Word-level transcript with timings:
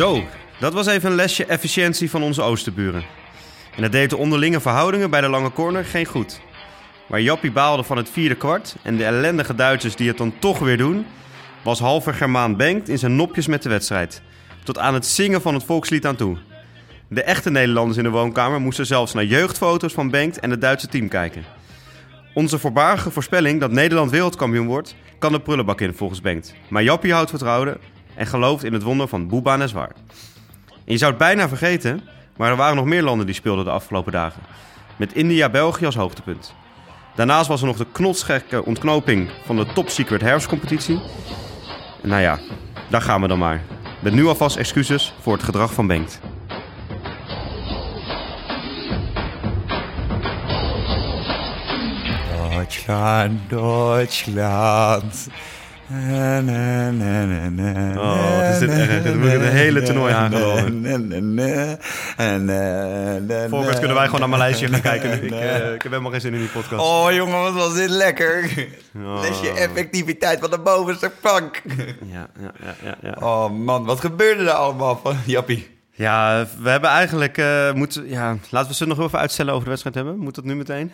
Zo, 0.00 0.24
dat 0.60 0.72
was 0.72 0.86
even 0.86 1.10
een 1.10 1.16
lesje 1.16 1.44
efficiëntie 1.44 2.10
van 2.10 2.22
onze 2.22 2.42
oosterburen. 2.42 3.04
En 3.76 3.82
dat 3.82 3.92
deed 3.92 4.10
de 4.10 4.16
onderlinge 4.16 4.60
verhoudingen 4.60 5.10
bij 5.10 5.20
de 5.20 5.28
lange 5.28 5.52
corner 5.52 5.84
geen 5.84 6.06
goed. 6.06 6.40
Waar 7.06 7.20
Jappie 7.20 7.52
baalde 7.52 7.82
van 7.82 7.96
het 7.96 8.10
vierde 8.10 8.34
kwart 8.34 8.76
en 8.82 8.96
de 8.96 9.04
ellendige 9.04 9.54
Duitsers 9.54 9.96
die 9.96 10.08
het 10.08 10.16
dan 10.16 10.32
toch 10.38 10.58
weer 10.58 10.76
doen, 10.76 11.06
was 11.62 11.78
halver 11.78 12.14
Germaan 12.14 12.56
Bengt 12.56 12.88
in 12.88 12.98
zijn 12.98 13.16
nopjes 13.16 13.46
met 13.46 13.62
de 13.62 13.68
wedstrijd. 13.68 14.22
Tot 14.64 14.78
aan 14.78 14.94
het 14.94 15.06
zingen 15.06 15.42
van 15.42 15.54
het 15.54 15.64
volkslied 15.64 16.06
aan 16.06 16.16
toe. 16.16 16.36
De 17.08 17.22
echte 17.22 17.50
Nederlanders 17.50 17.98
in 17.98 18.04
de 18.04 18.10
woonkamer 18.10 18.60
moesten 18.60 18.86
zelfs 18.86 19.12
naar 19.12 19.24
jeugdfoto's 19.24 19.92
van 19.92 20.10
Bengt 20.10 20.40
en 20.40 20.50
het 20.50 20.60
Duitse 20.60 20.88
team 20.88 21.08
kijken. 21.08 21.44
Onze 22.34 22.58
voorbarige 22.58 23.10
voorspelling 23.10 23.60
dat 23.60 23.70
Nederland 23.70 24.10
wereldkampioen 24.10 24.66
wordt, 24.66 24.94
kan 25.18 25.32
de 25.32 25.40
prullenbak 25.40 25.80
in 25.80 25.94
volgens 25.94 26.20
Bengt. 26.20 26.54
Maar 26.68 26.82
Jappie 26.82 27.12
houdt 27.12 27.30
vertrouwen 27.30 27.78
en 28.14 28.26
gelooft 28.26 28.64
in 28.64 28.72
het 28.72 28.82
wonder 28.82 29.08
van 29.08 29.28
Bouba 29.28 29.56
Neswar. 29.56 29.92
En 30.68 30.92
je 30.92 30.96
zou 30.96 31.10
het 31.10 31.20
bijna 31.20 31.48
vergeten, 31.48 32.00
maar 32.36 32.50
er 32.50 32.56
waren 32.56 32.76
nog 32.76 32.84
meer 32.84 33.02
landen 33.02 33.26
die 33.26 33.34
speelden 33.34 33.64
de 33.64 33.70
afgelopen 33.70 34.12
dagen. 34.12 34.42
Met 34.96 35.12
India-België 35.12 35.86
als 35.86 35.94
hoogtepunt. 35.94 36.54
Daarnaast 37.14 37.48
was 37.48 37.60
er 37.60 37.66
nog 37.66 37.76
de 37.76 37.86
knotsgekke 37.92 38.64
ontknoping 38.64 39.30
van 39.44 39.56
de 39.56 39.66
Top 39.74 39.88
Secret 39.88 40.20
herfstcompetitie. 40.20 41.00
Nou 42.02 42.22
ja, 42.22 42.38
daar 42.88 43.02
gaan 43.02 43.20
we 43.20 43.28
dan 43.28 43.38
maar. 43.38 43.62
Met 44.00 44.12
nu 44.12 44.26
alvast 44.26 44.56
excuses 44.56 45.14
voor 45.20 45.32
het 45.32 45.42
gedrag 45.42 45.72
van 45.72 45.86
Bengt. 45.86 46.20
Na, 55.90 56.40
na, 56.40 56.90
na, 56.90 58.00
Oh, 58.00 58.36
wat 58.38 58.48
is 58.48 58.58
dit 58.58 58.70
erg. 58.70 59.04
Ik 59.04 59.22
het 59.22 59.42
hele 59.42 59.82
toernooi 59.82 60.12
na, 60.12 60.28
Voorkant 63.48 63.78
kunnen 63.78 63.96
wij 63.96 64.04
gewoon 64.04 64.20
naar 64.20 64.28
mijn 64.28 64.40
lijstje 64.40 64.68
gaan 64.68 64.80
kijken. 64.80 65.22
Ik, 65.24 65.30
eh, 65.30 65.72
ik 65.72 65.82
heb 65.82 65.92
helemaal 65.92 66.10
geen 66.10 66.20
zin 66.20 66.32
in 66.34 66.38
die 66.38 66.48
podcast. 66.48 66.82
Oh 66.82 67.12
jongen, 67.12 67.40
wat 67.40 67.52
was 67.52 67.74
dit 67.74 67.90
lekker. 67.90 68.50
Oh. 68.96 69.20
Lesje 69.20 69.50
effectiviteit 69.50 70.40
van 70.40 70.50
de 70.50 70.58
bovenste 70.58 71.10
plank. 71.20 71.62
Ja, 72.12 72.28
ja, 72.40 72.52
ja, 72.64 72.74
ja, 72.82 72.96
ja. 73.02 73.26
Oh 73.26 73.50
man, 73.50 73.84
wat 73.84 74.00
gebeurde 74.00 74.44
er 74.44 74.50
allemaal 74.50 75.00
van 75.02 75.16
Jappie? 75.26 75.78
Ja, 75.92 76.46
we 76.62 76.70
hebben 76.70 76.90
eigenlijk... 76.90 77.38
eh 77.38 77.72
moeten, 77.72 78.08
ja, 78.08 78.36
laten 78.50 78.68
we 78.68 78.74
ze 78.74 78.86
nog 78.86 79.00
even 79.00 79.18
uitstellen 79.18 79.52
over 79.52 79.64
de 79.64 79.70
wedstrijd 79.70 79.96
hebben. 79.96 80.18
Moet 80.18 80.34
dat 80.34 80.44
nu 80.44 80.54
meteen? 80.56 80.92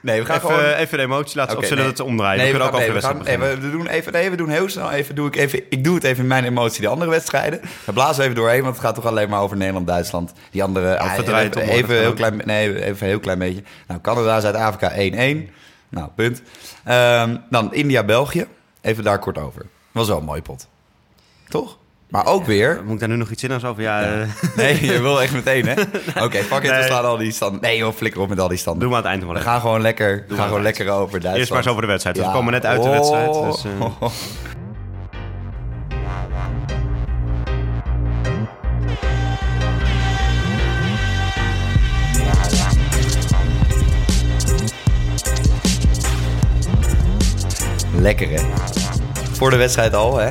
Nee, 0.00 0.20
we 0.20 0.26
gaan 0.26 0.36
Even, 0.36 0.48
gewoon... 0.48 0.72
even 0.72 0.98
de 0.98 1.04
emotie 1.04 1.36
laten 1.36 1.52
Oké, 1.52 1.62
of 1.62 1.68
zullen 1.68 1.84
we 1.84 1.90
nee. 1.90 1.98
het 1.98 2.08
omdraaien? 2.08 2.38
Nee, 2.42 2.52
we 2.52 2.58
kunnen 2.58 2.68
ook 2.68 2.74
over 2.74 2.86
de 2.86 3.00
nee, 3.00 3.38
wedstrijd 3.38 3.60
we, 3.60 3.66
we 3.66 3.70
doen 3.70 3.86
even, 3.86 4.12
nee, 4.12 4.30
we 4.30 4.36
doen 4.36 4.48
heel 4.48 4.68
snel 4.68 4.90
even, 4.90 5.14
doe 5.14 5.26
ik 5.26 5.36
even, 5.36 5.62
ik 5.70 5.84
doe 5.84 5.94
het 5.94 6.04
even 6.04 6.22
in 6.22 6.28
mijn 6.28 6.44
emotie, 6.44 6.80
de 6.80 6.88
andere 6.88 7.10
wedstrijden. 7.10 7.60
We 7.84 7.92
blazen 7.92 8.22
even 8.22 8.36
doorheen, 8.36 8.62
want 8.62 8.76
het 8.76 8.84
gaat 8.84 8.94
toch 8.94 9.06
alleen 9.06 9.28
maar 9.28 9.40
over 9.40 9.56
Nederland-Duitsland. 9.56 10.32
Die 10.50 10.62
andere, 10.62 10.86
het 10.86 11.26
om, 11.28 11.34
even, 11.34 11.62
even, 11.62 11.98
heel 11.98 12.14
klein, 12.14 12.40
nee, 12.44 12.84
even 12.84 13.02
een 13.02 13.08
heel 13.08 13.20
klein 13.20 13.38
beetje. 13.38 13.62
Nou, 13.86 14.00
Canada, 14.00 14.40
Zuid-Afrika 14.40 14.92
1-1. 15.46 15.50
Nou, 15.88 16.08
punt. 16.14 16.42
Ehm, 16.84 17.36
dan 17.50 17.74
India-België, 17.74 18.46
even 18.80 19.04
daar 19.04 19.18
kort 19.18 19.38
over. 19.38 19.66
Was 19.92 20.08
wel 20.08 20.18
een 20.18 20.24
mooie 20.24 20.42
pot. 20.42 20.68
Toch? 21.48 21.77
Maar 22.08 22.26
ook 22.26 22.44
weer, 22.44 22.80
Moet 22.84 22.92
ik 22.94 23.00
daar 23.00 23.08
nu 23.08 23.16
nog 23.16 23.30
iets 23.30 23.44
in 23.44 23.52
over? 23.52 23.82
Ja, 23.82 24.02
eh, 24.02 24.28
nee, 24.56 24.84
je 24.84 25.00
wil 25.00 25.22
echt 25.22 25.32
meteen, 25.32 25.66
hè? 25.66 25.72
Oké, 26.24 26.38
fuck 26.42 26.62
it, 26.62 26.70
we 26.70 26.82
slaan 26.86 27.04
al 27.04 27.16
die 27.16 27.32
standen. 27.32 27.60
Nee 27.60 27.76
joh, 27.76 27.94
flikker 27.94 28.20
op 28.20 28.28
met 28.28 28.40
al 28.40 28.48
die 28.48 28.58
standen. 28.58 28.82
doen 28.82 28.90
we 28.90 28.96
aan 28.96 29.02
het 29.02 29.10
eind 29.10 29.24
nog 29.24 29.34
We 29.34 29.40
gaan 29.40 29.60
gewoon 29.60 29.80
lekker, 29.80 30.24
maar 30.28 30.36
gaan 30.36 30.46
gewoon 30.46 30.62
lekker 30.62 30.90
over 30.90 31.10
Duitsland. 31.10 31.36
Eerst 31.36 31.50
maar 31.50 31.58
eens 31.58 31.68
over 31.68 31.82
de 31.82 31.88
wedstrijd. 31.88 32.16
We 32.16 32.22
komen 32.22 32.52
net 32.52 32.66
uit 32.66 32.82
de 32.82 32.88
wedstrijd. 32.88 33.28
Oh. 33.28 33.50
Dus, 33.50 33.64
eh, 33.64 34.08
Lekker 48.00 48.30
hè. 48.30 48.40
Voor 49.32 49.50
de 49.50 49.56
wedstrijd 49.56 49.94
al 49.94 50.16
hè. 50.16 50.28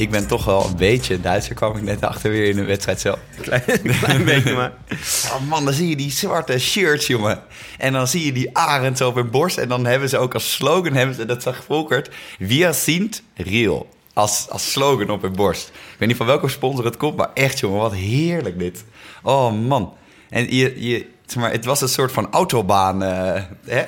Ik 0.00 0.10
ben 0.10 0.26
toch 0.26 0.44
wel 0.44 0.64
een 0.64 0.76
beetje 0.76 1.20
Duitser, 1.20 1.54
kwam 1.54 1.76
ik 1.76 1.82
net 1.82 2.02
achter 2.02 2.30
weer 2.30 2.48
in 2.48 2.56
de 2.56 2.64
wedstrijd 2.64 3.00
zelf. 3.00 3.18
klein, 3.40 3.62
klein 3.82 4.24
beetje 4.24 4.54
maar. 4.54 4.72
Oh 5.34 5.48
man, 5.48 5.64
dan 5.64 5.74
zie 5.74 5.88
je 5.88 5.96
die 5.96 6.10
zwarte 6.10 6.58
shirts, 6.58 7.06
jongen. 7.06 7.42
En 7.78 7.92
dan 7.92 8.08
zie 8.08 8.24
je 8.24 8.32
die 8.32 8.56
arend 8.56 8.96
zo 8.96 9.08
op 9.08 9.14
hun 9.14 9.30
borst. 9.30 9.58
En 9.58 9.68
dan 9.68 9.86
hebben 9.86 10.08
ze 10.08 10.18
ook 10.18 10.34
als 10.34 10.52
slogan, 10.52 10.92
hebben 10.92 11.14
ze, 11.14 11.24
dat 11.24 11.42
zag 11.42 11.64
Volkert, 11.64 12.10
Wir 12.38 12.74
sind 12.74 13.22
real. 13.34 13.88
Als, 14.12 14.46
als 14.50 14.72
slogan 14.72 15.10
op 15.10 15.22
hun 15.22 15.32
borst. 15.32 15.68
Ik 15.68 15.98
weet 15.98 16.08
niet 16.08 16.16
van 16.16 16.26
welke 16.26 16.48
sponsor 16.48 16.84
het 16.84 16.96
komt, 16.96 17.16
maar 17.16 17.30
echt 17.34 17.58
jongen, 17.58 17.80
wat 17.80 17.94
heerlijk 17.94 18.58
dit. 18.58 18.84
Oh 19.22 19.52
man. 19.52 19.94
En 20.30 20.54
je, 20.56 20.88
je, 20.88 21.06
zeg 21.26 21.42
maar, 21.42 21.52
het 21.52 21.64
was 21.64 21.80
een 21.80 21.88
soort 21.88 22.12
van 22.12 22.30
autobaan 22.30 23.02
eh, 23.02 23.42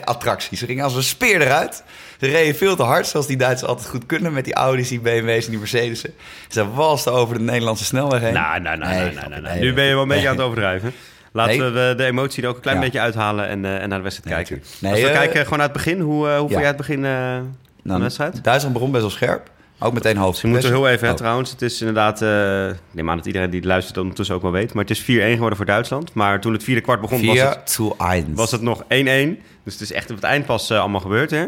attractie. 0.05 0.57
Ze 0.57 0.67
gingen 0.67 0.85
als 0.85 0.95
een 0.95 1.03
speer 1.03 1.41
eruit. 1.41 1.83
Ze 2.23 2.29
reden 2.29 2.55
veel 2.57 2.77
te 2.77 2.83
hard, 2.83 3.07
zoals 3.07 3.27
die 3.27 3.37
Duitsers 3.37 3.71
altijd 3.71 3.89
goed 3.89 4.07
kunnen... 4.07 4.33
met 4.33 4.45
die 4.45 4.55
Audi's, 4.55 4.89
die 4.89 5.01
BMW's 5.01 5.45
en 5.45 5.51
die 5.51 5.59
Mercedes'en. 5.59 6.13
Ze 6.49 6.73
walsten 6.73 7.13
over 7.13 7.35
de 7.39 7.43
Nederlandse 7.45 7.85
snelweg 7.85 8.21
heen. 8.21 8.33
Nou, 8.33 8.61
nou, 8.61 8.79
nou, 8.79 8.91
Nee, 8.95 9.01
nou, 9.03 9.15
nou, 9.15 9.29
nou, 9.29 9.43
nou. 9.43 9.55
nee, 9.55 9.63
Nu 9.65 9.75
ben 9.75 9.85
je 9.85 9.93
wel 9.93 10.03
een 10.03 10.09
beetje 10.09 10.23
nee. 10.23 10.31
aan 10.33 10.37
het 10.37 10.45
overdrijven. 10.47 10.93
Laten 11.33 11.59
Nee. 11.59 11.71
we 11.71 11.95
de, 11.97 12.05
emotie 12.05 12.43
er 12.43 12.49
ook 12.49 12.55
een 12.55 12.61
klein 12.61 12.77
Ja. 12.77 12.83
beetje 12.83 13.01
uithalen 13.01 13.49
en, 13.49 13.65
eh, 13.65 13.83
en 13.83 13.89
naar 13.89 13.99
de 13.99 14.05
wedstrijd 14.05 14.37
Nee, 14.37 14.45
kijken. 14.45 14.57
natuurlijk. 14.57 14.83
Als 14.83 14.93
Nee, 14.93 15.03
we 15.03 15.09
eh, 15.09 15.19
kijken 15.19 15.43
gewoon 15.45 15.61
uit 15.61 15.73
het 15.75 15.85
begin. 15.85 16.01
Hoe, 16.01 16.29
eh, 16.29 16.39
hoe 16.39 16.51
jij 16.51 16.63
het 16.67 16.77
begin 16.77 17.05
eh, 17.05 17.11
van 17.37 17.53
de 17.83 17.89
Nou, 17.89 18.01
wedstrijd? 18.01 18.45
Duitsland 18.45 18.75
begon 18.75 18.91
best 18.91 19.03
wel 19.03 19.11
scherp. 19.13 19.51
Ook 19.79 19.93
meteen 19.93 20.17
hoofd. 20.17 20.41
We 20.41 20.49
moeten 20.49 20.69
heel 20.71 20.89
even, 20.89 21.07
hè, 21.07 21.13
Oh. 21.13 21.19
trouwens. 21.19 21.51
Het 21.51 21.63
is 21.63 21.81
inderdaad, 21.81 22.23
eh, 22.23 22.69
ik 22.69 22.75
neem 22.91 23.11
aan 23.11 23.17
dat 23.17 23.27
iedereen 23.27 23.51
die 23.51 23.63
luistert 23.67 23.99
ondertussen 23.99 24.35
ook 24.35 24.43
wel 24.43 24.53
weet. 24.53 24.73
Maar 24.75 24.83
het 24.85 24.93
is 24.93 25.01
4-1 25.01 25.33
geworden 25.33 25.57
voor 25.57 25.67
Duitsland. 25.67 26.15
Maar 26.15 26.41
toen 26.41 26.53
het 26.53 26.65
vierde 26.65 26.81
kwart 26.81 27.01
begon, 27.01 27.27
was 27.27 27.37
4 27.37 27.49
het, 27.49 27.75
to 27.75 27.95
1. 27.99 28.35
was 28.35 28.51
het 28.51 28.61
nog 28.63 28.83
1-1. 28.89 29.41
Dus 29.65 29.73
het 29.73 29.83
is 29.83 29.93
echt 29.93 30.11
op 30.11 30.17
het 30.17 30.25
eind 30.25 30.47
pas 30.47 30.71
eh, 30.71 30.79
allemaal 30.81 31.01
gebeurd, 31.01 31.31
hè? 31.31 31.45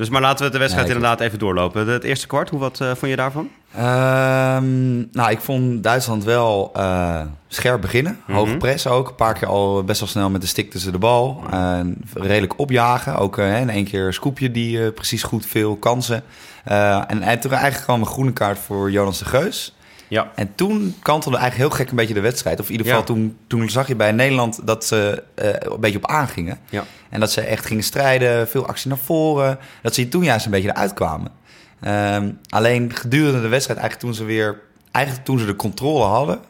Dus 0.00 0.08
maar 0.08 0.20
laten 0.20 0.44
we 0.46 0.52
de 0.52 0.58
wedstrijd 0.58 0.86
inderdaad 0.86 1.20
even 1.20 1.38
doorlopen. 1.38 1.88
Het 1.88 2.04
eerste 2.04 2.26
kwart, 2.26 2.50
hoe 2.50 2.58
wat 2.58 2.80
eh, 2.80 2.86
vond 2.88 3.10
je 3.10 3.16
daarvan? 3.16 3.48
Ehm, 3.74 4.98
nou, 5.12 5.30
ik 5.30 5.40
vond 5.40 5.82
Duitsland 5.82 6.24
wel 6.24 6.70
eh, 6.74 7.20
scherp 7.48 7.80
beginnen. 7.80 8.20
Hoge 8.26 8.48
Mhm. 8.50 8.58
press 8.58 8.86
ook. 8.86 9.08
Een 9.08 9.14
paar 9.14 9.34
keer 9.34 9.48
al 9.48 9.84
best 9.84 10.00
wel 10.00 10.08
snel 10.08 10.30
met 10.30 10.40
de 10.40 10.46
stick 10.46 10.70
tussen 10.70 10.92
de 10.92 10.98
bal. 10.98 11.42
En 11.50 11.96
redelijk 12.14 12.58
opjagen. 12.58 13.16
Ook 13.16 13.38
eh, 13.38 13.60
in 13.60 13.70
één 13.70 13.84
keer 13.84 14.06
een 14.06 14.12
scoopje 14.12 14.50
die 14.50 14.90
precies 14.92 15.22
goed 15.22 15.46
veel 15.46 15.76
kansen. 15.76 16.22
En, 16.64 17.22
en 17.22 17.40
toen 17.40 17.52
eigenlijk 17.52 17.82
kwam 17.84 18.00
een 18.00 18.06
groene 18.06 18.32
kaart 18.32 18.58
voor 18.58 18.90
Jonas 18.90 19.18
de 19.18 19.24
Geus. 19.24 19.74
Ja. 20.10 20.32
En 20.34 20.54
toen 20.54 20.96
kantelde 21.02 21.36
eigenlijk 21.38 21.68
heel 21.70 21.78
gek 21.78 21.90
een 21.90 21.96
beetje 21.96 22.14
de 22.14 22.20
wedstrijd. 22.20 22.60
Of 22.60 22.66
in 22.66 22.72
ieder 22.72 22.86
Ja. 22.86 22.92
geval 22.92 23.06
toen, 23.14 23.36
toen 23.46 23.68
zag 23.70 23.88
je 23.88 23.96
bij 23.96 24.12
Nederland 24.12 24.66
dat 24.66 24.84
ze 24.84 25.22
eh, 25.34 25.48
een 25.48 25.80
beetje 25.80 25.98
op 25.98 26.06
aangingen. 26.06 26.58
Ja. 26.70 26.84
En 27.08 27.20
dat 27.20 27.32
ze 27.32 27.40
echt 27.40 27.66
gingen 27.66 27.84
strijden, 27.84 28.48
veel 28.48 28.66
actie 28.66 28.88
naar 28.88 28.98
voren. 28.98 29.58
Dat 29.82 29.94
ze 29.94 30.08
toen 30.08 30.24
juist 30.24 30.44
een 30.44 30.50
beetje 30.50 30.68
eruit 30.68 30.94
kwamen. 30.94 31.32
Ehm, 31.80 32.30
alleen 32.48 32.94
gedurende 32.94 33.40
de 33.40 33.48
wedstrijd, 33.48 33.78
eigenlijk 33.80 34.08
toen 34.10 34.14
ze 34.26 34.32
weer, 34.34 34.60
eigenlijk 34.90 35.26
toen 35.26 35.38
ze 35.38 35.46
de 35.46 35.56
controle 35.56 36.04
hadden, 36.04 36.40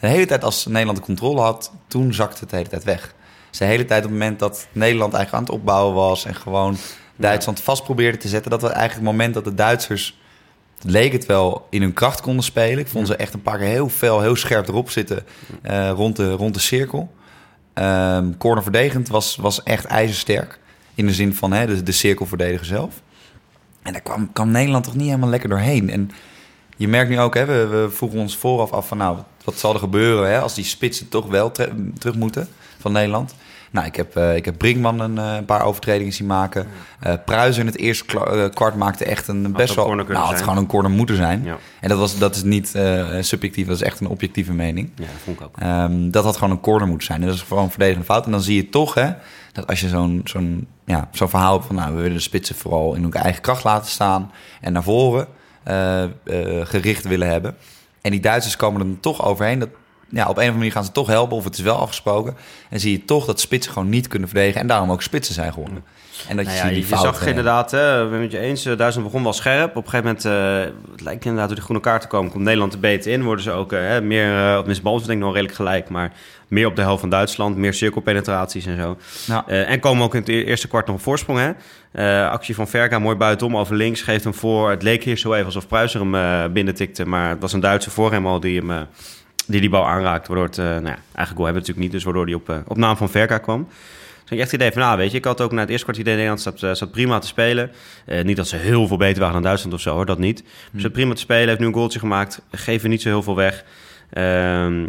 de 0.00 0.06
hele 0.08 0.26
tijd 0.26 0.44
als 0.44 0.66
Nederland 0.66 0.98
de 0.98 1.04
controle 1.04 1.40
had, 1.40 1.72
toen 1.86 2.14
zakte 2.14 2.40
het 2.40 2.50
de 2.50 2.56
hele 2.56 2.68
tijd 2.68 2.84
weg. 2.84 3.14
Dus 3.50 3.58
de 3.58 3.64
hele 3.64 3.84
tijd 3.84 4.04
op 4.04 4.10
het 4.10 4.18
moment 4.18 4.38
dat 4.38 4.66
Nederland 4.72 5.14
eigenlijk 5.14 5.44
aan 5.44 5.54
het 5.54 5.60
opbouwen 5.62 5.94
was 5.94 6.24
en 6.24 6.34
gewoon 6.34 6.76
Duitsland 7.16 7.60
vast 7.60 7.84
probeerde 7.84 8.18
te 8.18 8.28
zetten, 8.28 8.50
dat 8.50 8.60
was 8.60 8.70
eigenlijk 8.70 9.00
het 9.00 9.10
moment 9.16 9.34
dat 9.34 9.44
de 9.44 9.54
Duitsers 9.54 10.18
leek 10.84 11.12
het 11.12 11.26
wel 11.26 11.66
in 11.70 11.82
hun 11.82 11.92
kracht 11.92 12.20
konden 12.20 12.44
spelen. 12.44 12.78
Ik 12.78 12.88
vond 12.88 13.06
ze 13.06 13.16
echt 13.16 13.34
een 13.34 13.42
paar 13.42 13.58
keer 13.58 13.66
heel 13.66 13.88
fel, 13.88 14.20
heel 14.20 14.36
scherp 14.36 14.68
erop 14.68 14.90
zitten 14.90 15.24
eh, 15.62 15.90
rond, 15.90 16.16
de, 16.16 16.32
rond 16.32 16.54
de 16.54 16.60
cirkel. 16.60 17.14
Ehm 17.72 18.36
corner 18.38 18.62
verdedigend 18.62 19.08
was, 19.08 19.36
was 19.36 19.62
echt 19.62 19.84
ijzersterk. 19.84 20.58
In 20.94 21.06
de 21.06 21.12
zin 21.12 21.34
van 21.34 21.52
hè, 21.52 21.66
de, 21.66 21.82
de 21.82 21.92
cirkelverdediger 21.92 22.66
zelf. 22.66 23.02
En 23.82 23.92
daar 23.92 24.02
kwam, 24.02 24.32
kwam 24.32 24.50
Nederland 24.50 24.84
toch 24.84 24.94
niet 24.94 25.06
helemaal 25.06 25.28
lekker 25.28 25.48
doorheen. 25.48 25.90
En 25.90 26.10
je 26.76 26.88
merkt 26.88 27.10
nu 27.10 27.20
ook, 27.20 27.34
hè, 27.34 27.44
we, 27.44 27.66
we 27.66 27.90
vroegen 27.90 28.18
ons 28.18 28.36
vooraf 28.36 28.72
af 28.72 28.88
van 28.88 28.98
nou, 28.98 29.18
wat 29.44 29.58
zal 29.58 29.72
er 29.72 29.78
gebeuren 29.78 30.30
hè, 30.30 30.40
als 30.40 30.54
die 30.54 30.64
spitsen 30.64 31.08
toch 31.08 31.26
wel 31.26 31.50
terug 31.98 32.14
moeten 32.14 32.48
van 32.78 32.92
Nederland. 32.92 33.34
Nou, 33.74 33.86
ik 33.86 33.96
heb, 33.96 34.16
eh, 34.16 34.36
ik 34.36 34.44
heb 34.44 34.58
Brinkman 34.58 35.00
een, 35.00 35.18
eh, 35.18 35.34
een 35.36 35.44
paar 35.44 35.62
overtredingen 35.62 36.12
zien 36.12 36.26
maken. 36.26 36.66
Eh 37.00 37.14
Pruisen 37.24 37.60
in 37.60 37.66
het 37.66 37.78
eerste 37.78 38.04
kwart 38.54 38.74
maakte 38.74 39.04
echt 39.04 39.28
een 39.28 39.52
best 39.52 39.74
wel... 39.74 39.86
kunnen 39.86 40.06
nou, 40.06 40.18
het 40.18 40.28
zijn. 40.28 40.42
gewoon 40.42 40.58
een 40.58 40.66
corner 40.66 40.90
moeten 40.90 41.16
zijn. 41.16 41.42
Ja. 41.44 41.56
En 41.80 41.88
dat, 41.88 41.98
was, 41.98 42.18
dat 42.18 42.34
is 42.34 42.42
niet 42.42 42.68
subjectief, 43.20 43.66
dat 43.66 43.76
is 43.76 43.82
echt 43.82 44.00
een 44.00 44.06
objectieve 44.06 44.52
mening. 44.52 44.90
Ja, 44.94 45.04
dat 45.04 45.14
vond 45.24 45.40
ik 45.40 45.46
ook. 45.46 45.56
Ehm, 45.58 46.10
dat 46.10 46.24
had 46.24 46.36
gewoon 46.36 46.50
een 46.50 46.60
corner 46.60 46.88
moeten 46.88 47.06
zijn. 47.06 47.20
En 47.20 47.26
dat 47.26 47.36
is 47.36 47.42
gewoon 47.42 47.62
een 47.62 47.70
verdedigende 47.70 48.06
fout. 48.06 48.24
En 48.24 48.30
dan 48.30 48.42
zie 48.42 48.56
je 48.56 48.68
toch 48.68 48.94
hè, 48.94 49.10
dat 49.52 49.66
als 49.66 49.80
je 49.80 49.88
zo'n 49.88 50.20
zo'n 50.24 50.66
ja, 50.84 51.08
zo'n 51.12 51.28
verhaal 51.28 51.52
hebt 51.52 51.66
van... 51.66 51.76
nou, 51.76 51.94
we 51.94 52.00
willen 52.00 52.16
de 52.16 52.22
spitsen 52.22 52.54
vooral 52.54 52.94
in 52.94 53.02
hun 53.02 53.12
eigen 53.12 53.42
kracht 53.42 53.64
laten 53.64 53.90
staan... 53.90 54.30
en 54.60 54.72
naar 54.72 54.82
voren 54.82 55.26
gericht 56.64 57.04
willen 57.04 57.28
hebben. 57.28 57.56
En 58.00 58.10
die 58.10 58.20
Duitsers 58.20 58.56
komen 58.56 58.80
er 58.80 58.86
dan 58.86 59.00
toch 59.00 59.24
overheen. 59.24 59.58
Dat, 59.58 59.68
ja, 60.14 60.22
op 60.22 60.28
een 60.28 60.28
of 60.28 60.36
andere 60.38 60.52
manier 60.56 60.72
gaan 60.72 60.84
ze 60.84 60.92
toch 60.92 61.06
helpen. 61.06 61.36
Of 61.36 61.44
het 61.44 61.54
is 61.54 61.60
wel 61.62 61.76
afgesproken. 61.76 62.36
En 62.70 62.80
zie 62.80 62.92
je 62.92 63.04
toch 63.04 63.24
dat 63.24 63.40
spitsen 63.40 63.72
gewoon 63.72 63.88
niet 63.88 64.08
kunnen 64.08 64.28
verdedigen. 64.28 64.60
En 64.60 64.66
daarom 64.66 64.90
ook 64.90 65.02
spitsen 65.02 65.34
zijn 65.34 65.52
gewonnen. 65.52 65.84
En 66.28 66.36
dat 66.36 66.44
Nou 66.46 66.56
je, 66.58 66.62
ja, 66.62 66.68
die 66.68 66.78
je 66.78 66.84
fouten- 66.86 67.14
zag 67.14 67.26
inderdaad, 67.26 67.70
hè, 67.70 68.02
ben 68.02 68.10
het 68.12 68.20
met 68.20 68.30
je 68.32 68.38
eens, 68.38 68.64
eh, 68.64 68.76
Duitsland 68.76 69.06
begon 69.08 69.22
wel 69.22 69.32
scherp. 69.32 69.76
Op 69.76 69.84
een 69.84 69.90
gegeven 69.90 70.04
moment, 70.24 70.24
eh, 70.24 70.74
het 70.92 71.00
lijkt 71.00 71.24
inderdaad 71.24 71.48
door 71.48 71.56
de 71.56 71.62
groene 71.64 71.82
kaart 71.82 72.00
te 72.00 72.06
komen, 72.06 72.30
komt 72.30 72.44
Nederland 72.44 72.72
er 72.72 72.78
beter 72.80 73.12
in. 73.12 73.22
Worden 73.22 73.44
ze 73.44 73.50
ook 73.50 73.72
eh, 73.72 74.00
meer, 74.00 74.38
uh, 74.38 74.48
op 74.50 74.56
tenminste 74.56 74.82
balans 74.84 75.04
denk 75.06 75.18
ik 75.18 75.24
nog 75.24 75.32
redelijk 75.32 75.56
gelijk, 75.56 75.88
maar 75.88 76.12
meer 76.48 76.66
op 76.66 76.76
de 76.76 76.82
helft 76.82 77.00
van 77.00 77.08
Duitsland. 77.10 77.56
Meer 77.56 77.74
cirkelpenetraties 77.74 78.66
en 78.66 78.76
zo. 78.76 78.96
Nou, 79.26 79.42
Eh, 79.46 79.70
en 79.70 79.80
komen 79.80 80.04
ook 80.04 80.14
in 80.14 80.20
het 80.20 80.28
e- 80.28 80.42
eerste 80.44 80.68
kwart 80.68 80.86
nog 80.86 80.96
op 80.96 81.02
voorsprong. 81.02 81.38
Hè? 81.38 81.50
Eh, 81.92 82.30
actie 82.30 82.54
van 82.54 82.68
Verka, 82.68 82.98
mooi 82.98 83.16
buitenom 83.16 83.56
over 83.56 83.76
links, 83.76 84.02
geeft 84.02 84.24
hem 84.24 84.34
voor. 84.34 84.70
Het 84.70 84.82
leek 84.82 85.04
hier 85.04 85.16
zo 85.18 85.32
even 85.32 85.46
alsof 85.46 85.66
Pruiser 85.68 86.00
hem 86.00 86.14
eh 86.14 86.44
binnentikte, 86.52 87.06
maar 87.06 87.28
het 87.30 87.40
was 87.40 87.52
een 87.52 87.60
Duitse 87.60 87.90
voor 87.90 88.12
hem 88.12 88.26
al 88.26 88.40
die 88.40 88.60
hem... 88.62 88.86
die 89.46 89.60
die 89.60 89.70
bal 89.70 89.86
aanraakt, 89.86 90.26
waardoor 90.26 90.46
het, 90.46 90.58
eh, 90.58 90.64
nou 90.64 90.74
ja, 90.74 90.82
eigenlijk 90.86 91.14
goal 91.14 91.44
hebben 91.44 91.62
we 91.62 91.68
natuurlijk 91.68 91.78
niet, 91.78 91.92
dus 91.92 92.04
waardoor 92.04 92.26
die 92.26 92.34
op, 92.34 92.48
eh, 92.48 92.58
op 92.66 92.76
naam 92.76 92.96
van 92.96 93.10
Verka 93.10 93.38
kwam. 93.38 93.68
Dus 94.22 94.32
ik 94.32 94.38
echt 94.38 94.50
het 94.50 94.60
idee 94.60 94.72
van, 94.72 94.82
nou 94.82 94.96
weet 94.96 95.10
je, 95.10 95.16
ik 95.16 95.24
had 95.24 95.40
ook 95.40 95.52
na 95.52 95.60
het 95.60 95.68
eerste 95.68 95.84
kwart 95.84 95.98
idee, 95.98 96.12
Nederland 96.14 96.40
staat, 96.40 96.62
eh, 96.62 96.74
staat 96.74 96.90
prima 96.90 97.18
te 97.18 97.26
spelen. 97.26 97.70
Niet 98.22 98.36
dat 98.36 98.48
ze 98.48 98.56
heel 98.56 98.86
veel 98.86 98.96
beter 98.96 99.18
waren 99.18 99.34
dan 99.34 99.42
Duitsland 99.42 99.74
of 99.74 99.80
zo, 99.80 99.94
hoor, 99.94 100.06
dat 100.06 100.18
niet. 100.18 100.44
Ze 100.72 100.78
staat 100.78 100.92
prima 100.92 101.14
te 101.14 101.20
spelen, 101.20 101.48
heeft 101.48 101.60
nu 101.60 101.66
een 101.66 101.72
goaltje 101.72 101.98
gemaakt, 101.98 102.40
geven 102.50 102.90
niet 102.90 103.02
zo 103.02 103.08
heel 103.08 103.22
veel 103.22 103.36
weg. 103.36 103.64
Ehm, 104.10 104.86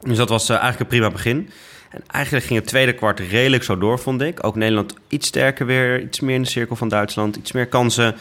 dus 0.00 0.16
dat 0.16 0.28
was 0.28 0.48
eigenlijk 0.48 0.80
een 0.80 0.86
prima 0.86 1.10
begin. 1.10 1.50
En 1.90 2.02
eigenlijk 2.06 2.44
ging 2.44 2.58
het 2.58 2.68
tweede 2.68 2.92
kwart 2.92 3.20
redelijk 3.20 3.62
zo 3.62 3.78
door, 3.78 3.98
vond 3.98 4.22
ik. 4.22 4.44
Ook 4.44 4.56
Nederland 4.56 4.94
iets 5.08 5.26
sterker 5.26 5.66
weer, 5.66 6.02
iets 6.02 6.20
meer 6.20 6.34
in 6.34 6.42
de 6.42 6.48
cirkel 6.48 6.76
van 6.76 6.88
Duitsland, 6.88 7.36
iets 7.36 7.52
meer 7.52 7.66
kansen. 7.66 8.14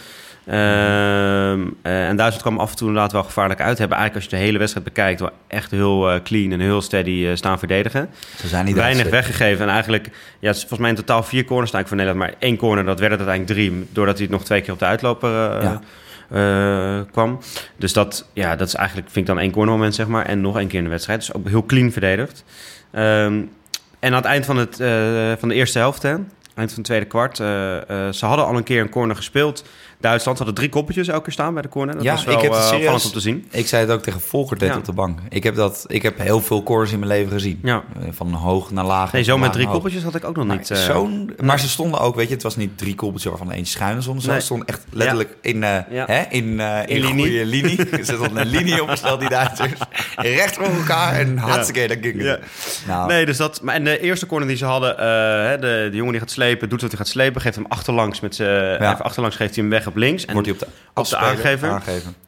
Eh, 0.47 2.07
en 2.07 2.15
Duitsland 2.15 2.41
kwam 2.41 2.59
af 2.59 2.69
en 2.69 2.75
toe 2.75 2.87
inderdaad 2.87 3.11
wel 3.11 3.23
gevaarlijk 3.23 3.61
uit. 3.61 3.77
Hebben 3.77 3.97
eigenlijk, 3.97 4.25
als 4.25 4.33
je 4.33 4.39
de 4.39 4.45
hele 4.47 4.57
wedstrijd 4.57 4.85
bekijkt, 4.85 5.19
wel 5.19 5.31
echt 5.47 5.71
heel 5.71 6.11
eh, 6.11 6.21
clean 6.23 6.51
en 6.51 6.59
heel 6.59 6.81
steady 6.81 7.25
eh, 7.25 7.35
staan 7.35 7.59
verdedigen. 7.59 8.09
ze 8.37 8.47
zijn 8.47 8.65
niet 8.65 8.75
Weinig 8.75 9.09
weggegeven. 9.09 9.65
En 9.65 9.71
eigenlijk, 9.71 10.09
ja, 10.39 10.53
volgens 10.53 10.79
mij 10.79 10.89
in 10.89 10.95
totaal 10.95 11.23
vier 11.23 11.45
corners 11.45 11.69
staan 11.69 11.87
voor 11.87 11.97
Nederland. 11.97 12.25
Maar 12.25 12.33
één 12.39 12.57
corner, 12.57 12.85
dat 12.85 12.99
werd 12.99 13.11
het 13.11 13.27
uiteindelijk 13.27 13.59
drie. 13.59 13.87
Doordat 13.91 14.15
hij 14.15 14.23
het 14.23 14.33
nog 14.33 14.43
twee 14.43 14.61
keer 14.61 14.73
op 14.73 14.79
de 14.79 14.85
uitloper 14.85 15.29
Ja. 15.61 15.81
kwam. 17.11 17.39
Dus 17.77 17.93
dat, 17.93 18.29
ja, 18.33 18.55
dat 18.55 18.67
is 18.67 18.75
eigenlijk, 18.75 19.09
vind 19.09 19.27
ik 19.27 19.33
dan 19.35 19.43
één 19.43 19.51
cornermoment, 19.51 19.95
zeg 19.95 20.07
maar. 20.07 20.25
En 20.25 20.41
nog 20.41 20.57
één 20.57 20.67
keer 20.67 20.77
in 20.77 20.83
de 20.83 20.89
wedstrijd. 20.89 21.19
Dus 21.19 21.33
ook 21.33 21.47
heel 21.47 21.65
clean 21.65 21.91
verdedigd. 21.91 22.43
Ehm, 22.91 23.41
en 23.99 24.11
aan 24.11 24.13
het 24.13 24.25
eind 24.25 24.45
van, 24.45 24.57
het, 24.57 24.75
van 25.39 25.49
de 25.49 25.55
eerste 25.55 25.79
helft, 25.79 26.01
hè, 26.01 26.09
eind 26.55 26.69
van 26.69 26.75
het 26.75 26.83
tweede 26.83 27.05
kwart, 27.05 27.37
ze 27.37 28.17
hadden 28.19 28.45
al 28.45 28.57
een 28.57 28.63
keer 28.63 28.81
een 28.81 28.89
corner 28.89 29.15
gespeeld. 29.15 29.63
Duitsland 29.99 30.37
hadden 30.37 30.55
drie 30.55 30.69
koppeltjes 30.69 31.07
elke 31.07 31.23
keer 31.23 31.33
staan 31.33 31.53
bij 31.53 31.61
de 31.61 31.69
corner. 31.69 31.95
Dat 31.95 32.03
Ja, 32.03 32.11
was 32.13 32.23
wel 32.23 32.35
ik 32.35 32.41
heb 32.41 32.51
het 32.51 32.61
eh, 32.61 32.67
serieus- 32.67 33.05
om 33.05 33.11
te 33.11 33.19
zien. 33.19 33.47
Ik 33.51 33.67
zei 33.67 33.81
het 33.81 33.91
ook 33.91 34.01
tegen 34.01 34.21
Volker 34.21 34.65
Ja. 34.65 34.77
op 34.77 34.85
de 34.85 34.91
bank. 34.91 35.19
Ik 35.29 35.43
heb, 35.43 35.55
dat, 35.55 35.85
ik 35.87 36.01
heb 36.01 36.17
heel 36.17 36.41
veel 36.41 36.63
corners 36.63 36.91
in 36.91 36.99
mijn 36.99 37.11
leven 37.11 37.31
gezien. 37.31 37.59
Ja. 37.63 37.83
Eh, 37.99 38.07
Van 38.11 38.33
hoog 38.33 38.71
naar 38.71 38.85
laag. 38.85 39.11
Nee, 39.11 39.23
zo 39.23 39.37
met 39.37 39.53
drie 39.53 39.67
koppeltjes 39.67 40.03
had 40.03 40.15
ik 40.15 40.23
ook 40.25 40.35
nog 40.35 40.45
Maar, 40.45 40.57
niet. 40.57 40.71
eh, 40.71 40.77
zo'n, 40.77 41.33
maar 41.43 41.59
ze 41.59 41.69
stonden 41.69 41.99
ook, 41.99 42.15
weet 42.15 42.27
je, 42.27 42.33
het 42.33 42.43
was 42.43 42.55
niet 42.55 42.77
drie 42.77 42.95
koppeltjes 42.95 43.31
waarvan 43.31 43.51
eentje 43.51 43.73
schuin 43.73 44.01
stond. 44.01 44.23
Ze 44.23 44.29
Nee. 44.31 44.39
stonden 44.39 44.67
echt 44.67 44.85
letterlijk 44.91 45.37
in, 45.41 45.63
hè, 45.63 45.79
in, 46.29 46.59
in, 46.59 46.59
In 46.87 47.01
linie. 47.01 47.25
goede 47.25 47.45
linie. 47.45 47.75
Ze 48.05 48.13
stonden 48.13 48.37
een 48.37 48.47
linie 48.47 48.81
opgesteld, 48.83 49.19
die 49.19 49.29
Duitsers. 49.29 49.71
Recht 50.15 50.55
voor 50.55 50.65
elkaar 50.65 51.13
en 51.13 51.37
hartstikke, 51.37 51.87
dat 51.87 51.97
ging 52.01 52.21
het. 52.21 52.39
Nou, 52.87 53.07
Nee, 53.07 53.25
dus 53.25 53.37
dat. 53.37 53.61
Maar 53.61 53.75
en 53.75 53.83
de 53.83 53.99
eerste 53.99 54.25
corner 54.25 54.47
die 54.47 54.57
ze 54.57 54.65
hadden, 54.65 54.95
de, 54.97 55.87
de 55.91 55.95
jongen 55.97 56.11
die 56.11 56.21
gaat 56.21 56.31
slepen, 56.31 56.69
doet 56.69 56.81
wat 56.81 56.89
hij 56.89 56.99
gaat 56.99 57.07
slepen, 57.07 57.41
geeft 57.41 57.55
hem 57.55 57.65
achterlangs 57.67 58.19
met 58.19 58.35
zijn. 58.35 58.81
Achterlangs 58.97 59.35
geeft 59.35 59.55
hij 59.55 59.63
hem 59.63 59.71
weg 59.73 59.86
op 59.87 59.95
links. 59.95 60.25
En 60.25 60.33
wordt 60.33 60.47
hij 60.47 60.55
op 60.55 60.61
de, 60.61 60.67
op 60.93 61.07
de 61.09 61.17
aangever. 61.17 61.81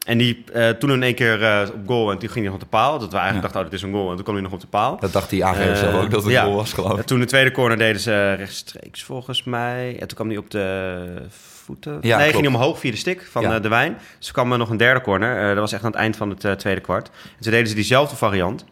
En 0.06 0.18
die 0.18 0.44
eh, 0.52 0.68
toen 0.68 0.90
in 0.90 1.02
één 1.02 1.14
keer 1.14 1.42
eh, 1.42 1.68
op 1.74 1.86
goal 1.86 2.10
en 2.10 2.18
toen 2.18 2.28
ging 2.28 2.34
hij 2.34 2.44
nog 2.44 2.54
op 2.54 2.60
de 2.60 2.66
paal. 2.66 2.98
Dat 2.98 3.10
we 3.12 3.16
eigenlijk 3.18 3.34
Ja. 3.36 3.40
dachten, 3.42 3.60
oh, 3.60 3.64
dit 3.70 3.74
is 3.74 3.82
een 3.82 3.92
goal. 3.92 4.08
En 4.08 4.14
toen 4.14 4.22
kwam 4.24 4.34
hij 4.34 4.44
nog 4.44 4.52
op 4.52 4.60
de 4.60 4.66
paal. 4.66 4.96
Dat 5.00 5.12
dacht 5.12 5.30
die 5.30 5.44
aangever 5.44 5.72
Eh, 5.72 5.78
zelf 5.78 5.94
ook, 5.94 6.10
dat 6.10 6.12
het 6.12 6.24
een 6.24 6.30
ja. 6.30 6.42
goal 6.42 6.54
was, 6.56 6.72
geloof 6.72 6.92
En 6.92 6.98
ik. 6.98 7.04
toen 7.06 7.20
de 7.20 7.26
tweede 7.26 7.50
corner 7.50 7.78
deden 7.78 8.00
ze 8.00 8.32
rechtstreeks 8.32 9.02
volgens 9.02 9.44
mij. 9.44 9.92
En 9.92 10.06
toen 10.08 10.16
kwam 10.16 10.28
hij 10.28 10.36
op 10.36 10.50
de 10.50 11.06
voeten. 11.64 11.92
Ja, 11.92 11.98
nee, 12.00 12.10
klopt. 12.10 12.30
ging 12.30 12.44
hij 12.46 12.54
omhoog 12.54 12.78
via 12.78 12.90
de 12.90 12.96
stick 12.96 13.28
van 13.30 13.44
eh, 13.44 13.62
de 13.62 13.68
wijn. 13.68 13.98
Dus 14.18 14.30
kwam 14.30 14.52
er 14.52 14.58
nog 14.58 14.70
een 14.70 14.76
derde 14.76 15.00
corner. 15.00 15.40
Eh, 15.42 15.48
dat 15.48 15.58
was 15.58 15.72
echt 15.72 15.84
aan 15.84 15.90
het 15.90 16.00
eind 16.00 16.16
van 16.16 16.30
het 16.30 16.44
eh, 16.44 16.52
tweede 16.52 16.80
kwart. 16.80 17.06
En 17.36 17.42
toen 17.42 17.52
deden 17.52 17.68
ze 17.68 17.74
diezelfde 17.74 18.16
variant. 18.16 18.64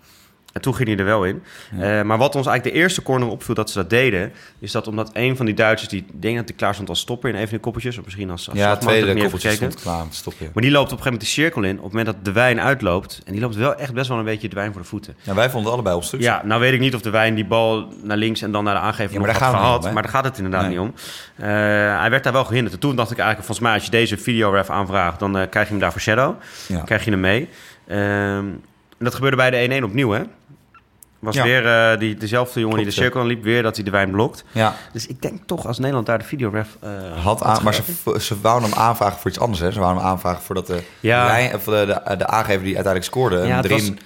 En 0.59 0.65
toen 0.65 0.75
ging 0.75 0.89
hij 0.89 0.99
er 0.99 1.05
wel 1.05 1.25
in. 1.25 1.43
Eh, 1.81 2.03
maar 2.03 2.19
wat 2.19 2.35
ons 2.35 2.47
eigenlijk 2.47 2.77
de 2.77 2.83
eerste 2.83 3.03
corner 3.03 3.29
opviel 3.29 3.55
dat 3.55 3.71
ze 3.71 3.79
dat 3.79 3.91
deden... 3.91 4.33
is 4.59 4.73
dat 4.73 4.87
omdat 4.87 5.11
een 5.13 5.37
van 5.37 5.47
die 5.47 5.55
Duitsers... 5.55 5.91
die 5.91 6.05
denk 6.13 6.37
dat 6.37 6.49
hij 6.49 6.57
klaar 6.57 6.75
stond 6.75 6.89
als 6.89 7.01
stopper 7.01 7.29
in 7.31 7.37
een 7.37 7.47
van 7.49 7.57
de 7.57 7.63
koppeltjes... 7.63 7.99
of 7.99 8.05
misschien 8.05 8.31
als, 8.31 8.49
als 8.51 8.59
Ja, 8.59 8.77
tweede 8.77 9.15
even 9.15 9.41
stond 9.53 9.75
klaar 9.81 10.05
stoppen. 10.11 10.51
Maar 10.55 10.63
die 10.63 10.73
loopt 10.73 10.93
op 10.93 10.99
een 10.99 11.03
gegeven 11.05 11.13
moment 11.13 11.21
de 11.21 11.27
cirkel 11.27 11.63
in... 11.63 11.77
op 11.77 11.83
het 11.85 11.93
moment 11.93 12.07
dat 12.17 12.25
de 12.25 12.33
wijn 12.33 12.61
uitloopt... 12.61 13.21
en 13.25 13.33
die 13.33 13.41
loopt 13.41 13.55
wel 13.55 13.75
echt 13.75 13.93
best 13.95 14.09
wel 14.09 14.19
een 14.19 14.25
beetje 14.25 14.49
de 14.49 14.55
wijn 14.55 14.73
voor 14.73 14.81
de 14.81 14.87
voeten. 14.89 15.17
Ja, 15.23 15.35
wij 15.35 15.51
vonden 15.51 15.73
allebei 15.73 15.97
obstructie. 15.97 16.31
Ja, 16.31 16.43
nou 16.45 16.61
weet 16.61 16.73
ik 16.73 16.81
niet 16.81 16.95
of 16.95 17.01
de 17.01 17.11
wijn 17.11 17.35
die 17.35 17.47
bal 17.47 17.93
naar 18.03 18.17
links 18.17 18.43
en 18.43 18.53
dan 18.53 18.65
naar 18.65 18.75
de 18.75 18.81
aangever 18.81 19.13
Ja, 19.15 19.21
maar 19.21 19.29
nog 19.29 19.39
had 19.39 19.55
gehad. 19.55 19.85
om, 19.87 19.93
maar 19.93 20.03
daar 20.03 20.13
gaat 20.13 20.25
het 20.25 20.37
inderdaad 20.37 20.61
Nee. 20.63 20.71
niet 20.71 20.79
om. 20.81 20.95
Eh, 21.37 21.47
hij 22.01 22.11
werd 22.11 22.25
daar 22.25 22.33
wel 22.33 22.45
gehinderd. 22.45 22.75
En 22.75 22.81
toen 22.81 22.97
dacht 22.97 23.11
ik 23.11 23.19
eigenlijk, 23.19 23.47
volgens 23.47 23.67
mij 23.69 23.77
als 23.77 23.85
je 23.85 23.91
deze 23.91 24.17
videoref 24.19 24.71
aanvraagt... 24.71 25.19
dan 25.19 25.39
eh, 25.39 25.49
krijg 25.51 25.67
je 25.67 25.73
hem 25.73 25.81
daar 25.83 25.93
voor 25.93 26.01
shadow. 26.01 26.35
Ja. 26.69 26.81
krijg 26.81 27.05
je 27.05 27.11
hem 27.11 27.21
mee. 27.21 27.49
Ehm, 27.87 27.99
en 28.99 29.05
dat 29.05 29.15
gebeurde 29.15 29.37
bij 29.37 29.51
de 29.51 29.57
1-1 29.81 29.85
opnieuw, 29.85 30.11
hè? 30.11 30.23
Was 31.19 31.35
Ja. 31.35 31.43
weer 31.43 31.67
eh, 31.93 31.99
die, 31.99 32.15
dezelfde 32.15 32.61
jongen 32.61 32.77
die 32.77 32.85
de 32.87 32.91
cirkel 32.93 33.25
liep, 33.27 33.43
weer 33.43 33.63
dat 33.63 33.75
hij 33.75 33.85
de 33.85 33.91
wijn 33.91 34.11
blokt. 34.11 34.45
ja. 34.53 34.75
Dus 34.93 35.07
ik 35.07 35.23
denk 35.23 35.41
toch 35.47 35.67
als 35.67 35.79
Nederland 35.79 36.07
daar 36.07 36.19
de 36.19 36.25
videoref 36.25 36.69
uh, 36.85 36.91
Had 37.25 37.43
aan, 37.43 37.63
maar 37.63 37.75
ze, 37.75 37.83
ze 38.21 38.41
wouden 38.41 38.71
hem 38.71 38.79
aanvragen 38.79 39.19
voor 39.21 39.31
iets 39.31 39.41
anders. 39.41 39.61
Hè? 39.61 39.73
Ze 39.73 39.79
wouden 39.81 40.03
hem 40.03 40.11
aanvragen 40.13 40.43
voordat 40.43 40.67
de, 40.67 40.83
Ja. 41.01 41.27
lijn- 41.27 41.55
of 41.55 41.65
de, 41.65 41.71
de, 42.05 42.17
de 42.17 42.27
aangever 42.27 42.63
die 42.65 42.75
uiteindelijk 42.75 43.05
scoorde... 43.05 43.37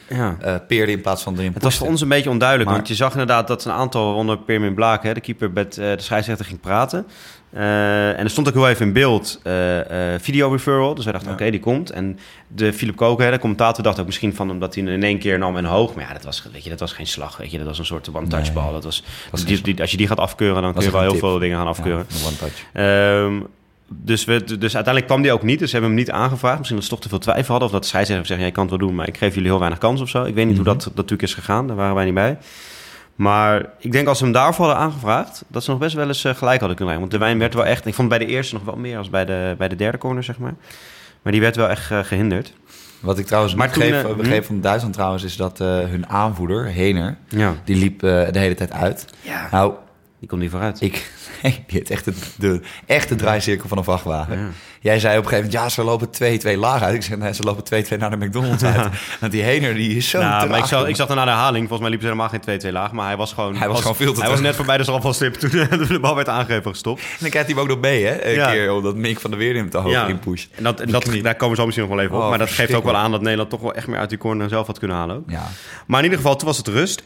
Ja, 0.09 0.37
eh, 0.41 0.55
peerde 0.69 0.93
in 0.93 1.01
plaats 1.01 1.23
van 1.23 1.39
erin 1.39 1.53
Het 1.55 1.63
was 1.63 1.77
voor 1.79 1.87
ons 1.87 2.01
een 2.01 2.09
beetje 2.09 2.31
onduidelijk, 2.31 2.69
Maar- 2.69 2.79
want 2.79 2.89
je 2.89 2.95
zag 2.95 3.11
inderdaad 3.13 3.49
dat 3.49 3.65
een 3.65 3.73
aantal 3.73 4.13
ronden 4.13 4.45
Permin 4.45 4.75
Blaak, 4.75 5.03
hè, 5.03 5.15
de 5.15 5.21
keeper, 5.21 5.51
met 5.51 5.79
eh, 5.79 5.91
de 5.91 6.03
scheidsrechter 6.03 6.47
ging 6.47 6.61
praten. 6.61 7.07
Eh, 7.53 8.09
en 8.09 8.19
er 8.19 8.31
stond 8.31 8.49
ook 8.49 8.55
heel 8.55 8.69
even 8.69 8.87
in 8.87 8.93
beeld 8.93 9.41
eh, 9.43 10.15
eh, 10.15 10.21
video 10.21 10.51
referral, 10.51 10.95
dus 10.95 11.05
wij 11.05 11.13
dachten, 11.13 11.31
Ja. 11.31 11.37
oké, 11.37 11.51
die 11.51 11.61
komt. 11.61 11.91
En 11.91 12.19
de 12.49 12.73
Philip 12.73 12.97
Koken, 12.97 13.31
de 13.31 13.39
commentator, 13.39 13.83
dacht 13.85 14.01
ook 14.01 14.07
misschien 14.07 14.35
van 14.35 14.51
omdat 14.51 14.75
hij 14.75 14.85
in 14.85 15.03
één 15.03 15.19
keer 15.19 15.39
nam 15.39 15.57
en 15.57 15.65
hoog. 15.65 15.95
Maar 15.95 16.05
ja, 16.07 16.13
dat 16.13 16.25
was, 16.25 16.43
weet 16.53 16.65
je, 16.65 16.71
dat 16.71 16.81
was 16.81 16.93
geen 16.93 17.07
slag, 17.07 17.37
weet 17.37 17.51
je, 17.51 17.59
dat 17.59 17.67
was 17.67 17.79
een 17.79 17.85
soort 17.85 18.09
one-touch 18.15 18.43
Nee, 18.45 18.53
bal. 18.53 18.73
Dat 18.73 18.85
was, 18.85 19.03
die, 19.45 19.61
die- 19.61 19.81
als 19.81 19.91
je 19.91 19.97
die 19.97 20.07
gaat 20.07 20.19
afkeuren, 20.19 20.63
dan 20.63 20.73
kun 20.75 20.83
je 20.83 20.91
wel 20.91 21.01
heel 21.01 21.11
tip. 21.11 21.19
veel 21.21 21.39
dingen 21.39 21.59
gaan 21.59 21.67
afkeuren. 21.67 22.07
Ja, 22.09 22.17
een 22.17 22.27
one 22.27 22.37
touch. 22.37 22.65
Ehm, 22.73 23.41
dus, 23.89 24.25
we, 24.25 24.45
dus 24.45 24.75
uiteindelijk 24.75 25.07
kwam 25.07 25.23
die 25.23 25.33
ook 25.33 25.43
niet. 25.43 25.59
Dus 25.59 25.71
ze 25.71 25.77
hebben 25.77 25.95
hem 25.97 26.05
niet 26.05 26.11
aangevraagd. 26.11 26.57
Misschien 26.57 26.77
dat 26.79 26.87
ze 26.89 26.93
toch 26.93 27.01
te 27.03 27.09
veel 27.09 27.19
twijfel 27.19 27.47
hadden. 27.51 27.69
Of 27.69 27.75
dat 27.75 27.87
scheidsrechter 27.87 28.27
zeggen, 28.27 28.45
jij 28.47 28.55
kan 28.55 28.67
het 28.69 28.79
wel 28.79 28.87
doen, 28.89 28.97
maar 28.97 29.09
ik 29.09 29.17
geef 29.17 29.35
jullie 29.35 29.49
heel 29.49 29.59
weinig 29.59 29.79
kans 29.79 30.01
of 30.01 30.09
zo. 30.09 30.25
Ik 30.25 30.35
weet 30.35 30.47
niet 30.47 30.57
Mhm. 30.57 30.65
hoe 30.65 30.75
dat, 30.75 30.83
dat 30.85 30.95
natuurlijk 30.95 31.23
is 31.23 31.35
gegaan. 31.35 31.67
Daar 31.67 31.77
waren 31.77 31.95
wij 31.95 32.05
niet 32.05 32.15
bij. 32.15 32.39
Maar 33.23 33.67
ik 33.79 33.93
denk 33.93 34.09
als 34.09 34.19
ze 34.19 34.25
hem 34.25 34.33
daarvoor 34.33 34.67
hadden 34.67 34.85
aangevraagd... 34.85 35.45
dat 35.49 35.65
ze 35.65 35.71
nog 35.71 35.79
best 35.79 35.95
wel 35.95 36.07
eens 36.09 36.25
eh, 36.25 36.35
gelijk 36.35 36.59
hadden 36.59 36.77
kunnen 36.77 36.95
rijden. 36.95 37.01
Want 37.01 37.11
de 37.11 37.19
wijn 37.19 37.39
werd 37.39 37.55
wel 37.55 37.67
echt... 37.67 37.87
Ik 37.87 37.95
vond 37.95 38.09
bij 38.09 38.19
de 38.19 38.27
eerste 38.27 38.55
nog 38.55 38.65
wel 38.65 38.77
meer 38.77 38.99
als 38.99 39.11
bij 39.11 39.25
de, 39.25 39.55
bij 39.59 39.69
de 39.69 39.77
derde 39.77 39.99
corner, 39.99 40.25
zeg 40.25 40.39
maar. 40.39 40.55
Maar 41.23 41.33
die 41.33 41.41
werd 41.41 41.57
wel 41.57 41.69
echt 41.69 41.91
eh, 41.91 41.99
gehinderd. 41.99 42.53
Wat 43.03 43.19
ik 43.19 43.27
trouwens 43.27 43.55
Maar 43.55 43.71
toen, 43.73 43.83
begreep, 43.83 44.11
eh, 44.11 44.17
begreep 44.17 44.45
van 44.45 44.61
Duitsland 44.61 44.95
trouwens... 44.95 45.23
is 45.23 45.37
dat 45.37 45.61
eh, 45.61 45.67
hun 45.67 46.09
aanvoerder, 46.09 46.65
Hener, 46.67 47.17
Ja. 47.29 47.55
die 47.65 47.77
liep 47.77 48.03
eh, 48.03 48.33
de 48.33 48.39
hele 48.39 48.55
tijd 48.55 48.73
uit. 48.73 49.07
ja. 49.21 49.49
Nou, 49.51 49.75
Die 50.23 50.31
komt 50.31 50.43
niet 50.43 50.51
vooruit. 50.51 50.81
ik... 50.81 51.11
die 51.43 51.53
heeft 51.67 51.91
echt 51.91 52.05
de, 52.05 52.13
de 52.37 52.61
echte 52.87 53.15
draaicirkel 53.15 53.69
van 53.69 53.79
een 53.79 53.85
vrachtwagen. 53.85 54.39
Ja. 54.39 54.49
Jij 54.81 54.99
zei 54.99 55.19
op 55.19 55.25
een 55.25 55.29
gegeven 55.29 55.51
moment, 55.51 55.75
ja, 55.75 55.83
ze 55.83 55.85
lopen 55.85 56.09
2-2 56.57 56.59
laag 56.59 56.83
uit. 56.83 56.95
Ik 56.95 57.03
zei, 57.03 57.21
nee, 57.21 57.35
ze 57.35 57.43
lopen 57.43 57.85
2-2 57.85 57.99
naar 57.99 58.11
de 58.11 58.27
McDonald's 58.27 58.63
uit. 58.63 58.89
Want 59.21 59.33
die 59.33 59.43
Hener, 59.43 59.75
die 59.75 59.97
is 59.97 60.09
zo 60.09 60.21
Nou, 60.21 60.49
maar 60.49 60.59
ik 60.59 60.65
zag, 60.65 60.87
ik 60.87 60.97
zag 60.97 61.07
daarna 61.07 61.25
de 61.25 61.31
herhaling. 61.31 61.69
Volgens 61.69 61.81
mij 61.81 61.91
liep 61.91 62.01
ze 62.01 62.07
helemaal 62.07 62.29
geen 62.29 62.61
2-2 62.71 62.73
laag. 62.73 62.93
Maar 62.93 63.07
hij 63.07 63.17
was 63.17 63.33
gewoon... 63.33 63.57
Hij 63.57 63.69
was 63.69 63.81
gewoon 63.81 63.97
veel 63.97 64.13
te 64.13 64.21
Hij 64.21 64.31
was 64.31 64.41
net 64.41 64.57
voorbij 64.57 64.77
de 64.77 64.83
strafvalstip 64.83 65.35
toen, 65.35 65.51
toen 65.69 65.87
de 65.87 66.01
bal 66.01 66.15
werd 66.15 66.29
aangegeven 66.29 66.71
gestopt. 66.71 67.01
En 67.01 67.07
dan 67.21 67.31
krijgt 67.31 67.49
hij 67.49 67.57
hem 67.57 67.65
ook 67.65 67.71
nog 67.75 67.81
mee, 67.81 68.05
hè? 68.05 68.25
Een 68.25 68.35
Ja. 68.35 68.51
keer, 68.51 68.73
omdat 68.73 68.97
Mick 68.97 69.21
van 69.21 69.31
der 69.31 69.39
Weer 69.39 69.55
hem 69.55 69.71
te 69.71 69.79
hoog 69.79 70.09
in 70.09 70.19
pusht. 70.19 70.49
En, 70.55 70.63
dat, 70.63 70.81
en 70.81 70.91
dat, 70.91 71.05
daar 71.23 71.35
komen 71.35 71.51
we 71.57 71.61
zo 71.61 71.65
misschien 71.67 71.89
nog 71.89 71.97
wel 71.97 72.05
even 72.05 72.17
op. 72.17 72.23
Oh, 72.23 72.29
maar 72.29 72.39
dat 72.39 72.51
geeft 72.51 72.75
ook 72.75 72.85
wel 72.85 72.97
aan 72.97 73.11
dat 73.11 73.21
Nederland 73.21 73.51
toch 73.51 73.61
wel 73.61 73.75
echt 73.75 73.87
meer 73.87 73.99
uit 73.99 74.09
die 74.09 74.19
corner 74.19 74.49
zelf 74.49 74.67
had 74.67 74.79
kunnen 74.79 74.97
halen. 74.97 75.17
Ook. 75.17 75.31
Ja. 75.31 75.43
Maar 75.87 75.99
in 75.99 76.05
ieder 76.05 76.19
geval, 76.19 76.37
toen 76.37 76.47
was 76.49 76.57
het 76.57 76.69
rust. 76.69 77.01
1-1. 77.01 77.05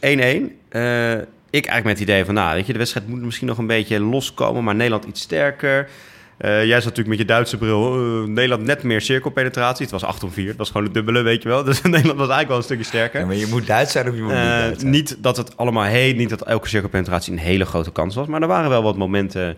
Eh, 0.69 1.13
ik 1.49 1.65
eigenlijk 1.65 1.83
met 1.83 1.99
het 1.99 2.09
idee 2.09 2.25
van, 2.25 2.33
nou, 2.33 2.55
weet 2.55 2.65
je, 2.65 2.71
de 2.71 2.77
wedstrijd 2.77 3.07
moet 3.07 3.21
misschien 3.21 3.47
nog 3.47 3.57
een 3.57 3.67
beetje 3.67 3.99
loskomen. 3.99 4.63
Maar 4.63 4.75
Nederland 4.75 5.05
iets 5.05 5.21
sterker. 5.21 5.89
Eh, 6.37 6.49
jij 6.65 6.75
zat 6.75 6.83
natuurlijk 6.83 7.07
met 7.07 7.17
je 7.17 7.25
Duitse 7.25 7.57
bril. 7.57 7.93
eh, 7.95 8.27
Nederland 8.27 8.63
net 8.63 8.83
meer 8.83 9.01
cirkelpenetratie. 9.01 9.81
Het 9.81 9.91
was 9.91 10.03
8 10.03 10.23
om 10.23 10.31
4. 10.31 10.45
Dat 10.47 10.55
was 10.57 10.67
gewoon 10.69 10.83
het 10.83 10.93
dubbele, 10.93 11.21
weet 11.21 11.43
je 11.43 11.49
wel. 11.49 11.63
Dus 11.69 11.81
Nederland 11.81 12.07
was 12.07 12.29
eigenlijk 12.29 12.47
wel 12.47 12.57
een 12.57 12.63
stukje 12.63 12.83
sterker. 12.83 13.19
Ja, 13.19 13.25
maar 13.25 13.35
je 13.35 13.47
moet 13.47 13.67
Duits 13.67 13.91
zijn 13.91 14.09
of 14.09 14.15
je 14.15 14.21
moet 14.21 14.31
niet 14.31 14.41
Eh, 14.41 14.47
Duits 14.47 14.79
zijn. 14.79 14.91
niet 14.91 15.17
dat 15.21 15.37
het 15.37 15.57
allemaal 15.57 15.83
heet, 15.83 16.15
niet 16.17 16.29
dat 16.29 16.41
elke 16.41 16.67
cirkelpenetratie 16.67 17.33
een 17.33 17.39
hele 17.39 17.65
grote 17.65 17.91
kans 17.91 18.15
was. 18.15 18.27
Maar 18.27 18.41
er 18.41 18.47
waren 18.47 18.69
wel 18.69 18.83
wat 18.83 18.97
momenten 18.97 19.55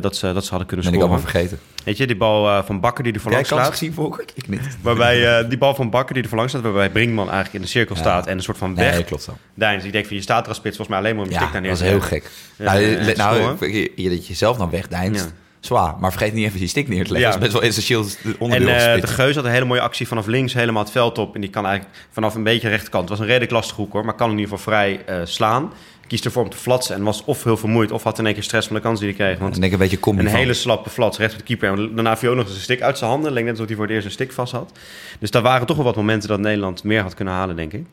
dat, 0.00 0.16
ze, 0.16 0.32
dat 0.32 0.44
ze 0.44 0.50
hadden 0.50 0.66
kunnen 0.68 0.86
ben 0.86 0.94
ik 0.94 1.00
scoren. 1.00 1.00
allemaal 1.00 1.18
vergeten. 1.20 1.58
Weet 1.84 1.96
je, 1.96 2.06
die 2.06 2.16
bal 2.16 2.64
van 2.64 2.80
Bakker 2.80 3.04
die 3.04 3.12
er 3.12 3.18
jij 3.18 3.20
voorlangs 3.22 3.48
kans 3.48 3.60
slaat. 3.62 3.72
gezien, 3.72 3.92
Volker? 3.92 4.24
Ik 4.34 4.48
niet. 4.48 4.76
Waarbij 4.82 5.24
die 5.48 5.58
bal 5.58 5.74
van 5.74 5.90
Bakker 5.90 6.14
die 6.14 6.22
er 6.22 6.28
voorlangs 6.28 6.52
staat, 6.54 6.64
waarbij 6.64 6.90
Brinkman 6.90 7.24
eigenlijk 7.30 7.54
in 7.54 7.60
de 7.60 7.66
cirkel 7.68 7.94
Ja. 7.94 8.00
staat 8.00 8.26
en 8.26 8.36
een 8.36 8.42
soort 8.42 8.58
van 8.58 8.74
weg. 8.74 8.94
Nee, 8.94 9.04
klopt 9.04 9.22
zo. 9.22 9.36
Deins, 9.54 9.84
ik 9.84 9.92
denk 9.92 10.06
van 10.06 10.16
je 10.16 10.22
staat 10.22 10.42
er 10.42 10.48
als 10.48 10.56
spits 10.56 10.76
volgens 10.76 10.96
mij 10.96 11.06
alleen 11.06 11.16
maar 11.16 11.24
om 11.26 11.30
je 11.32 11.36
Ja, 11.38 11.46
stick 11.48 11.52
daar 11.52 11.62
dat 11.62 11.70
neer 11.80 11.90
was 11.90 12.00
te 12.00 12.08
heel 12.08 12.20
gek. 12.20 12.30
Nou, 12.58 13.14
nou 13.16 13.56
scoren. 13.56 13.72
je, 13.72 13.92
je- 13.96 14.08
dat 14.08 14.26
je 14.26 14.34
zelf 14.34 14.56
dan 14.56 14.70
wegdeinst. 14.70 15.24
Ja. 15.24 15.30
Zwaar. 15.60 15.94
Maar 15.98 16.10
vergeet 16.10 16.32
niet 16.32 16.46
even 16.46 16.58
die 16.58 16.68
stick 16.68 16.88
neer 16.88 17.04
te 17.06 17.12
leggen. 17.12 17.30
Ja. 17.32 17.36
Dat 17.38 17.46
is 17.46 17.52
best 17.52 17.60
wel 17.60 17.70
essentieel 17.70 18.04
En 18.24 18.36
onderdeel. 18.40 18.68
eh, 18.68 18.90
van 18.90 19.00
de. 19.00 19.06
Geus 19.06 19.34
had 19.34 19.44
een 19.44 19.50
hele 19.50 19.64
mooie 19.64 19.80
actie 19.80 20.08
vanaf 20.08 20.26
links 20.26 20.52
helemaal 20.54 20.82
het 20.82 20.92
veld 20.92 21.18
op. 21.18 21.34
En 21.34 21.40
die 21.40 21.50
kan 21.50 21.66
eigenlijk 21.66 21.96
vanaf 22.10 22.34
een 22.34 22.42
beetje 22.42 22.68
rechterkant. 22.68 23.02
Het 23.02 23.10
was 23.10 23.18
een 23.20 23.26
redelijk 23.26 23.52
lastige 23.52 23.80
hoek 23.80 23.92
hoor, 23.92 24.04
maar 24.04 24.14
kan 24.14 24.30
in 24.30 24.38
ieder 24.38 24.56
geval 24.56 24.72
vrij 24.72 25.04
eh, 25.06 25.16
slaan. 25.24 25.72
Kiest 26.06 26.24
ervoor 26.24 26.42
om 26.42 26.50
te 26.50 26.56
flatsen 26.56 26.94
en 26.96 27.02
was 27.02 27.24
of 27.24 27.44
heel 27.44 27.56
vermoeid 27.56 27.90
of 27.92 28.02
had 28.02 28.18
in 28.18 28.24
één 28.24 28.34
keer 28.34 28.42
stress 28.42 28.66
van 28.66 28.76
de 28.76 28.82
kans 28.82 29.00
die 29.00 29.08
hij 29.08 29.16
kreeg. 29.16 29.38
Want 29.38 29.54
En 29.54 29.60
denk 29.60 29.72
een 29.72 29.78
beetje 29.78 29.98
een 30.02 30.14
van. 30.16 30.26
hele 30.26 30.54
slappe 30.54 30.90
flats 30.90 31.18
recht 31.18 31.32
op 31.32 31.38
de 31.38 31.44
keeper. 31.44 31.68
En 31.72 31.94
daarna 31.94 32.16
viel 32.16 32.30
ook 32.30 32.36
nog 32.36 32.46
eens 32.46 32.54
een 32.54 32.60
stick 32.60 32.82
uit 32.82 32.98
zijn 32.98 33.10
handen. 33.10 33.32
Leek 33.32 33.42
net 33.44 33.52
alsof 33.52 33.66
hij 33.66 33.76
voor 33.76 33.84
het 33.84 33.94
eerst 33.94 34.06
een 34.06 34.12
stick 34.12 34.32
vast 34.32 34.52
had. 34.52 34.72
Dus 35.18 35.30
daar 35.30 35.42
waren 35.42 35.66
toch 35.66 35.76
wel 35.76 35.84
wat 35.84 35.96
momenten 35.96 36.28
dat 36.28 36.38
Nederland 36.40 36.84
meer 36.84 37.02
had 37.02 37.14
kunnen 37.14 37.34
halen, 37.34 37.56
denk 37.56 37.72
ik. 37.72 37.84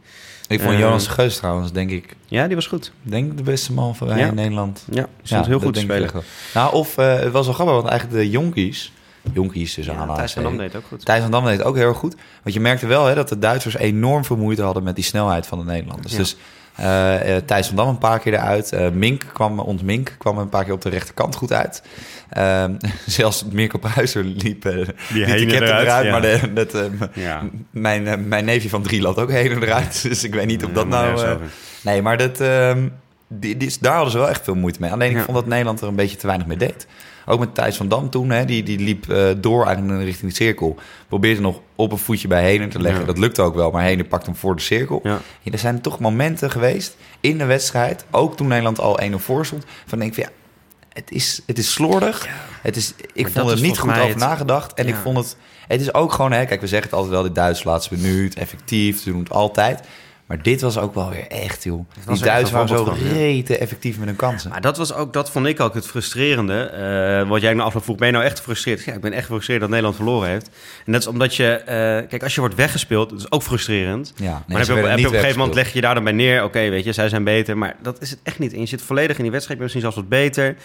Ik 0.48 0.62
vond 0.62 0.78
Jonas 0.78 1.04
de 1.04 1.10
Geus 1.10 1.38
trouwens, 1.38 1.72
denk 1.72 1.90
ik, 1.90 2.16
Ja, 2.26 2.46
die 2.48 2.56
was 2.56 2.68
goed. 2.68 2.92
denk 3.02 3.38
de 3.38 3.44
beste 3.44 3.74
man 3.74 3.96
van 3.96 4.08
wij 4.08 4.28
in 4.28 4.36
Nederland. 4.36 4.86
Ja, 4.92 5.08
stond 5.24 5.46
heel 5.46 5.60
goed 5.60 5.74
te 5.74 5.80
spelen. 5.80 6.10
Nou, 6.54 6.74
of 6.74 6.98
eh, 6.98 7.20
het 7.20 7.32
was 7.32 7.46
wel 7.46 7.54
grappig, 7.54 7.76
want 7.76 7.88
eigenlijk 7.88 8.20
de 8.20 8.30
jonkies, 8.30 8.92
jonkies 9.34 9.74
tussen 9.74 9.94
Ja, 9.94 10.16
Thijs 10.16 10.34
van 10.34 10.44
Dam 10.44 10.58
deed 10.58 10.76
ook 10.76 10.86
goed. 10.88 11.06
Thijs 11.06 11.22
van 11.22 11.32
Dam 11.32 11.46
deed 11.46 11.64
ook 11.64 11.76
heel 11.76 11.88
erg 11.88 11.98
goed. 11.98 12.16
Want 12.44 12.56
je 12.56 12.62
merkte 12.62 12.88
wel 12.88 13.06
hè, 13.06 13.16
dat 13.16 13.30
de 13.30 13.40
Duitsers 13.40 13.78
enorm 13.78 14.26
veel 14.26 14.38
moeite 14.38 14.62
hadden 14.62 14.84
met 14.84 14.96
die 14.96 15.04
snelheid 15.04 15.48
van 15.48 15.60
de 15.60 15.66
Nederlanders. 15.66 16.12
Ja. 16.12 16.18
Dus 16.18 16.36
Thijs 17.46 17.68
van 17.68 17.76
Dam 17.76 17.88
een 17.88 17.98
paar 17.98 18.20
keer 18.20 18.34
eruit. 18.34 18.72
Eh, 18.72 18.90
Mink 18.90 19.24
kwam, 19.34 19.60
ons 19.60 19.82
Mink 19.82 20.16
kwam 20.18 20.38
een 20.38 20.50
paar 20.50 20.64
keer 20.64 20.74
op 20.74 20.82
de 20.82 20.90
rechterkant 20.90 21.36
goed 21.36 21.54
uit. 21.54 21.82
Ehm, 22.30 22.74
zelfs 23.06 23.46
Mirko 23.52 23.78
Pruiser 23.78 24.24
liep, 24.24 24.66
eh 24.66 24.74
liep 24.76 24.96
die 25.10 25.26
heen 25.26 25.50
eruit, 25.50 25.82
eruit. 25.88 26.06
ja. 26.06 26.12
Maar 26.12 26.22
de, 26.22 26.54
dat, 26.54 26.74
eh, 26.74 26.82
m- 26.82 27.20
Ja. 27.20 27.42
mijn, 27.72 28.08
eh, 28.08 28.18
mijn 28.18 28.46
neefje 28.46 28.70
van 28.70 28.82
drie 28.82 29.02
loopt 29.02 29.20
ook 29.20 29.32
heen 29.32 29.52
en 29.52 29.64
eruit. 29.64 30.02
Dus 30.10 30.24
ik 30.24 30.34
weet 30.34 30.48
niet 30.48 30.64
of 30.66 30.72
dat 30.72 30.84
Ja, 30.84 30.90
nou... 30.90 31.22
eh. 31.26 31.36
Nee, 31.84 32.02
maar 32.02 32.18
dat, 32.18 32.40
ehm, 32.42 32.88
die, 33.28 33.58
die, 33.58 33.76
daar 33.82 33.94
hadden 33.94 34.12
ze 34.12 34.18
wel 34.18 34.30
echt 34.30 34.44
veel 34.44 34.56
moeite 34.56 34.82
mee. 34.82 34.92
Alleen 34.92 35.12
ik 35.18 35.24
vond 35.24 35.38
dat 35.38 35.46
Nederland 35.46 35.82
er 35.82 35.88
een 35.88 35.96
beetje 35.96 36.18
te 36.18 36.28
weinig 36.28 36.48
mee 36.48 36.58
deed. 36.58 36.88
Ook 37.30 37.40
met 37.40 37.56
Thijs 37.56 37.78
van 37.78 37.88
Dam 37.88 38.10
toen, 38.10 38.30
hè, 38.30 38.46
die, 38.46 38.64
die 38.64 38.80
liep 38.80 39.10
eh, 39.10 39.28
door 39.38 39.66
eigenlijk 39.66 40.04
richting 40.04 40.30
de 40.32 40.36
cirkel. 40.38 40.76
Probeerde 41.08 41.42
nog 41.42 41.60
op 41.76 41.92
een 41.92 41.98
voetje 41.98 42.28
bij 42.28 42.42
Henen 42.44 42.70
te 42.70 42.82
leggen. 42.82 43.00
Ja. 43.02 43.08
Dat 43.08 43.18
lukte 43.18 43.42
ook 43.42 43.56
wel, 43.56 43.72
maar 43.72 43.84
Henen 43.84 44.08
pakt 44.08 44.26
hem 44.26 44.36
voor 44.36 44.56
de 44.56 44.62
cirkel. 44.62 45.00
Ja. 45.04 45.20
Ja, 45.42 45.52
er 45.52 45.60
zijn 45.60 45.82
toch 45.82 46.00
momenten 46.00 46.52
geweest 46.52 46.98
in 47.20 47.38
de 47.38 47.46
wedstrijd, 47.46 48.06
ook 48.12 48.38
toen 48.38 48.48
Nederland 48.48 48.80
al 48.80 49.00
1-0 49.02 49.14
voor 49.16 49.46
stond, 49.46 49.66
van 49.86 50.00
denk 50.00 50.16
ik 50.16 50.24
van 50.24 50.34
ja, 50.34 50.46
het 50.94 51.12
is, 51.12 51.42
het 51.46 51.58
is 51.58 51.72
slordig. 51.74 52.28
Het 52.62 52.76
is, 52.76 52.94
ik 53.14 53.24
Maar 53.24 53.32
vond 53.32 53.50
er 53.52 53.62
niet 53.62 53.78
goed 53.80 53.90
over 53.92 54.08
het- 54.08 54.16
nagedacht. 54.18 54.74
En 54.74 54.88
ik 54.88 54.96
vond 54.96 55.18
het, 55.18 55.36
het 55.68 55.82
is 55.82 55.94
ook 55.94 56.12
gewoon, 56.14 56.32
hè, 56.32 56.46
kijk, 56.46 56.62
we 56.62 56.68
zeggen 56.68 56.90
het 56.90 56.96
altijd 56.98 57.14
wel, 57.16 57.24
dit 57.24 57.36
Duits 57.36 57.64
laatste 57.64 57.94
minuut, 57.96 58.36
effectief, 58.36 59.02
ze 59.02 59.10
doen 59.12 59.20
het 59.20 59.30
altijd. 59.32 59.82
Maar 60.28 60.42
dit 60.42 60.62
was 60.62 60.78
ook 60.78 60.94
wel 60.96 61.10
weer 61.10 61.28
echt, 61.28 61.64
joh. 61.64 61.90
Die 62.08 62.20
Duitsers 62.20 62.50
een 62.50 62.56
waren 62.56 62.78
zo 62.78 62.86
van, 62.86 62.98
rete 63.14 63.58
effectief 63.58 63.98
met 63.98 64.08
hun 64.08 64.16
kansen. 64.16 64.50
Maar 64.50 64.62
dat, 64.62 64.78
was 64.78 64.94
ook, 64.94 65.14
dat 65.14 65.32
vond 65.32 65.46
ik 65.46 65.60
ook 65.60 65.74
het 65.74 65.88
frustrerende. 65.88 66.60
eh, 66.64 67.30
wat 67.30 67.42
jij 67.42 67.54
na 67.54 67.64
afloop 67.64 67.84
vroeg, 67.84 67.98
ben 67.98 68.08
je 68.08 68.14
nou 68.14 68.26
echt 68.26 68.38
gefrustreerd? 68.38 68.84
Ja, 68.84 68.94
ik 68.94 69.02
ben 69.02 69.14
echt 69.14 69.26
gefrustreerd 69.26 69.60
dat 69.60 69.70
Nederland 69.70 69.96
verloren 69.96 70.30
heeft. 70.30 70.50
En 70.86 70.92
dat 70.92 71.02
is 71.02 71.08
omdat 71.08 71.36
je... 71.36 71.54
eh, 71.54 72.08
kijk, 72.10 72.24
als 72.24 72.34
je 72.36 72.40
wordt 72.40 72.56
weggespeeld, 72.56 73.10
dat 73.10 73.20
is 73.20 73.32
ook 73.32 73.44
frustrerend. 73.44 74.14
Ja, 74.16 74.32
nee, 74.48 74.58
maar 74.58 74.66
ze 74.66 74.74
heb 74.74 74.80
je, 74.80 74.84
op, 74.84 74.90
heb 74.90 74.90
je 74.90 74.96
niet 74.98 75.06
op 75.06 75.14
een 75.14 75.20
gegeven 75.20 75.40
moment 75.40 75.56
leg 75.58 75.68
je 75.68 75.76
je 75.76 75.82
daar 75.82 75.94
dan 75.96 76.04
bij 76.04 76.14
neer. 76.14 76.44
Oké, 76.44 76.70
weet 76.70 76.84
je, 76.84 76.94
zij 76.94 77.10
zijn 77.10 77.24
beter. 77.24 77.58
Maar 77.58 77.76
dat 77.82 78.02
is 78.02 78.10
het 78.10 78.20
echt 78.24 78.40
niet. 78.40 78.54
En 78.54 78.60
je 78.60 78.66
zit 78.66 78.82
volledig 78.82 79.18
in 79.18 79.24
die 79.24 79.32
wedstrijd. 79.32 79.60
Misschien 79.60 79.82
zelfs 79.82 79.96
wat 79.96 80.10
beter. 80.10 80.56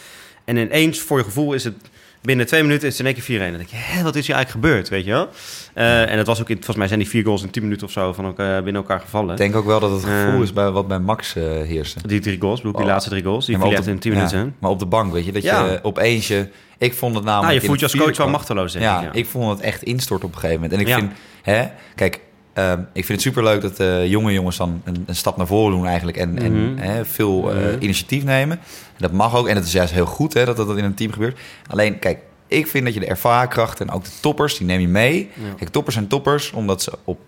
En 0.45 0.57
ineens, 0.57 1.01
voor 1.01 1.19
je 1.19 1.25
gevoel, 1.25 1.53
is 1.53 1.65
het... 1.65 1.75
Binnen 2.23 2.47
twee 2.47 2.63
minuten 2.63 2.89
is 2.89 2.99
het 2.99 3.07
in 3.07 3.15
één 3.15 3.23
keer 3.25 3.39
4-1. 3.39 3.51
Dan 3.51 3.57
denk 3.57 3.69
je, 3.69 4.03
wat 4.03 4.17
is 4.17 4.27
hier 4.27 4.37
eigenlijk 4.37 4.67
gebeurd, 4.67 4.89
weet 4.89 5.05
je 5.05 5.11
wel? 5.11 5.29
Eh, 5.75 6.11
en 6.11 6.19
het 6.19 6.27
was 6.27 6.41
ook, 6.41 6.49
in, 6.49 6.55
volgens 6.55 6.77
mij 6.77 6.87
zijn 6.87 6.99
die 6.99 7.09
vier 7.09 7.25
goals 7.25 7.43
in 7.43 7.51
10 7.51 7.63
minuten 7.63 7.87
of 7.87 7.93
zo 7.93 8.13
van 8.13 8.25
elkaar, 8.25 8.63
binnen 8.63 8.83
elkaar 8.83 9.01
gevallen. 9.01 9.31
Ik 9.31 9.37
denk 9.37 9.57
ook 9.57 9.65
wel 9.67 9.81
dat 9.81 9.91
het 9.91 10.01
gevoel 10.05 10.35
Eh, 10.37 10.41
is 10.43 10.53
bij, 10.53 10.71
wat 10.71 10.89
bij 10.89 10.99
Max 10.99 11.37
eh 11.37 11.43
heerste. 11.45 12.07
Die 12.07 12.21
drie 12.21 12.41
goals, 12.41 12.57
bedoel 12.61 12.73
die 12.73 12.83
Oh. 12.83 12.89
laatste 12.89 13.11
drie 13.11 13.23
goals. 13.23 13.47
Die 13.47 13.57
Ja, 13.57 13.63
viel 13.63 13.73
echt 13.73 13.87
in 13.87 13.99
10 13.99 14.11
ja, 14.13 14.17
minuten. 14.19 14.55
Maar 14.59 14.71
op 14.71 14.79
de 14.79 14.87
bank, 14.87 15.13
weet 15.13 15.25
je, 15.25 15.33
dat 15.33 15.43
Ja. 15.43 15.65
je 15.65 15.79
opeens 15.83 16.29
je... 16.29 16.49
Ik 16.79 16.95
vond 16.95 17.15
het 17.15 17.25
namelijk... 17.25 17.49
Nou, 17.51 17.61
je 17.61 17.67
voelt 17.67 17.79
je 17.81 17.87
als 17.87 17.97
coach 17.97 18.17
wel 18.17 18.29
machteloos, 18.29 18.73
denk 18.73 18.85
ja, 18.85 18.99
ik. 19.01 19.05
Ja, 19.05 19.13
ik 19.13 19.27
vond 19.27 19.51
het 19.51 19.61
echt 19.61 19.83
instorten 19.83 20.29
op 20.29 20.35
een 20.35 20.41
gegeven 20.41 20.63
moment. 20.63 20.81
En 20.81 20.87
ik 20.87 20.95
vind, 20.95 21.13
hè, 21.43 21.65
kijk, 21.95 22.21
ehm, 22.53 22.79
ik 22.93 23.05
vind 23.05 23.09
het 23.09 23.21
superleuk 23.21 23.61
dat 23.61 23.77
de 23.77 24.05
jonge 24.09 24.33
jongens 24.33 24.57
dan 24.57 24.81
een, 24.85 25.05
een 25.07 25.15
stap 25.15 25.37
naar 25.37 25.47
voren 25.47 25.77
doen 25.77 25.87
eigenlijk. 25.87 26.17
En, 26.17 26.39
en 26.39 26.73
Mhm. 26.73 26.79
hè, 26.83 27.05
veel 27.05 27.51
eh, 27.53 27.57
Mhm. 27.57 27.77
initiatief 27.81 28.25
nemen. 28.25 28.59
En 28.59 28.99
dat 28.99 29.13
mag 29.13 29.37
ook. 29.37 29.49
En 29.49 29.57
het 29.57 29.65
is 29.65 29.73
juist 29.73 29.93
heel 29.93 30.07
goed 30.07 30.35
hè, 30.35 30.45
dat 30.45 30.57
dat 30.57 30.77
in 30.77 30.85
een 30.85 30.95
team 30.95 31.13
gebeurt. 31.13 31.39
Alleen, 31.67 31.99
kijk, 31.99 32.19
ik 32.47 32.67
vind 32.67 32.85
dat 32.85 32.95
je 32.95 33.01
de 33.01 33.07
ervaarkrachten 33.07 33.89
en 33.89 33.95
ook 33.95 34.05
de 34.05 34.11
toppers, 34.21 34.57
die 34.59 34.67
neem 34.67 34.81
je 34.81 34.89
mee. 34.89 35.31
Ja. 35.35 35.55
Kijk, 35.57 35.71
toppers 35.71 35.95
zijn 35.95 36.09
toppers, 36.09 36.51
omdat 36.53 36.83
ze 36.83 36.93
op 37.05 37.19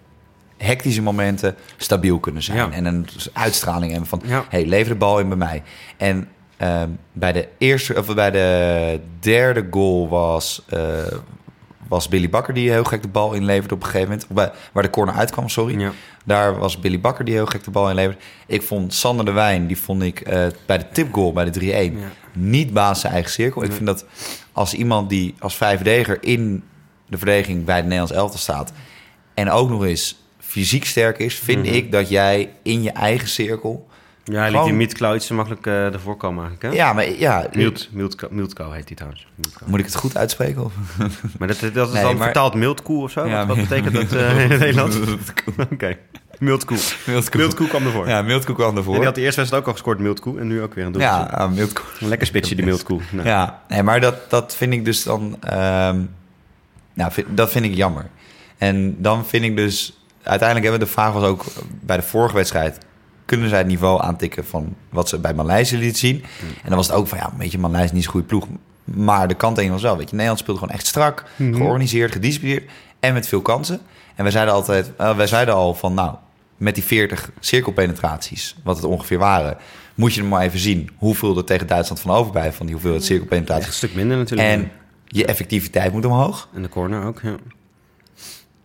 hectische 0.57 1.02
momenten 1.02 1.54
stabiel 1.76 2.19
kunnen 2.19 2.43
zijn. 2.43 2.57
Ja. 2.59 2.71
En 2.71 2.85
een 2.85 3.07
uitstraling 3.33 3.90
hebben 3.90 4.09
van, 4.09 4.23
Ja. 4.25 4.45
hey, 4.49 4.66
lever 4.66 4.93
de 4.93 4.99
bal 4.99 5.19
in 5.19 5.28
bij 5.28 5.37
mij. 5.37 5.62
En 5.97 6.28
ehm, 6.57 6.88
bij 7.12 7.33
de 7.33 7.49
eerste, 7.59 7.99
of 7.99 8.14
bij 8.14 8.31
de 8.31 9.00
derde 9.21 9.66
goal 9.71 10.09
was, 10.09 10.62
eh, 10.69 10.81
was 11.88 12.09
Billy 12.09 12.29
Bakker 12.31 12.55
die 12.55 12.71
heel 12.71 12.85
gek 12.85 13.03
de 13.03 13.09
bal 13.09 13.33
inleverde 13.33 13.75
op 13.75 13.81
een 13.83 13.87
gegeven 13.87 14.09
moment. 14.09 14.29
Bij, 14.29 14.53
waar 14.73 14.83
de 14.83 14.91
corner 14.91 15.14
uitkwam, 15.14 15.49
sorry. 15.49 15.81
Ja. 15.81 15.93
Daar 16.25 16.59
was 16.59 16.79
Billy 16.81 17.00
Bakker 17.00 17.25
die 17.25 17.35
heel 17.35 17.47
gek 17.47 17.64
de 17.64 17.71
bal 17.71 17.88
inleverde. 17.88 18.21
Ik 18.47 18.62
vond 18.62 18.95
Sander 18.95 19.25
de 19.25 19.31
Wijn, 19.33 19.67
die 19.67 19.79
vond 19.79 20.03
ik 20.03 20.21
eh, 20.21 20.47
bij 20.67 20.79
de 20.79 20.88
tipgoal, 20.93 21.33
bij 21.33 21.50
de 21.50 21.61
3-1, 21.61 21.62
Ja. 21.64 21.91
niet 22.33 22.73
baas 22.73 23.00
zijn 23.00 23.12
eigen 23.12 23.31
cirkel. 23.31 23.64
Ik 23.64 23.73
vind 23.73 23.87
dat 23.87 24.05
als 24.53 24.75
iemand 24.75 25.09
die 25.09 25.35
als 25.38 25.57
vijfdeger 25.57 26.19
in 26.23 26.62
de 27.07 27.19
verdediging 27.19 27.64
bij 27.64 27.75
het 27.76 27.85
Nederlands 27.85 28.12
elftal 28.12 28.38
staat... 28.41 28.73
en 29.35 29.50
ook 29.50 29.69
nog 29.69 29.85
eens 29.85 30.17
fysiek 30.38 30.85
sterk 30.85 31.19
is, 31.19 31.35
vind 31.38 31.64
Mhm. 31.64 31.75
ik 31.75 31.93
dat 31.93 32.09
jij 32.09 32.50
in 32.62 32.83
je 32.83 32.91
eigen 32.91 33.29
cirkel... 33.29 33.88
Ja, 34.25 34.40
hij 34.40 34.50
liet 34.50 34.64
die 34.64 34.73
Mietklauw 34.73 35.14
iets 35.14 35.26
te 35.26 35.35
makkelijk 35.35 35.66
eh 35.66 35.93
ervoor 35.93 36.16
komen 36.16 36.45
eigenlijk, 36.45 36.75
hè? 36.75 36.83
Ja, 36.83 36.93
maar 36.93 37.11
ja... 37.11 37.47
Milt, 37.52 37.88
Milt, 37.93 38.31
Miltkou 38.31 38.75
heet 38.75 38.87
die 38.87 38.97
trouwens. 38.97 39.26
Moet 39.64 39.78
ik 39.81 39.85
het 39.85 39.95
goed 39.95 40.16
uitspreken? 40.16 40.64
Of? 40.64 40.73
Maar 41.38 41.49
dat, 41.49 41.61
dat 41.75 41.88
is 41.88 41.93
Nee, 41.95 42.02
dan 42.02 42.14
maar- 42.16 42.25
vertaald 42.25 42.54
Miltkoe 42.54 43.02
of 43.02 43.11
zo? 43.11 43.26
Ja, 43.26 43.47
wat, 43.47 43.57
betekent 43.57 43.95
dat 43.95 44.12
eh, 44.12 44.43
in 44.45 44.50
het 44.50 44.59
Nederlands? 44.61 44.97
Oké, 45.73 45.97
Miltkoe. 46.38 46.78
Miltkoe. 47.07 47.40
Miltkoe 47.40 47.69
kwam 47.69 47.87
ervoor. 47.87 48.09
Ja, 48.09 48.23
Miltkoe 48.23 48.54
kwam 48.54 48.71
En 48.71 48.76
ervoor. 48.76 48.95
die 48.95 49.04
had 49.04 49.14
de 49.14 49.21
eerste 49.21 49.37
wedstrijd 49.37 49.62
ook 49.62 49.69
al 49.69 49.75
gescoord, 49.76 49.99
Miltkoe. 49.99 50.40
En 50.40 50.47
nu 50.47 50.62
ook 50.62 50.75
weer 50.75 50.85
een 50.87 50.93
doelpunt. 50.93 51.31
ja, 51.31 51.47
Miltkoe. 51.47 51.85
Een 52.00 52.09
lekker 52.09 52.26
spitsje, 52.26 52.54
die 52.54 52.64
Miltkoe. 52.64 53.00
Nou, 53.11 53.28
Ja, 53.28 53.62
nee, 53.69 53.83
maar 53.83 54.00
dat, 54.00 54.31
dat 54.31 54.54
vind 54.57 54.73
ik 54.73 54.85
dus 54.85 55.02
dan... 55.02 55.37
ehm, 55.40 56.00
nou, 56.95 57.12
vind- 57.12 57.26
dat 57.37 57.50
vind 57.50 57.64
ik 57.64 57.75
jammer. 57.75 58.07
En 58.59 58.97
dan 59.02 59.26
vind 59.26 59.45
ik 59.45 59.57
dus... 59.57 59.99
Uiteindelijk 60.23 60.69
hebben 60.71 60.81
we 60.88 60.93
de 60.95 61.00
vraag 61.00 61.12
was 61.12 61.23
ook 61.25 61.45
bij 61.81 61.97
de 61.97 62.02
vorige 62.02 62.35
wedstrijd... 62.35 62.78
kunnen 63.25 63.49
zij 63.49 63.59
het 63.59 63.66
niveau 63.66 64.02
aantikken 64.02 64.45
van 64.45 64.75
wat 64.88 65.09
ze 65.09 65.19
bij 65.19 65.35
Maleisië 65.35 65.76
liet 65.76 65.99
zien? 65.99 66.25
En 66.40 66.69
dan 66.69 66.76
was 66.76 66.87
het 66.87 66.97
ook 66.97 67.07
van, 67.07 67.19
ja, 67.19 67.33
weet 67.38 67.52
je, 67.52 67.59
Maleisië 67.59 67.85
is 67.85 67.93
niet 67.93 68.02
zo'n 68.02 68.12
goede 68.12 68.26
ploeg. 68.26 68.47
Maar 68.85 69.28
de 69.28 69.35
kant 69.35 69.69
was 69.69 69.83
wel, 69.83 69.97
weet 69.97 70.07
je, 70.09 70.12
Nederland 70.12 70.38
speelde 70.38 70.61
gewoon 70.61 70.75
echt 70.75 70.87
strak... 70.87 71.25
Mhm. 71.37 71.54
georganiseerd, 71.54 72.12
gedisciplineerd 72.12 72.71
en 73.00 73.12
met 73.12 73.28
veel 73.28 73.43
kansen. 73.43 73.81
En 74.14 74.23
wij 74.23 74.33
zeiden 74.33 74.54
altijd, 74.54 74.93
eh, 74.97 75.16
wij 75.16 75.26
zeiden 75.26 75.54
al 75.54 75.75
van, 75.75 75.95
nou, 75.95 76.14
met 76.57 76.75
die 76.75 76.85
40 76.85 77.31
cirkelpenetraties, 77.40 78.57
wat 78.64 78.76
het 78.76 78.85
ongeveer 78.85 79.19
waren... 79.19 79.57
moet 79.95 80.14
je 80.14 80.21
er 80.21 80.26
maar 80.26 80.43
even 80.43 80.59
zien 80.59 80.90
hoeveel 80.97 81.37
er 81.37 81.45
tegen 81.45 81.66
Duitsland 81.66 82.00
van 82.00 82.11
overblijft... 82.11 82.57
van 82.57 82.66
die 82.66 82.75
hoeveelheid 82.75 83.04
cirkelpenetraties. 83.04 83.64
Echt 83.64 83.83
een 83.83 83.88
stuk 83.88 83.95
minder 83.95 84.16
natuurlijk. 84.16 84.49
En 84.49 84.71
je 85.07 85.26
effectiviteit 85.26 85.93
moet 85.93 86.04
omhoog. 86.04 86.49
En 86.54 86.62
de 86.62 86.69
corner 86.69 87.04
ook, 87.04 87.21
ja. 87.23 87.37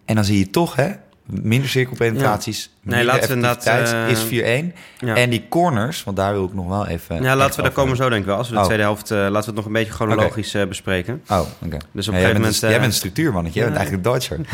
En 0.05 0.15
dan 0.15 0.23
zie 0.23 0.37
je 0.37 0.49
toch, 0.49 0.75
hè, 0.75 0.91
minder 1.29 1.69
cirkelpenetraties. 1.69 2.69
Nee, 2.81 2.95
minder 2.97 3.05
laten 3.13 3.29
we 3.29 3.35
inderdaad, 3.35 3.65
eh, 3.93 4.09
is 4.09 4.23
4-1. 4.23 4.73
Ja. 4.99 5.15
En 5.15 5.29
die 5.29 5.45
corners, 5.49 6.03
want 6.03 6.17
daar 6.17 6.33
wil 6.33 6.45
ik 6.45 6.53
nog 6.53 6.67
wel 6.67 6.87
even... 6.87 7.21
Ja, 7.23 7.35
laten 7.35 7.55
we 7.55 7.61
daar 7.61 7.71
komen 7.71 7.95
zo 7.95 8.09
denk 8.09 8.21
ik 8.21 8.27
wel. 8.27 8.37
Als 8.37 8.47
we 8.47 8.53
de 8.53 8.59
Oh. 8.59 8.65
tweede 8.65 8.83
helft, 8.83 9.11
eh, 9.11 9.17
laten 9.17 9.31
we 9.39 9.45
het 9.45 9.55
nog 9.55 9.65
een 9.65 9.71
beetje 9.71 9.93
chronologisch 9.93 10.53
eh, 10.53 10.65
bespreken. 10.67 11.21
Oh, 11.29 11.39
oké. 11.39 11.77
Dus 11.91 12.07
op 12.07 12.13
Ja, 12.13 12.19
een 12.19 12.25
jij, 12.25 12.29
gegeven 12.29 12.31
bent, 12.31 12.33
moment... 12.33 12.59
jij 12.59 12.69
eh, 12.73 12.79
bent 12.79 12.85
een 12.91 12.97
structuurmannetje. 12.97 13.59
Jij 13.59 13.67
bent 13.69 13.79
eigenlijk 13.79 14.07
Duitser. 14.07 14.37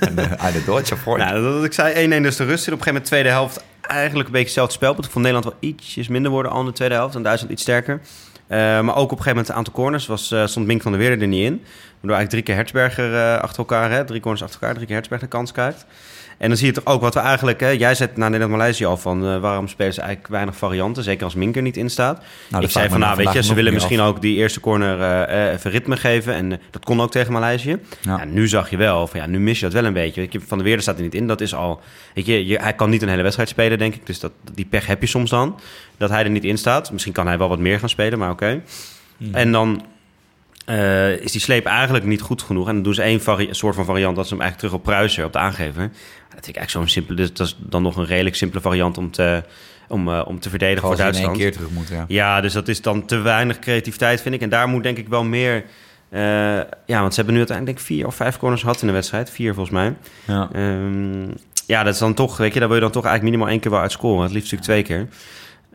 En, 0.00 0.18
eh, 0.18 0.54
Een 0.54 0.62
Duitser 0.66 0.98
voor. 0.98 1.18
Nou, 1.18 1.42
dat, 1.42 1.64
ik 1.64 1.72
zei 1.72 1.94
1-1 1.94 2.22
dus 2.22 2.36
de 2.36 2.44
rust 2.44 2.64
zit. 2.64 2.72
Op 2.72 2.78
een 2.78 2.84
gegeven 2.84 2.86
moment 2.86 3.04
tweede 3.04 3.28
helft 3.28 3.64
eigenlijk 3.80 4.26
een 4.26 4.32
beetje 4.32 4.46
hetzelfde 4.46 4.74
spel. 4.74 4.90
Ik 4.90 4.96
vond 4.96 5.14
Nederland 5.14 5.44
wel 5.44 5.54
ietsjes 5.60 6.08
minder 6.08 6.30
worden 6.30 6.52
al 6.52 6.60
in 6.60 6.66
de 6.66 6.72
tweede 6.72 6.94
helft. 6.94 7.14
En 7.14 7.22
Duitsland 7.22 7.52
iets 7.52 7.62
sterker. 7.62 8.00
Eh, 8.46 8.58
maar 8.58 8.96
ook 8.96 9.12
op 9.12 9.18
een 9.18 9.24
gegeven 9.24 9.30
moment 9.30 9.48
een 9.48 9.54
aantal 9.54 9.72
corners. 9.72 10.06
Was, 10.06 10.30
eh, 10.30 10.46
stond 10.46 10.66
Mink 10.66 10.82
van 10.82 10.92
der 10.92 11.00
Weerde 11.00 11.22
er 11.22 11.28
niet 11.28 11.44
in. 11.44 11.62
Waardoor 12.00 12.16
eigenlijk 12.16 12.30
drie 12.30 12.42
keer 12.42 12.54
Hertzberger 12.54 13.14
eh, 13.14 13.42
achter 13.42 13.58
elkaar. 13.58 13.90
Hè, 13.90 14.04
drie 14.04 14.20
corners 14.20 14.42
achter 14.42 14.60
elkaar. 14.60 14.74
Drie 14.74 14.86
keer 14.86 14.94
Hertzberger 14.94 15.28
de 15.28 15.36
kans 15.36 15.52
krijgt. 15.52 15.86
En 16.38 16.48
dan 16.48 16.56
zie 16.56 16.66
je 16.66 16.72
toch 16.72 16.86
ook 16.86 17.00
wat 17.00 17.14
we 17.14 17.20
eigenlijk... 17.20 17.60
Hè, 17.60 17.68
jij 17.68 17.94
zet 17.94 18.16
na 18.16 18.24
Nederland-Maleisië 18.24 18.84
al 18.84 18.96
van... 18.96 19.26
eh, 19.26 19.38
waarom 19.38 19.68
spelen 19.68 19.94
ze 19.94 20.00
eigenlijk 20.00 20.30
weinig 20.30 20.56
varianten? 20.56 21.02
Zeker 21.02 21.24
als 21.24 21.34
Mink 21.34 21.56
er 21.56 21.62
niet 21.62 21.76
in 21.76 21.90
staat. 21.90 22.22
dat 22.50 22.62
ik 22.62 22.70
zei 22.70 22.88
van, 22.88 22.98
me 22.98 23.04
nou 23.04 23.16
weet 23.16 23.32
je, 23.32 23.42
ze 23.42 23.54
willen 23.54 23.72
misschien 23.72 24.00
af. 24.00 24.08
ook 24.08 24.20
die 24.20 24.36
eerste 24.36 24.60
corner 24.60 25.00
eh, 25.00 25.52
even 25.52 25.70
ritme 25.70 25.96
geven. 25.96 26.34
En 26.34 26.60
dat 26.70 26.84
kon 26.84 27.00
ook 27.00 27.10
tegen 27.10 27.32
Maleisië. 27.32 27.78
Ja. 28.00 28.24
Nu 28.24 28.48
zag 28.48 28.70
je 28.70 28.76
wel, 28.76 29.06
van, 29.06 29.20
ja, 29.20 29.26
nu 29.26 29.40
mis 29.40 29.58
je 29.58 29.64
dat 29.64 29.74
wel 29.74 29.84
een 29.84 29.92
beetje. 29.92 30.20
Weet 30.20 30.32
je, 30.32 30.40
Van 30.40 30.58
der 30.58 30.66
Weerde 30.66 30.82
staat 30.82 30.96
er 30.96 31.02
niet 31.02 31.14
in, 31.14 31.26
dat 31.26 31.40
is 31.40 31.54
al... 31.54 31.80
Weet 32.14 32.26
je, 32.26 32.46
je, 32.46 32.58
hij 32.58 32.72
kan 32.72 32.90
niet 32.90 33.02
een 33.02 33.08
hele 33.08 33.22
wedstrijd 33.22 33.48
spelen, 33.48 33.78
denk 33.78 33.94
ik. 33.94 34.06
Dus 34.06 34.20
dat, 34.20 34.32
die 34.52 34.66
pech 34.66 34.86
heb 34.86 35.00
je 35.00 35.06
soms 35.06 35.30
dan, 35.30 35.58
dat 35.96 36.10
hij 36.10 36.24
er 36.24 36.30
niet 36.30 36.44
in 36.44 36.58
staat. 36.58 36.92
Misschien 36.92 37.12
kan 37.12 37.26
hij 37.26 37.38
wel 37.38 37.48
wat 37.48 37.58
meer 37.58 37.78
gaan 37.78 37.88
spelen, 37.88 38.18
maar 38.18 38.30
oké. 38.30 38.62
En 39.32 39.52
dan 39.52 39.82
eh, 40.64 41.10
is 41.10 41.32
die 41.32 41.40
sleep 41.40 41.66
eigenlijk 41.66 42.04
niet 42.04 42.20
goed 42.20 42.42
genoeg. 42.42 42.68
En 42.68 42.74
dan 42.74 42.82
doen 42.82 42.94
ze 42.94 43.02
één 43.02 43.20
soort 43.50 43.74
van 43.74 43.84
variant, 43.84 44.16
dat 44.16 44.26
ze 44.28 44.34
hem 44.34 44.42
eigenlijk 44.42 44.72
terug 44.72 44.72
op 44.72 44.82
Pruisen, 44.82 45.24
op 45.24 45.32
de 45.32 45.38
aangever. 45.38 45.82
Dat 45.82 46.44
vind 46.44 46.56
ik 46.56 46.56
eigenlijk 46.56 46.70
zo'n 46.70 46.88
simpele... 46.88 47.16
Dus 47.16 47.32
dat 47.32 47.46
is 47.46 47.56
dan 47.58 47.82
nog 47.82 47.96
een 47.96 48.06
redelijk 48.06 48.36
simpele 48.36 48.60
variant 48.60 48.98
om 48.98 49.10
te, 49.10 49.42
om, 49.88 50.08
eh, 50.08 50.22
om 50.26 50.40
te 50.40 50.50
verdedigen 50.50 50.88
voor 50.88 50.98
in 50.98 51.04
één 51.04 51.12
Duitsland. 51.12 51.36
keer 51.36 51.52
terug 51.52 51.70
moet, 51.70 51.88
ja. 51.88 52.04
Ja, 52.08 52.40
dus 52.40 52.52
dat 52.52 52.68
is 52.68 52.82
dan 52.82 53.06
te 53.06 53.16
weinig 53.16 53.58
creativiteit, 53.58 54.22
vind 54.22 54.34
ik. 54.34 54.40
En 54.40 54.48
daar 54.48 54.68
moet 54.68 54.82
denk 54.82 54.98
ik 54.98 55.08
wel 55.08 55.24
meer 55.24 55.64
Eh, 56.14 56.20
ja, 56.86 57.00
want 57.00 57.10
ze 57.10 57.16
hebben 57.16 57.34
nu 57.34 57.38
uiteindelijk 57.38 57.64
denk 57.64 57.78
ik 57.78 57.84
vier 57.84 58.06
of 58.06 58.14
vijf 58.14 58.36
corners 58.36 58.60
gehad 58.60 58.80
in 58.80 58.86
de 58.86 58.92
wedstrijd. 58.92 59.30
Vier 59.30 59.54
volgens 59.54 59.74
mij. 59.74 59.94
Ja. 60.26 60.48
Ehm, 60.52 61.28
ja, 61.66 61.82
dat 61.82 61.94
is 61.94 61.98
dan 62.00 62.14
toch, 62.14 62.36
weet 62.36 62.52
je, 62.52 62.58
daar 62.58 62.68
wil 62.68 62.76
je 62.76 62.82
dan 62.82 62.92
toch 62.92 63.04
eigenlijk 63.04 63.32
minimaal 63.32 63.52
één 63.52 63.62
keer 63.62 63.70
wel 63.70 63.80
uit 63.80 63.92
scoren. 63.92 64.22
Het 64.22 64.32
liefst 64.32 64.52
natuurlijk 64.52 64.86
twee 64.86 64.98
keer. 64.98 65.08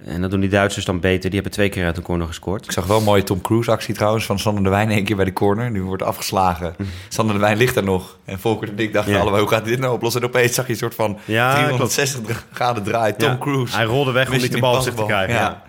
En 0.05 0.21
dat 0.21 0.31
doen 0.31 0.39
die 0.39 0.49
Duitsers 0.49 0.85
dan 0.85 0.99
beter. 0.99 1.21
Die 1.29 1.33
hebben 1.33 1.51
twee 1.51 1.69
keer 1.69 1.85
uit 1.85 1.97
een 1.97 2.03
corner 2.03 2.27
gescoord. 2.27 2.65
Ik 2.65 2.71
zag 2.71 2.85
wel 2.85 2.97
een 2.97 3.03
mooie 3.03 3.23
Tom 3.23 3.41
Cruise 3.41 3.71
actie 3.71 3.93
trouwens 3.95 4.25
van 4.25 4.39
Sander 4.39 4.63
de 4.63 4.69
Wijn 4.69 4.89
één 4.89 5.03
keer 5.03 5.15
bij 5.15 5.25
de 5.25 5.33
corner. 5.33 5.71
Nu 5.71 5.83
wordt 5.83 6.03
afgeslagen. 6.03 6.75
Sander 7.07 7.35
de 7.35 7.41
Wijn 7.41 7.57
ligt 7.57 7.75
er 7.75 7.83
nog. 7.83 8.17
En 8.25 8.39
Volker 8.39 8.67
en 8.69 8.77
ik 8.79 8.93
dachten 8.93 9.13
Ja. 9.13 9.19
allebei, 9.19 9.41
hoe 9.41 9.51
gaat 9.51 9.65
dit 9.65 9.79
nou 9.79 9.93
oplossen? 9.93 10.21
En 10.21 10.27
opeens 10.27 10.53
zag 10.53 10.65
je 10.65 10.71
een 10.71 10.77
soort 10.77 10.95
van 10.95 11.17
Ja, 11.25 11.53
360 11.55 12.45
graden 12.53 12.83
draai. 12.83 13.15
Tom 13.15 13.29
Ja, 13.29 13.37
Cruise. 13.37 13.75
Hij 13.75 13.85
rolde 13.85 14.11
weg 14.11 14.29
om 14.31 14.37
niet 14.37 14.51
de 14.51 14.59
bal 14.59 14.75
op 14.75 14.81
zich 14.81 14.93
te 14.93 15.05
krijgen. 15.05 15.35
Ja. 15.35 15.61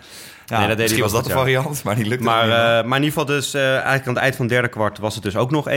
Ja. 0.51 0.59
Nee, 0.59 0.69
dat 0.69 0.77
deed 0.77 0.87
misschien 0.87 1.03
was 1.03 1.13
dat 1.13 1.25
de 1.25 1.31
variant, 1.31 1.83
maar 1.85 1.95
die 1.97 2.05
lukte 2.07 2.25
Maar, 2.25 2.45
niet 2.45 2.55
eh, 2.55 2.61
maar 2.61 2.99
in 2.99 3.05
ieder 3.05 3.07
geval 3.09 3.25
dus, 3.25 3.55
eh, 3.55 3.63
eigenlijk 3.73 4.07
aan 4.07 4.15
het 4.15 4.23
eind 4.23 4.37
van 4.37 4.45
het 4.45 4.55
derde 4.55 4.69
kwart 4.69 4.99
was 4.99 5.15
het 5.15 5.23
dus 5.23 5.37
ook 5.37 5.51
nog 5.51 5.69
1-1. 5.69 5.71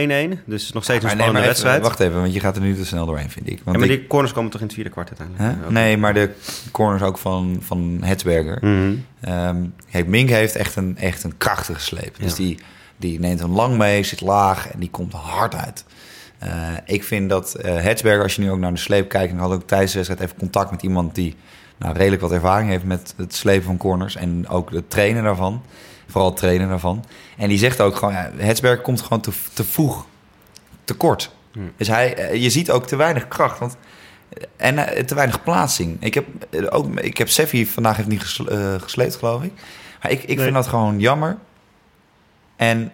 Dus 0.46 0.72
nog 0.72 0.82
steeds 0.82 0.86
een 0.86 0.92
nee, 0.92 1.00
spannende 1.02 1.38
even, 1.38 1.46
wedstrijd. 1.46 1.82
wacht 1.82 2.00
even, 2.00 2.20
want 2.20 2.34
je 2.34 2.40
gaat 2.40 2.56
er 2.56 2.62
nu 2.62 2.74
te 2.74 2.86
snel 2.86 3.06
doorheen, 3.06 3.30
vind 3.30 3.46
ik. 3.50 3.60
Want 3.64 3.76
ja, 3.76 3.82
maar 3.84 3.92
ik- 3.92 3.98
die 4.00 4.06
corners 4.08 4.32
komen 4.32 4.50
toch 4.50 4.60
in 4.60 4.66
het 4.66 4.74
vierde 4.74 4.90
kwart 4.90 5.10
uiteindelijk? 5.18 5.70
Nee, 5.70 5.96
maar 5.96 6.14
de 6.14 6.30
corners 6.70 7.02
ook 7.02 7.18
van, 7.18 7.56
van 7.60 7.98
Hetsberger. 8.04 8.62
Ehm, 9.20 9.56
kijk, 9.90 10.06
Mink 10.06 10.28
heeft 10.28 10.56
echt 10.56 10.76
een, 10.76 10.96
echt 10.98 11.24
een 11.24 11.36
krachtige 11.38 11.80
sleep. 11.80 12.16
Dus 12.18 12.30
Ja. 12.30 12.36
die, 12.36 12.58
die 12.96 13.20
neemt 13.20 13.40
hem 13.40 13.52
lang 13.52 13.76
mee, 13.76 14.02
zit 14.02 14.20
laag 14.20 14.68
en 14.70 14.78
die 14.80 14.90
komt 14.90 15.12
hard 15.12 15.54
uit. 15.54 15.84
Eh, 16.38 16.50
ik 16.84 17.04
vind 17.04 17.28
dat 17.30 17.56
Hetsberger, 17.62 18.22
als 18.22 18.34
je 18.36 18.42
nu 18.42 18.50
ook 18.50 18.58
naar 18.58 18.72
de 18.72 18.78
sleep 18.78 19.08
kijkt... 19.08 19.32
en 19.32 19.38
had 19.38 19.52
ook 19.52 19.66
tijdens 19.66 19.90
de 19.92 19.96
wedstrijd 19.96 20.24
even 20.24 20.38
contact 20.38 20.70
met 20.70 20.82
iemand... 20.82 21.14
die 21.14 21.36
nou, 21.78 21.96
redelijk 21.96 22.22
wat 22.22 22.32
ervaring 22.32 22.70
heeft 22.70 22.84
met 22.84 23.14
het 23.16 23.34
slepen 23.34 23.64
van 23.64 23.76
corners... 23.76 24.16
en 24.16 24.48
ook 24.48 24.70
het 24.70 24.90
trainen 24.90 25.22
daarvan. 25.22 25.62
Vooral 26.06 26.30
het 26.30 26.38
trainen 26.38 26.68
daarvan. 26.68 27.04
En 27.36 27.48
die 27.48 27.58
zegt 27.58 27.80
ook 27.80 27.96
gewoon, 27.96 28.14
ja, 28.14 28.30
Hetsberger 28.36 28.82
komt 28.82 29.00
gewoon 29.00 29.20
te, 29.20 29.30
te 29.52 29.64
vroeg, 29.64 30.06
te 30.84 30.94
kort. 30.94 31.30
Hmm. 31.52 31.72
Dus 31.76 31.88
hij, 31.88 32.14
eh, 32.16 32.42
je 32.42 32.50
ziet 32.50 32.70
ook 32.70 32.86
te 32.86 32.96
weinig 32.96 33.28
kracht. 33.28 33.58
Want 33.58 33.76
en 34.56 34.78
eh, 34.78 35.04
te 35.04 35.14
weinig 35.14 35.42
plaatsing. 35.42 35.96
Ik 36.00 36.14
heb, 36.14 36.26
eh, 36.50 36.66
ook, 36.70 37.00
ik 37.00 37.18
heb 37.18 37.28
Seffi 37.28 37.66
vandaag 37.66 37.96
heeft 37.96 38.08
niet 38.08 38.20
gesle- 38.22 38.50
eh, 38.50 38.82
gesleept, 38.82 39.16
geloof 39.16 39.42
ik. 39.42 39.52
Maar 40.02 40.10
ik, 40.12 40.20
ik 40.22 40.28
Nee. 40.28 40.38
vind 40.38 40.54
dat 40.54 40.66
gewoon 40.66 41.00
jammer. 41.00 41.36
En 42.56 42.92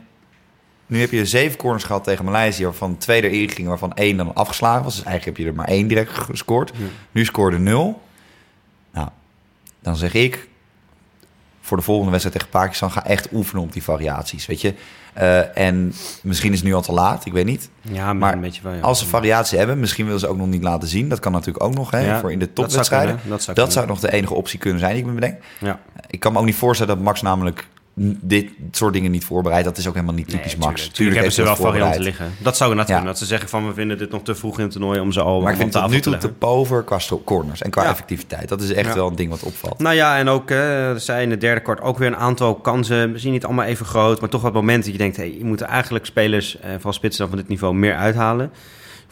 nu 0.87 1.01
heb 1.01 1.11
je 1.11 1.27
zeven 1.27 1.59
corners 1.59 1.85
gehad 1.85 2.05
tegen 2.05 2.25
Maleisië... 2.25 2.65
waarvan 2.65 2.99
twee 2.99 3.23
erin 3.31 3.49
gingen, 3.51 3.69
waarvan 3.71 3.95
één 3.95 4.17
dan 4.17 4.35
afgeslagen 4.35 4.83
was. 4.85 4.95
Dus 4.97 5.05
eigenlijk 5.05 5.37
heb 5.37 5.47
je 5.47 5.51
er 5.53 5.57
maar 5.59 5.69
één 5.69 5.89
direct 5.89 6.11
gescoord. 6.19 6.73
Ja. 6.77 6.85
Nu 7.11 7.25
scoorde 7.25 7.59
nul. 7.59 8.01
Dan 9.83 9.97
zeg 9.97 10.15
ik... 10.15 10.49
voor 11.61 11.77
de 11.77 11.83
volgende 11.83 12.11
wedstrijd 12.11 12.37
tegen 12.39 12.53
Pakistan... 12.61 12.91
ga 12.91 13.05
echt 13.07 13.29
oefenen 13.33 13.63
op 13.63 13.73
die 13.73 13.83
variaties, 13.83 14.47
weet 14.47 14.61
je. 14.61 14.75
Eh, 15.13 15.59
en 15.59 15.93
misschien 16.23 16.53
is 16.53 16.59
het 16.59 16.67
nu 16.69 16.75
al 16.75 16.83
te 16.83 16.93
laat, 16.93 17.27
ik 17.27 17.33
weet 17.33 17.45
niet. 17.45 17.71
Ja, 17.83 18.05
maar, 18.05 18.15
Maar 18.17 18.33
een 18.33 18.41
beetje 18.41 18.63
wel, 18.63 18.73
ja. 18.73 18.81
Als 18.81 18.99
ze 18.99 19.07
variatie 19.07 19.59
hebben, 19.59 19.81
misschien 19.81 20.05
willen 20.05 20.21
ze 20.21 20.29
ook 20.29 20.37
nog 20.37 20.47
niet 20.47 20.63
laten 20.63 20.89
zien. 20.89 21.09
Dat 21.09 21.19
kan 21.21 21.33
natuurlijk 21.33 21.65
ook 21.65 21.75
nog, 21.75 21.91
hè, 21.91 21.99
Ja, 21.99 22.21
voor 22.21 22.33
in 22.33 22.39
de 22.39 22.45
dat 22.47 22.55
zou 22.55 22.67
topwedstrijden. 22.67 23.15
kunnen, 23.15 23.31
Dat 23.31 23.43
zou, 23.43 23.57
Dat 23.57 23.73
zou 23.73 23.87
nog 23.87 24.01
de 24.01 24.13
enige 24.13 24.35
optie 24.35 24.59
kunnen 24.59 24.79
zijn 24.81 24.93
die 24.93 25.01
ik 25.03 25.07
me 25.09 25.15
bedenk. 25.15 25.43
Ja. 25.59 25.81
Ik 26.07 26.21
kan 26.21 26.33
me 26.33 26.39
ook 26.39 26.45
niet 26.45 26.55
voorstellen 26.55 26.95
dat 26.95 27.05
Max 27.05 27.23
namelijk 27.23 27.67
dit 28.03 28.49
soort 28.71 28.93
dingen 28.93 29.11
niet 29.11 29.25
voorbereidt. 29.25 29.65
Dat 29.65 29.77
is 29.79 29.87
ook 29.89 29.95
helemaal 29.95 30.15
niet 30.15 30.29
typisch 30.29 30.57
Nee, 30.57 30.67
Max. 30.67 30.75
tuurlijk. 30.75 30.95
Tuurlijk 30.97 31.17
hebben 31.17 31.35
ze 31.35 31.43
wel 31.43 31.57
varianten 31.57 31.81
voorbereid. 32.03 32.19
liggen. 32.19 32.45
Dat 32.45 32.57
zou 32.57 32.75
natuurlijk 32.75 33.01
Ja. 33.01 33.07
Dat 33.11 33.19
ze 33.19 33.27
zeggen 33.27 33.49
van 33.49 33.67
we 33.67 33.75
vinden 33.75 33.99
dit 33.99 34.11
nog 34.11 34.23
te 34.23 34.35
vroeg 34.35 34.57
in 34.57 34.63
het 34.63 34.73
toernooi 34.73 35.01
om 35.01 35.13
ze 35.13 35.21
al 35.21 35.41
Maar 35.41 35.51
ik 35.53 35.59
vind 35.59 35.75
het 35.75 35.83
tot 35.83 35.93
nu 35.93 35.97
te 35.97 36.03
toe 36.03 36.13
te 36.13 36.19
leggen. 36.21 36.39
pover 36.39 36.83
qua 36.83 36.99
corners 37.25 37.63
en 37.63 37.71
qua 37.71 37.83
Ja. 37.83 37.89
effectiviteit. 37.91 38.49
Dat 38.49 38.61
is 38.63 38.73
echt 38.73 38.89
Ja. 38.89 38.95
wel 38.95 39.07
een 39.09 39.17
ding 39.17 39.31
wat 39.31 39.43
opvalt. 39.43 39.79
Nou 39.79 39.95
ja, 39.95 40.19
en 40.19 40.29
ook 40.29 40.49
zijn 40.97 41.23
in 41.23 41.31
het 41.31 41.41
derde 41.41 41.61
kwart 41.61 41.81
ook 41.81 41.99
weer 41.99 42.09
een 42.09 42.17
aantal 42.17 42.55
kansen. 42.55 43.11
Misschien 43.11 43.33
niet 43.33 43.45
allemaal 43.45 43.65
even 43.65 43.87
groot, 43.87 44.21
maar 44.21 44.29
toch 44.31 44.43
wat 44.43 44.53
momenten 44.53 44.83
dat 44.83 44.93
je 44.93 44.99
denkt... 44.99 45.17
Hey, 45.17 45.35
je 45.39 45.45
moet 45.45 45.61
eigenlijk 45.61 46.07
spelers, 46.07 46.61
eh 46.61 46.71
vooral 46.75 46.93
spitsen 46.93 47.21
dan 47.21 47.29
van 47.29 47.39
dit 47.39 47.49
niveau, 47.49 47.75
meer 47.75 47.95
uithalen. 47.95 48.51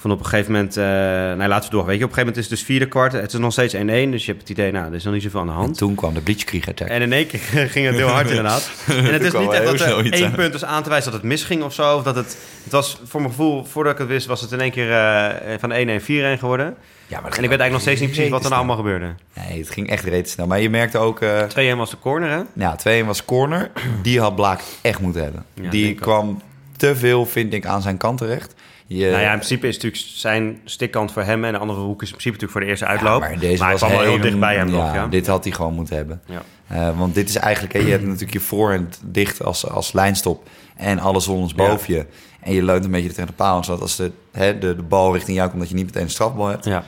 Van 0.01 0.11
op 0.11 0.19
een 0.19 0.25
gegeven 0.27 0.53
moment, 0.53 0.77
eh 0.77 0.85
nou 0.85 1.47
laten 1.47 1.71
we 1.71 1.77
door. 1.77 1.87
Weet 1.87 1.99
je, 1.99 2.05
op 2.05 2.11
een 2.11 2.15
gegeven 2.15 2.19
moment 2.19 2.37
is 2.37 2.43
het 2.51 2.59
dus 2.59 2.63
vierde 2.63 2.87
kwart. 2.89 3.13
Het 3.13 3.33
is 3.33 3.39
nog 3.39 3.53
steeds 3.53 3.75
1-1, 3.75 3.79
dus 3.79 4.25
je 4.25 4.31
hebt 4.31 4.41
het 4.41 4.51
idee, 4.51 4.73
nou, 4.73 4.87
er 4.87 4.95
is 4.95 5.05
nog 5.05 5.13
niet 5.15 5.23
zoveel 5.23 5.41
aan 5.41 5.47
de 5.47 5.53
En 5.53 5.59
hand. 5.59 5.79
toen 5.79 5.95
kwam 5.95 6.15
de 6.15 6.21
Blitzkrieg 6.21 6.69
attack. 6.69 6.89
En 6.89 7.03
in 7.03 7.13
één 7.13 7.27
keer 7.27 7.41
ging 7.75 7.87
het 7.87 7.95
heel 7.97 8.09
hard 8.09 8.29
inderdaad. 8.29 8.71
En 8.89 9.05
het 9.13 9.23
is 9.23 9.33
niet 9.33 9.51
echt 9.53 9.65
dat 9.65 9.81
er 9.81 10.13
één 10.13 10.33
punt 10.33 10.55
is 10.55 10.65
aan 10.65 10.83
te 10.83 10.89
wijzen 10.89 11.11
dat 11.13 11.21
het 11.21 11.31
misging 11.31 11.63
of 11.63 11.75
zo. 11.75 11.97
Of 11.97 12.03
dat 12.03 12.17
het, 12.17 12.37
het 12.65 12.73
was 12.73 13.01
voor 13.05 13.21
mijn 13.21 13.33
gevoel, 13.33 13.65
voordat 13.65 13.93
ik 13.93 13.99
het 13.99 14.09
wist, 14.09 14.27
was 14.27 14.41
het 14.41 14.53
in 14.53 14.61
één 14.61 14.71
keer 14.71 14.93
eh, 14.93 15.55
van 15.59 15.73
1-1 15.73 16.03
4-1 16.37 16.39
geworden. 16.39 16.75
Ja, 17.07 17.21
maar 17.21 17.31
En 17.37 17.43
ik 17.43 17.49
weet 17.49 17.59
eigenlijk 17.61 17.71
nog 17.71 17.81
steeds 17.81 18.01
niet 18.01 18.11
precies 18.11 18.31
wat 18.31 18.41
er 18.43 18.49
nou 18.51 18.59
allemaal 18.59 18.77
gebeurde. 18.77 19.15
Nee, 19.35 19.59
het 19.59 19.71
ging 19.71 19.91
echt 19.91 20.05
reeds 20.05 20.33
snel. 20.33 20.47
Maar 20.47 20.61
je 20.61 20.71
merkte 20.71 20.99
ook... 20.99 21.21
eh 21.21 21.73
2-1 21.75 21.77
was 21.77 21.91
de 21.91 21.99
corner, 22.01 22.31
hè? 22.31 22.41
Ja, 22.53 22.77
2 22.77 23.05
was 23.05 23.25
corner. 23.25 23.71
Die 24.03 24.21
had 24.21 24.35
Blaak 24.37 24.61
echt 24.83 25.01
moeten 25.01 25.23
hebben. 25.23 25.45
Ja, 25.55 25.71
die 25.71 25.95
kwam 25.95 26.43
te 26.77 26.97
veel, 26.97 27.27
vind 27.27 27.53
ik, 27.55 27.67
aan 27.67 27.83
zijn 27.83 27.97
kant 27.97 28.19
terecht. 28.19 28.55
Je, 28.91 29.11
Nou 29.11 29.21
ja, 29.23 29.29
in 29.31 29.37
principe 29.37 29.67
is 29.69 29.75
natuurlijk 29.75 30.03
zijn 30.07 30.61
stikkant 30.65 31.13
voor 31.13 31.23
hem 31.23 31.45
en 31.45 31.53
de 31.53 31.59
andere 31.59 31.81
hoek 31.81 32.03
is 32.03 32.11
in 32.11 32.17
principe 32.17 32.31
natuurlijk 32.45 32.53
voor 32.53 32.61
de 32.61 32.67
eerste 32.67 32.85
ja, 32.85 32.91
uitloop. 32.91 33.21
maar 33.21 33.39
deze 33.39 33.63
hij 33.63 33.73
was 33.73 33.81
kwam 33.81 33.91
wel 33.93 34.01
heel 34.01 34.21
dicht 34.21 34.39
bij 34.39 34.57
hem 34.57 34.69
ja, 34.69 34.75
nog, 34.85 34.95
ja. 34.95 35.07
Dit 35.07 35.27
had 35.27 35.45
hij 35.45 35.53
gewoon 35.53 35.75
moeten 35.75 35.97
hebben. 35.97 36.21
Ja. 36.27 36.43
Eh, 36.67 36.99
want 36.99 37.15
dit 37.15 37.29
is 37.29 37.37
eigenlijk, 37.37 37.75
hè, 37.75 37.81
je 37.81 37.91
hebt 37.91 38.03
natuurlijk 38.05 38.33
je 38.33 38.41
voorhand 38.41 39.01
dicht 39.05 39.43
als, 39.45 39.69
als 39.71 39.93
lijnstop 39.93 40.49
en 40.77 40.99
alle 40.99 41.21
zonnens 41.21 41.53
Ja. 41.57 41.69
boven 41.69 41.95
je. 41.95 42.07
En 42.41 42.53
je 42.53 42.63
leunt 42.63 42.85
een 42.85 42.91
beetje 42.91 43.09
tegen 43.09 43.27
de 43.27 43.33
paal. 43.33 43.65
Zodat 43.65 43.81
als 43.81 43.97
de, 43.97 44.13
hè, 44.33 44.59
de, 44.59 44.77
de 44.77 44.83
bal 44.83 45.13
richting 45.13 45.37
jou 45.37 45.49
komt, 45.49 45.61
dat 45.61 45.69
je 45.69 45.75
niet 45.75 45.87
meteen 45.87 46.03
een 46.03 46.11
strafbal 46.11 46.47
hebt. 46.47 46.65
Ja. 46.65 46.85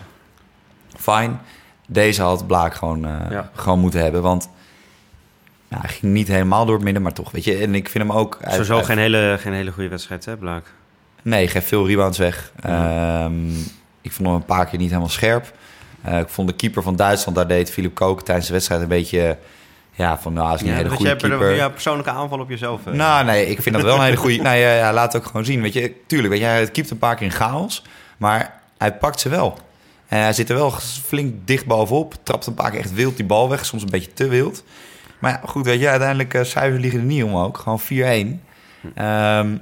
Fine. 0.96 1.30
Deze 1.86 2.22
had 2.22 2.46
Blaak 2.46 2.74
gewoon, 2.74 3.04
eh, 3.06 3.38
gewoon 3.54 3.78
moeten 3.78 4.00
hebben. 4.02 4.22
Want 4.22 4.48
nou, 5.68 5.82
hij 5.82 5.90
ging 5.94 6.12
niet 6.12 6.28
helemaal 6.28 6.64
door 6.64 6.74
het 6.74 6.84
midden, 6.84 7.02
maar 7.02 7.12
toch. 7.12 7.30
Weet 7.30 7.44
je, 7.44 7.56
en 7.56 7.74
ik 7.74 7.88
vind 7.88 8.08
hem 8.08 8.16
ook... 8.16 8.38
hij- 8.40 8.50
Sowieso 8.50 8.74
hij- 8.76 8.84
geen 8.84 8.98
hele, 8.98 9.36
geen 9.40 9.52
hele 9.52 9.70
goede 9.72 9.88
wedstrijd, 9.88 10.24
hè, 10.24 10.36
Blaak? 10.36 10.64
Nee, 11.22 11.48
geeft 11.48 11.66
veel 11.68 11.86
rebounds 11.86 12.18
weg. 12.18 12.52
Ja. 12.62 13.24
Ehm, 13.24 13.50
ik 14.00 14.12
vond 14.12 14.28
hem 14.28 14.36
een 14.36 14.44
paar 14.44 14.66
keer 14.66 14.78
niet 14.78 14.88
helemaal 14.88 15.08
scherp. 15.10 15.52
Eh, 16.02 16.18
ik 16.18 16.28
vond 16.28 16.48
de 16.48 16.54
keeper 16.54 16.82
van 16.82 16.96
Duitsland, 16.96 17.36
daar 17.36 17.48
deed 17.48 17.70
Philip 17.70 17.94
Kook 17.94 18.22
tijdens 18.22 18.46
de 18.46 18.52
wedstrijd 18.52 18.80
een 18.82 18.88
beetje... 18.88 19.36
Ja, 19.92 20.18
van 20.18 20.32
nou, 20.32 20.54
is 20.54 20.60
niet 20.60 20.70
een 20.70 20.76
hele 20.76 20.88
goede 20.88 21.02
je 21.02 21.08
hebt 21.08 21.22
keeper. 21.22 21.48
er 21.48 21.54
ja, 21.54 21.68
persoonlijke 21.68 22.10
aanval 22.10 22.38
op 22.38 22.48
jezelf. 22.48 22.86
eh. 22.86 22.92
Nou, 22.92 23.24
nee, 23.24 23.46
ik 23.46 23.62
vind 23.62 23.74
dat 23.74 23.84
wel 23.84 23.96
een 23.96 24.02
hele 24.02 24.16
goede... 24.16 24.36
nou 24.42 24.56
ja, 24.56 24.74
ja, 24.74 24.92
laat 24.92 25.12
het 25.12 25.22
ook 25.22 25.28
gewoon 25.28 25.44
zien. 25.44 25.62
Weet 25.62 25.72
je, 25.72 25.92
tuurlijk, 26.06 26.30
weet 26.32 26.42
je, 26.42 26.46
hij 26.46 26.70
keept 26.70 26.90
een 26.90 26.98
paar 26.98 27.14
keer 27.16 27.26
in 27.26 27.32
chaos. 27.32 27.84
Maar 28.16 28.60
hij 28.78 28.92
pakt 28.94 29.20
ze 29.20 29.28
wel. 29.28 29.58
En 30.08 30.20
hij 30.20 30.32
zit 30.32 30.48
er 30.48 30.54
wel 30.56 30.70
flink 31.06 31.34
dicht 31.44 31.66
bovenop. 31.66 32.14
Trapt 32.22 32.46
een 32.46 32.54
paar 32.54 32.70
keer 32.70 32.80
echt 32.80 32.94
wild 32.94 33.16
die 33.16 33.26
bal 33.26 33.48
weg. 33.48 33.66
Soms 33.66 33.82
een 33.82 33.90
beetje 33.90 34.12
te 34.12 34.28
wild. 34.28 34.64
Maar 35.18 35.30
ja, 35.30 35.40
goed, 35.48 35.64
weet 35.64 35.80
je, 35.80 35.88
uiteindelijk 35.88 36.34
uh, 36.34 36.42
cijfers 36.42 36.80
liggen 36.82 37.00
er 37.00 37.06
niet 37.06 37.24
om 37.24 37.36
ook. 37.36 37.58
Gewoon 37.58 37.80
4-1. 37.80 37.94
Ehm, 38.94 39.56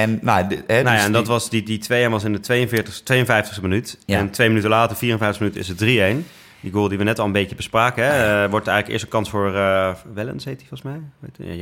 en 0.00 0.18
nou, 0.22 0.48
de, 0.48 0.62
hè, 0.66 0.82
nou 0.82 0.86
ja, 0.86 0.92
dus 0.94 1.04
en 1.04 1.12
dat 1.12 1.22
die- 1.24 1.32
was 1.32 1.50
die, 1.50 1.62
die 1.62 1.78
2 1.78 2.08
was 2.08 2.24
in 2.24 2.32
de 2.32 2.40
42, 2.40 3.00
52e 3.02 3.60
minuut. 3.62 3.98
Ja. 4.06 4.18
En 4.18 4.30
twee 4.30 4.48
minuten 4.48 4.70
later, 4.70 4.96
54 4.96 5.40
minuten, 5.40 5.60
is 5.60 5.68
het 5.68 5.78
3-1. 5.78 6.26
Die 6.60 6.72
goal 6.72 6.88
die 6.88 6.98
we 6.98 7.04
net 7.04 7.18
al 7.18 7.26
een 7.26 7.32
beetje 7.32 7.54
bespraken. 7.54 8.04
Hè? 8.04 8.44
eh, 8.44 8.50
wordt 8.50 8.66
eigenlijk 8.66 8.88
eerst 8.88 9.04
een 9.04 9.10
kans 9.10 9.30
voor 9.30 9.52
uh, 9.54 9.94
Wellens, 10.14 10.44
heet 10.44 10.60
hij 10.60 10.66
volgens 10.68 10.82
mij. 10.82 11.00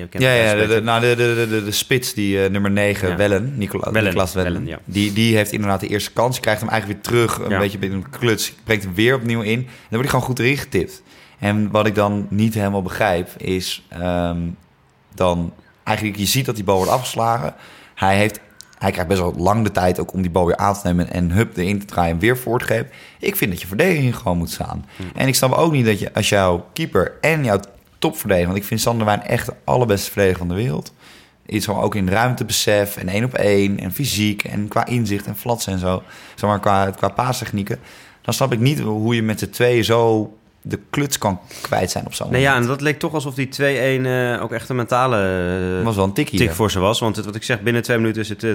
Kent 0.08 0.22
ja, 0.24 0.32
ja 0.32 0.54
de, 0.54 0.66
de, 0.66 0.80
nou, 0.80 1.00
de, 1.00 1.14
de, 1.16 1.46
de, 1.48 1.64
de 1.64 1.70
spits, 1.70 2.14
die 2.14 2.36
uh, 2.44 2.50
nummer 2.50 2.70
9, 2.70 3.08
Ja. 3.08 3.16
Wellen, 3.16 3.54
Nicola, 3.56 3.90
Wellen, 3.90 4.04
Niklas 4.04 4.34
Wellen, 4.34 4.52
Wellen, 4.52 4.68
ja. 4.68 4.78
die, 4.84 5.12
die 5.12 5.36
heeft 5.36 5.52
inderdaad 5.52 5.80
de 5.80 5.86
eerste 5.86 6.12
kans. 6.12 6.40
Krijgt 6.40 6.60
hem 6.60 6.70
eigenlijk 6.70 7.00
weer 7.02 7.12
terug, 7.12 7.38
een 7.38 7.58
beetje 7.58 7.78
binnen 7.78 7.98
een 7.98 8.10
kluts. 8.10 8.54
Brengt 8.64 8.84
hem 8.84 8.94
weer 8.94 9.14
opnieuw 9.14 9.40
in. 9.40 9.60
Dan 9.60 9.68
wordt 9.88 9.98
hij 10.00 10.08
gewoon 10.08 10.24
goed 10.24 10.38
erin 10.38 10.56
getipt. 10.58 11.02
En 11.38 11.70
wat 11.70 11.86
ik 11.86 11.94
dan 11.94 12.26
niet 12.30 12.54
helemaal 12.54 12.82
begrijp, 12.82 13.28
is 13.36 13.82
ehm, 13.88 14.38
dan 15.14 15.52
eigenlijk, 15.84 16.18
je 16.18 16.26
ziet 16.26 16.46
dat 16.46 16.54
die 16.54 16.64
bal 16.64 16.76
wordt 16.76 16.90
afgeslagen. 16.90 17.54
Hij 18.00 18.16
heeft 18.16 18.40
hij 18.78 18.90
krijgt 18.90 19.08
best 19.08 19.20
wel 19.20 19.34
lang 19.36 19.64
de 19.64 19.70
tijd 19.70 20.00
ook 20.00 20.12
om 20.12 20.22
die 20.22 20.30
bal 20.30 20.46
weer 20.46 20.56
aan 20.56 20.74
te 20.74 20.80
nemen 20.82 21.10
en 21.10 21.30
hup 21.30 21.56
erin 21.56 21.78
te 21.78 21.84
draaien 21.84 22.14
en 22.14 22.18
weer 22.18 22.38
voor 22.38 22.58
te 22.58 22.64
geven. 22.64 22.88
Ik 23.18 23.36
vind 23.36 23.50
dat 23.50 23.60
je 23.60 23.66
verdediging 23.66 24.16
gewoon 24.16 24.38
moet 24.38 24.50
staan. 24.50 24.86
En 25.14 25.28
ik 25.28 25.34
snap 25.34 25.52
ook 25.52 25.72
niet 25.72 25.86
dat 25.86 25.98
je 25.98 26.14
als 26.14 26.28
jouw 26.28 26.66
keeper 26.72 27.12
en 27.20 27.44
jouw 27.44 27.60
topverdediger, 27.98 28.48
want 28.48 28.58
ik 28.58 28.68
vind 28.68 28.80
Sander 28.80 29.06
Wijn 29.06 29.22
echt 29.22 29.46
de 29.46 29.54
allerbeste 29.64 30.10
verdediger 30.10 30.38
van 30.38 30.48
de 30.48 30.54
wereld. 30.54 30.92
Iets 31.46 31.66
van 31.66 31.76
ook 31.76 31.94
in 31.94 32.08
ruimtebesef 32.08 32.96
en 32.96 33.08
één 33.08 33.24
op 33.24 33.34
één 33.34 33.78
en 33.78 33.92
fysiek 33.92 34.44
en 34.44 34.68
qua 34.68 34.86
inzicht 34.86 35.26
en 35.26 35.36
flats 35.36 35.66
en 35.66 35.78
zo. 35.78 36.02
Zeg 36.34 36.50
maar 36.50 36.60
qua, 36.60 36.90
qua 36.90 37.08
paastechnieken. 37.08 37.78
Dan 38.22 38.34
snap 38.34 38.52
ik 38.52 38.60
niet 38.60 38.80
hoe 38.80 39.14
je 39.14 39.22
met 39.22 39.38
z'n 39.38 39.50
tweeën 39.50 39.84
zo 39.84 40.32
de 40.62 40.78
kluts 40.90 41.18
kan 41.18 41.40
kwijt 41.60 41.90
zijn 41.90 42.06
op 42.06 42.14
zo'n 42.14 42.30
Nee, 42.30 42.40
ja, 42.40 42.56
en 42.56 42.66
dat 42.66 42.80
leek 42.80 42.98
toch 42.98 43.14
alsof 43.14 43.34
die 43.34 43.48
2-1 43.48 43.60
uh, 43.60 44.42
ook 44.42 44.52
echt 44.52 44.68
een 44.68 44.76
mentale 44.76 45.16
uh, 45.78 45.84
was 45.84 45.96
wel 45.96 46.04
een 46.04 46.12
tikkie, 46.12 46.38
tik 46.38 46.48
hè? 46.48 46.54
voor 46.54 46.70
ze 46.70 46.78
was. 46.78 47.00
Want 47.00 47.16
het, 47.16 47.24
wat 47.24 47.34
ik 47.34 47.42
zeg, 47.42 47.60
binnen 47.62 47.82
twee 47.82 47.96
minuten 47.98 48.22
is 48.22 48.28
het 48.28 48.42
uh, 48.42 48.52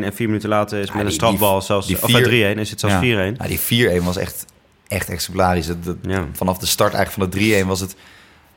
3-1 0.00 0.04
en 0.04 0.12
vier 0.14 0.26
minuten 0.26 0.48
later 0.48 0.78
is 0.80 0.88
Ja, 0.88 0.94
met 0.96 1.06
een 1.06 1.12
strafbal 1.12 1.62
zelfs... 1.62 1.86
die 1.86 2.02
of 2.02 2.10
vier- 2.10 2.54
3-1 2.56 2.58
is 2.58 2.70
het 2.70 2.80
zelfs 2.80 2.94
4-1. 2.94 2.98
Ja, 3.00 3.32
die 3.46 4.00
4-1 4.00 4.04
was 4.04 4.16
echt, 4.16 4.44
echt 4.88 5.08
exemplarisch. 5.08 5.66
Dat, 5.66 5.84
dat- 5.84 5.96
Ja. 6.02 6.26
Vanaf 6.32 6.58
de 6.58 6.66
start 6.66 6.94
eigenlijk 6.94 7.32
van 7.32 7.40
de 7.40 7.62
3-1 7.62 7.66
was 7.66 7.80
het... 7.80 7.96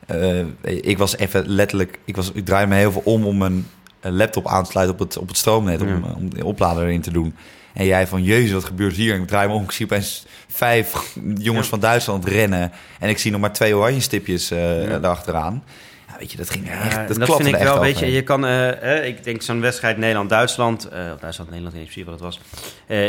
eh, 0.06 0.40
ik 0.62 0.98
was 0.98 1.16
even 1.16 1.48
letterlijk... 1.48 1.98
Ik, 2.04 2.16
was, 2.16 2.30
ik 2.34 2.44
draaide 2.44 2.70
me 2.70 2.76
heel 2.76 2.92
veel 2.92 3.02
om 3.04 3.24
om 3.26 3.38
mijn 3.38 3.66
eh, 4.00 4.12
laptop 4.12 4.46
aan 4.46 4.64
te 4.64 4.70
sluiten 4.70 4.94
op 4.94 5.00
het, 5.00 5.16
op 5.18 5.28
het 5.28 5.36
stroomnet. 5.36 5.80
Om, 5.80 6.04
om 6.16 6.34
de 6.34 6.44
oplader 6.44 6.82
erin 6.84 7.00
te 7.00 7.10
doen. 7.12 7.34
En 7.74 7.86
jij 7.86 8.06
van, 8.06 8.22
jezus, 8.22 8.52
wat 8.52 8.64
gebeurt 8.64 8.96
hier? 8.96 9.14
En 9.14 9.22
ik 9.22 9.28
draai 9.28 9.48
me 9.48 9.54
om. 9.54 9.62
Ik 9.62 9.70
zie 9.70 9.84
opeens 9.86 10.26
vijf 10.48 11.16
jongens 11.34 11.64
Ja. 11.64 11.70
van 11.70 11.80
Duitsland 11.80 12.24
rennen. 12.24 12.72
En 12.98 13.08
ik 13.08 13.18
zie 13.18 13.30
nog 13.30 13.40
maar 13.40 13.52
twee 13.52 13.76
oranje 13.76 14.00
stipjes 14.00 14.50
eh 14.50 14.84
Ja. 14.88 14.96
erachteraan. 14.96 15.64
Ja, 16.08 16.18
weet 16.18 16.30
je, 16.30 16.36
dat 16.36 16.50
ging 16.50 16.70
echt, 16.70 17.18
dat, 17.18 17.36
vind 17.36 17.48
ik 17.48 17.56
wel, 17.56 17.80
weet 17.80 17.98
je, 17.98 18.12
je 18.12 18.22
kan, 18.22 18.46
eh, 18.46 18.98
eh, 18.98 19.06
ik 19.06 19.24
denk 19.24 19.42
zo'n 19.42 19.60
wedstrijd 19.60 19.96
Nederland-Duitsland, 19.96 20.86
of 20.86 21.20
Duitsland-Nederland, 21.20 21.74
ik 21.74 21.80
weet 21.80 21.96
niet 21.96 22.04
precies 22.04 22.04
wat 22.04 22.14
het 22.14 22.22
was, 22.22 22.40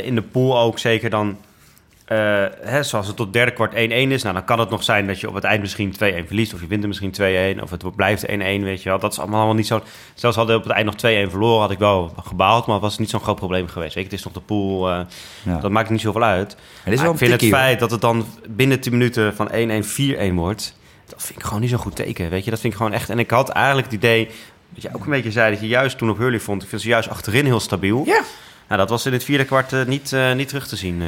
in 0.04 0.16
de 0.16 0.22
pool 0.22 0.60
ook 0.60 0.80
zeker 0.80 1.10
dan, 1.10 1.38
hè, 2.62 2.84
zoals 2.84 3.08
het 3.08 3.16
tot 3.16 3.34
derde 3.34 3.52
kwart 3.52 3.74
1-1 3.74 3.76
is, 3.76 4.24
nou 4.24 4.36
dan 4.36 4.46
kan 4.46 4.60
het 4.60 4.70
nog 4.70 4.84
zijn 4.84 5.08
dat 5.08 5.20
je 5.20 5.28
op 5.28 5.34
het 5.34 5.44
eind 5.44 5.62
misschien 5.62 5.94
2-1 5.94 5.96
verliest, 6.26 6.54
of 6.54 6.62
je 6.62 6.68
wint 6.68 6.82
er 6.82 6.88
misschien 6.88 7.12
2-1, 7.58 7.62
of 7.64 7.70
het 7.70 7.96
blijft 7.96 8.26
1-1, 8.28 8.30
weet 8.64 8.84
je 8.84 8.90
wel. 8.90 9.00
Dat 9.00 9.12
is 9.12 9.20
allemaal 9.20 9.38
allemaal 9.38 9.56
niet 9.56 9.68
zo, 9.68 9.82
zelfs 10.14 10.36
hadden 10.36 10.56
we 10.56 10.62
op 10.62 10.68
het 10.68 10.78
eind 10.78 10.86
nog 11.02 11.28
2-1 11.28 11.30
verloren, 11.30 11.62
had 11.62 11.72
ik 11.72 11.80
wel 11.80 12.14
gebaald, 12.24 12.66
maar 12.66 12.76
het 12.76 12.84
was 12.84 12.98
niet 12.98 13.10
zo'n 13.10 13.20
groot 13.20 13.36
probleem 13.36 13.68
geweest. 13.68 13.94
Weet 13.94 14.04
je, 14.04 14.10
het 14.10 14.20
is 14.20 14.24
nog 14.26 14.34
de 14.34 14.40
pool, 14.42 14.90
eh, 14.90 15.00
Ja. 15.44 15.58
dat 15.58 15.72
maakt 15.72 15.90
niet 15.90 16.02
zoveel 16.02 16.24
uit. 16.24 16.56
Maar 16.84 16.94
is 16.94 17.02
wel 17.02 17.12
ik 17.12 17.18
vind 17.18 17.32
het 17.32 17.42
hoor. 17.42 17.50
feit 17.50 17.80
dat 17.80 17.92
het 17.92 18.02
dan 18.02 18.26
binnen 18.50 18.80
10 18.80 18.92
minuten 18.92 19.36
van 19.36 19.50
1-1 19.52 19.84
4-1 19.84 20.36
wordt, 20.36 20.76
dat 21.06 21.24
vind 21.24 21.40
ik 21.40 21.46
gewoon 21.46 21.62
niet 21.62 21.70
zo'n 21.70 21.80
goed 21.80 21.96
teken. 21.96 22.30
Weet 22.30 22.44
je, 22.44 22.50
dat 22.50 22.60
vind 22.60 22.74
ik 22.74 22.80
gewoon 22.80 22.94
echt. 22.94 23.10
En 23.10 23.20
ik 23.20 23.30
had 23.32 23.50
eigenlijk 23.50 23.86
het 23.86 23.96
idee, 23.96 24.30
dat 24.70 24.82
je 24.84 24.90
ook 24.94 25.04
een 25.06 25.12
beetje 25.12 25.32
zei 25.32 25.52
dat 25.52 25.62
je 25.62 25.68
juist 25.68 25.98
toen 25.98 26.10
op 26.10 26.18
Hurley 26.18 26.40
vond, 26.40 26.64
ik 26.64 26.70
vind 26.70 26.82
ze 26.82 26.88
juist 26.88 27.10
achterin 27.10 27.46
heel 27.46 27.60
stabiel. 27.60 28.04
Ja. 28.06 28.22
Nou, 28.74 28.86
dat 28.86 28.94
was 28.94 29.06
in 29.06 29.14
het 29.14 29.24
vierde 29.24 29.46
kwart 29.46 29.74
eh, 29.74 29.86
niet, 29.86 30.14
eh, 30.14 30.34
niet 30.34 30.48
terug 30.48 30.68
te 30.68 30.76
zien. 30.76 31.02
eh, 31.02 31.08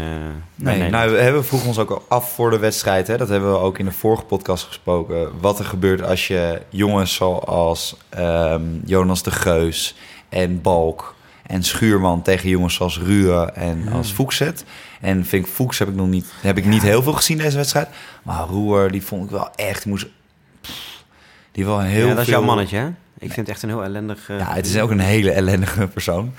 Nee, 0.56 0.90
nou, 0.90 1.12
we 1.12 1.18
hebben 1.18 1.46
vroegen 1.46 1.68
ons 1.68 1.78
ook 1.78 2.06
af 2.08 2.34
voor 2.34 2.50
de 2.50 2.60
wedstrijd. 2.60 3.08
Hè, 3.08 3.18
dat 3.18 3.30
hebben 3.30 3.52
we 3.52 3.58
ook 3.58 3.78
in 3.80 3.86
de 3.86 3.92
vorige 3.92 4.24
podcast 4.24 4.64
gesproken. 4.64 5.40
Wat 5.40 5.60
er 5.60 5.66
gebeurt 5.66 6.04
als 6.04 6.28
je 6.28 6.62
jongens 6.70 7.14
zoals 7.16 7.98
ehm, 8.10 8.62
Jonas 8.86 9.24
de 9.24 9.32
Geus 9.32 9.96
en 10.30 10.62
Balk 10.62 11.16
en 11.46 11.64
Schuurman 11.64 12.22
tegen 12.22 12.50
jongens 12.50 12.76
zoals 12.76 13.00
Ruhe 13.00 13.52
en 13.52 13.88
als 13.94 14.12
Fuchs 14.12 14.38
zet. 14.38 14.66
En 15.02 15.26
vind 15.26 15.46
ik 15.46 15.52
Fuchs 15.52 15.80
heb 15.80 15.88
ik 15.88 15.96
nog 15.96 16.08
niet, 16.08 16.34
heb 16.42 16.58
ik 16.58 16.66
niet 16.66 16.82
heel 16.82 17.04
veel 17.04 17.14
gezien 17.14 17.38
deze 17.38 17.58
wedstrijd. 17.58 17.88
Maar 18.24 18.48
Roer, 18.48 18.92
die 18.92 19.04
vond 19.04 19.24
ik 19.24 19.30
wel 19.30 19.50
echt. 19.56 19.84
Die 19.84 19.92
moest. 19.92 20.08
pff, 20.62 21.04
die 21.52 21.66
wel 21.66 21.80
een 21.80 21.86
heel 21.86 22.08
ja, 22.08 22.14
dat 22.14 22.24
is 22.24 22.30
jouw 22.30 22.44
mannetje, 22.44 22.78
hè? 22.78 22.88
Ik 23.20 23.34
vind 23.34 23.48
het 23.48 23.50
echt 23.50 23.64
een 23.64 23.70
heel 23.70 23.84
ellendig... 23.84 24.28
ja, 24.28 24.54
het 24.54 24.66
is 24.66 24.80
ook 24.80 24.90
een 24.90 25.00
hele 25.00 25.32
ellendige 25.32 25.88
persoon. 25.88 26.34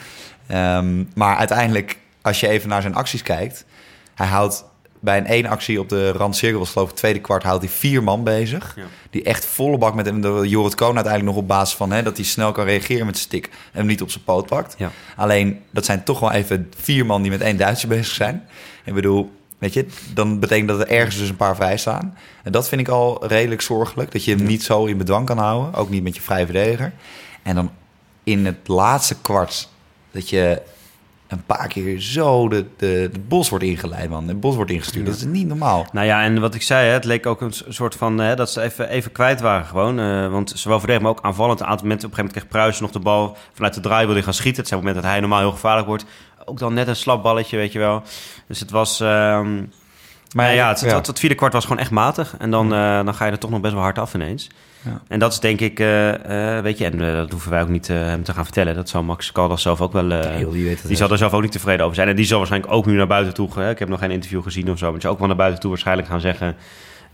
Ehm, 0.47 1.05
maar 1.15 1.37
uiteindelijk, 1.37 1.99
als 2.23 2.41
je 2.41 2.49
even 2.49 2.69
naar 2.69 2.83
zijn 2.83 2.95
acties 2.95 3.23
kijkt... 3.23 3.65
hij 4.15 4.27
houdt 4.27 4.65
bij 5.01 5.19
een 5.19 5.27
één 5.27 5.47
actie 5.47 5.81
op 5.81 5.89
de 5.89 6.13
randcirkel, 6.13 6.59
was 6.59 6.71
geloof 6.71 6.91
ik 6.91 6.97
tweede 6.97 7.21
kwart... 7.21 7.43
houdt 7.43 7.63
hij 7.63 7.73
vier 7.73 8.03
man 8.03 8.25
bezig. 8.25 8.73
Ja. 8.77 8.85
Die 9.11 9.23
echt 9.23 9.45
volle 9.45 9.79
bak 9.79 9.95
met 9.95 10.07
hem... 10.07 10.45
Jorrit 10.45 10.75
Koon 10.75 10.95
uiteindelijk 10.95 11.35
nog 11.35 11.43
op 11.43 11.49
basis 11.49 11.77
van... 11.77 11.93
Hè, 11.93 12.03
dat 12.03 12.17
hij 12.17 12.27
snel 12.27 12.53
kan 12.53 12.65
reageren 12.65 13.07
met 13.07 13.17
zijn 13.17 13.29
stick... 13.29 13.45
en 13.47 13.79
hem 13.79 13.87
niet 13.87 14.03
op 14.03 14.11
zijn 14.11 14.25
poot 14.25 14.47
pakt. 14.47 14.75
Ja. 14.79 14.91
Alleen, 15.17 15.61
dat 15.71 15.85
zijn 15.85 16.05
toch 16.05 16.21
wel 16.21 16.33
even 16.33 16.71
vier 16.77 17.07
man 17.07 17.23
die 17.23 17.31
met 17.31 17.41
één 17.41 17.57
Duitser 17.57 17.89
bezig 17.89 18.15
zijn. 18.15 18.43
Ik 18.85 18.95
bedoel, 18.95 19.33
weet 19.59 19.73
je, 19.73 19.87
dan 20.15 20.39
betekent 20.39 20.69
dat 20.69 20.81
er 20.81 20.89
ergens 20.89 21.17
dus 21.19 21.29
een 21.29 21.37
paar 21.37 21.57
vrij 21.57 21.77
staan. 21.77 22.19
En 22.43 22.53
dat 22.53 22.69
vind 22.69 22.81
ik 22.81 22.89
al 22.89 23.27
redelijk 23.27 23.61
zorgelijk. 23.61 24.13
Dat 24.13 24.25
je 24.25 24.35
hem 24.35 24.47
niet 24.47 24.63
zo 24.63 24.85
in 24.85 24.99
bedwang 24.99 25.27
kan 25.27 25.39
houden. 25.39 25.75
Ook 25.75 25.91
niet 25.91 26.03
met 26.03 26.15
je 26.15 26.23
vrije 26.23 26.45
verdediger. 26.45 26.93
En 27.43 27.55
dan 27.55 27.71
in 28.25 28.47
het 28.47 28.69
laatste 28.69 29.17
kwart 29.21 29.69
dat 30.17 30.29
je 30.31 30.63
een 31.29 31.45
paar 31.47 31.69
keer 31.69 32.01
zo 32.01 32.49
de, 32.49 32.65
de, 32.77 33.09
de 33.13 33.19
bos 33.29 33.49
wordt 33.49 33.65
ingeleid, 33.65 34.11
man. 34.11 34.27
De 34.27 34.35
bos 34.35 34.55
wordt 34.55 34.71
ingestuurd. 34.71 35.05
Ja. 35.07 35.11
Dat 35.11 35.21
is 35.21 35.27
niet 35.27 35.47
normaal. 35.47 35.87
Nou 35.93 36.07
ja, 36.07 36.23
en 36.23 36.41
wat 36.41 36.55
ik 36.55 36.63
zei, 36.63 36.87
hè, 36.87 36.93
het 36.93 37.05
leek 37.05 37.27
ook 37.27 37.41
een 37.41 37.55
soort 37.69 37.95
van 37.95 38.19
hè, 38.19 38.37
dat 38.37 38.51
ze 38.51 38.61
even, 38.63 38.89
even 38.89 39.13
kwijt 39.13 39.41
waren 39.41 39.67
gewoon. 39.67 39.99
eh, 39.99 40.29
want 40.31 40.53
zowel 40.55 40.79
verdedig, 40.79 41.03
maar 41.03 41.11
ook 41.11 41.23
aanvallend. 41.23 41.61
Een 41.61 41.67
aantal 41.67 41.83
momenten, 41.83 42.07
op 42.09 42.13
een 42.13 42.19
gegeven 42.19 42.41
moment 42.43 42.53
kreeg 42.53 42.63
Pruisen 42.63 42.83
nog 42.83 42.93
de 42.93 43.11
bal 43.11 43.37
vanuit 43.53 43.75
de 43.75 43.81
draai 43.81 44.07
wilde 44.07 44.23
gaan 44.23 44.35
schieten. 44.35 44.59
Het 44.61 44.69
zijn 44.69 44.81
momenten 44.81 45.03
dat 45.03 45.13
hij 45.13 45.21
normaal 45.21 45.41
heel 45.41 45.51
gevaarlijk 45.51 45.87
wordt. 45.87 46.05
Ook 46.45 46.59
dan 46.59 46.75
net 46.75 46.89
een 46.89 46.97
slap 46.97 47.23
balletje, 47.23 47.57
weet 47.57 47.73
je 47.73 47.79
wel. 47.79 48.03
Dus 48.49 48.61
het 48.61 48.71
was... 48.71 49.01
ehm, 49.01 49.63
maar 50.37 50.55
ja, 50.55 50.69
het, 50.69 50.81
het, 50.81 51.07
het 51.07 51.19
vierde 51.19 51.35
kwart 51.35 51.53
was 51.53 51.65
gewoon 51.65 51.79
echt 51.79 51.91
matig. 51.91 52.35
En 52.39 52.51
dan, 52.51 52.75
eh, 52.75 53.05
dan 53.05 53.15
ga 53.15 53.25
je 53.25 53.33
er 53.33 53.39
toch 53.39 53.51
nog 53.51 53.61
best 53.61 53.73
wel 53.75 53.83
hard 53.83 53.99
af 53.99 54.15
ineens. 54.15 54.49
Ja. 54.83 55.01
En 55.09 55.19
dat 55.19 55.33
is 55.33 55.41
denk 55.41 55.61
ik, 55.61 55.81
eh, 55.81 56.57
eh, 56.57 56.63
weet 56.63 56.79
je, 56.79 56.85
en 56.85 56.99
dat 56.99 57.31
hoeven 57.31 57.51
wij 57.51 57.63
ook 57.63 57.69
niet 57.69 57.89
hem 57.89 58.23
te 58.23 58.33
gaan 58.33 58.45
vertellen. 58.45 58.75
Dat 58.75 58.89
zal 58.89 59.03
Max 59.03 59.33
Caldas 59.33 59.63
zelf 59.63 59.81
ook 59.81 59.93
wel... 59.93 60.09
die 60.09 60.65
weet 60.65 60.79
het 60.79 60.87
die 60.87 60.97
zal 60.97 61.11
er 61.11 61.19
zelf 61.19 61.33
ook 61.33 61.43
niet 61.43 61.53
tevreden 61.53 61.85
over 61.85 61.97
zijn. 61.97 62.09
En 62.09 62.17
die 62.17 62.25
zal 62.25 62.39
waarschijnlijk 62.39 62.73
ook 62.73 62.87
nu 62.87 62.97
naar 62.97 63.07
buiten 63.07 63.35
toe... 63.35 63.69
Ik 63.71 63.79
heb 63.79 63.89
nog 63.89 63.99
geen 63.99 64.11
interview 64.11 64.43
gezien 64.43 64.71
of 64.71 64.79
zo... 64.79 64.85
maar 64.85 64.93
die 64.93 65.03
zal 65.03 65.11
ook 65.11 65.19
wel 65.19 65.27
naar 65.27 65.37
buiten 65.37 65.61
toe 65.61 65.71
waarschijnlijk 65.71 66.09
gaan 66.09 66.21
zeggen... 66.21 66.57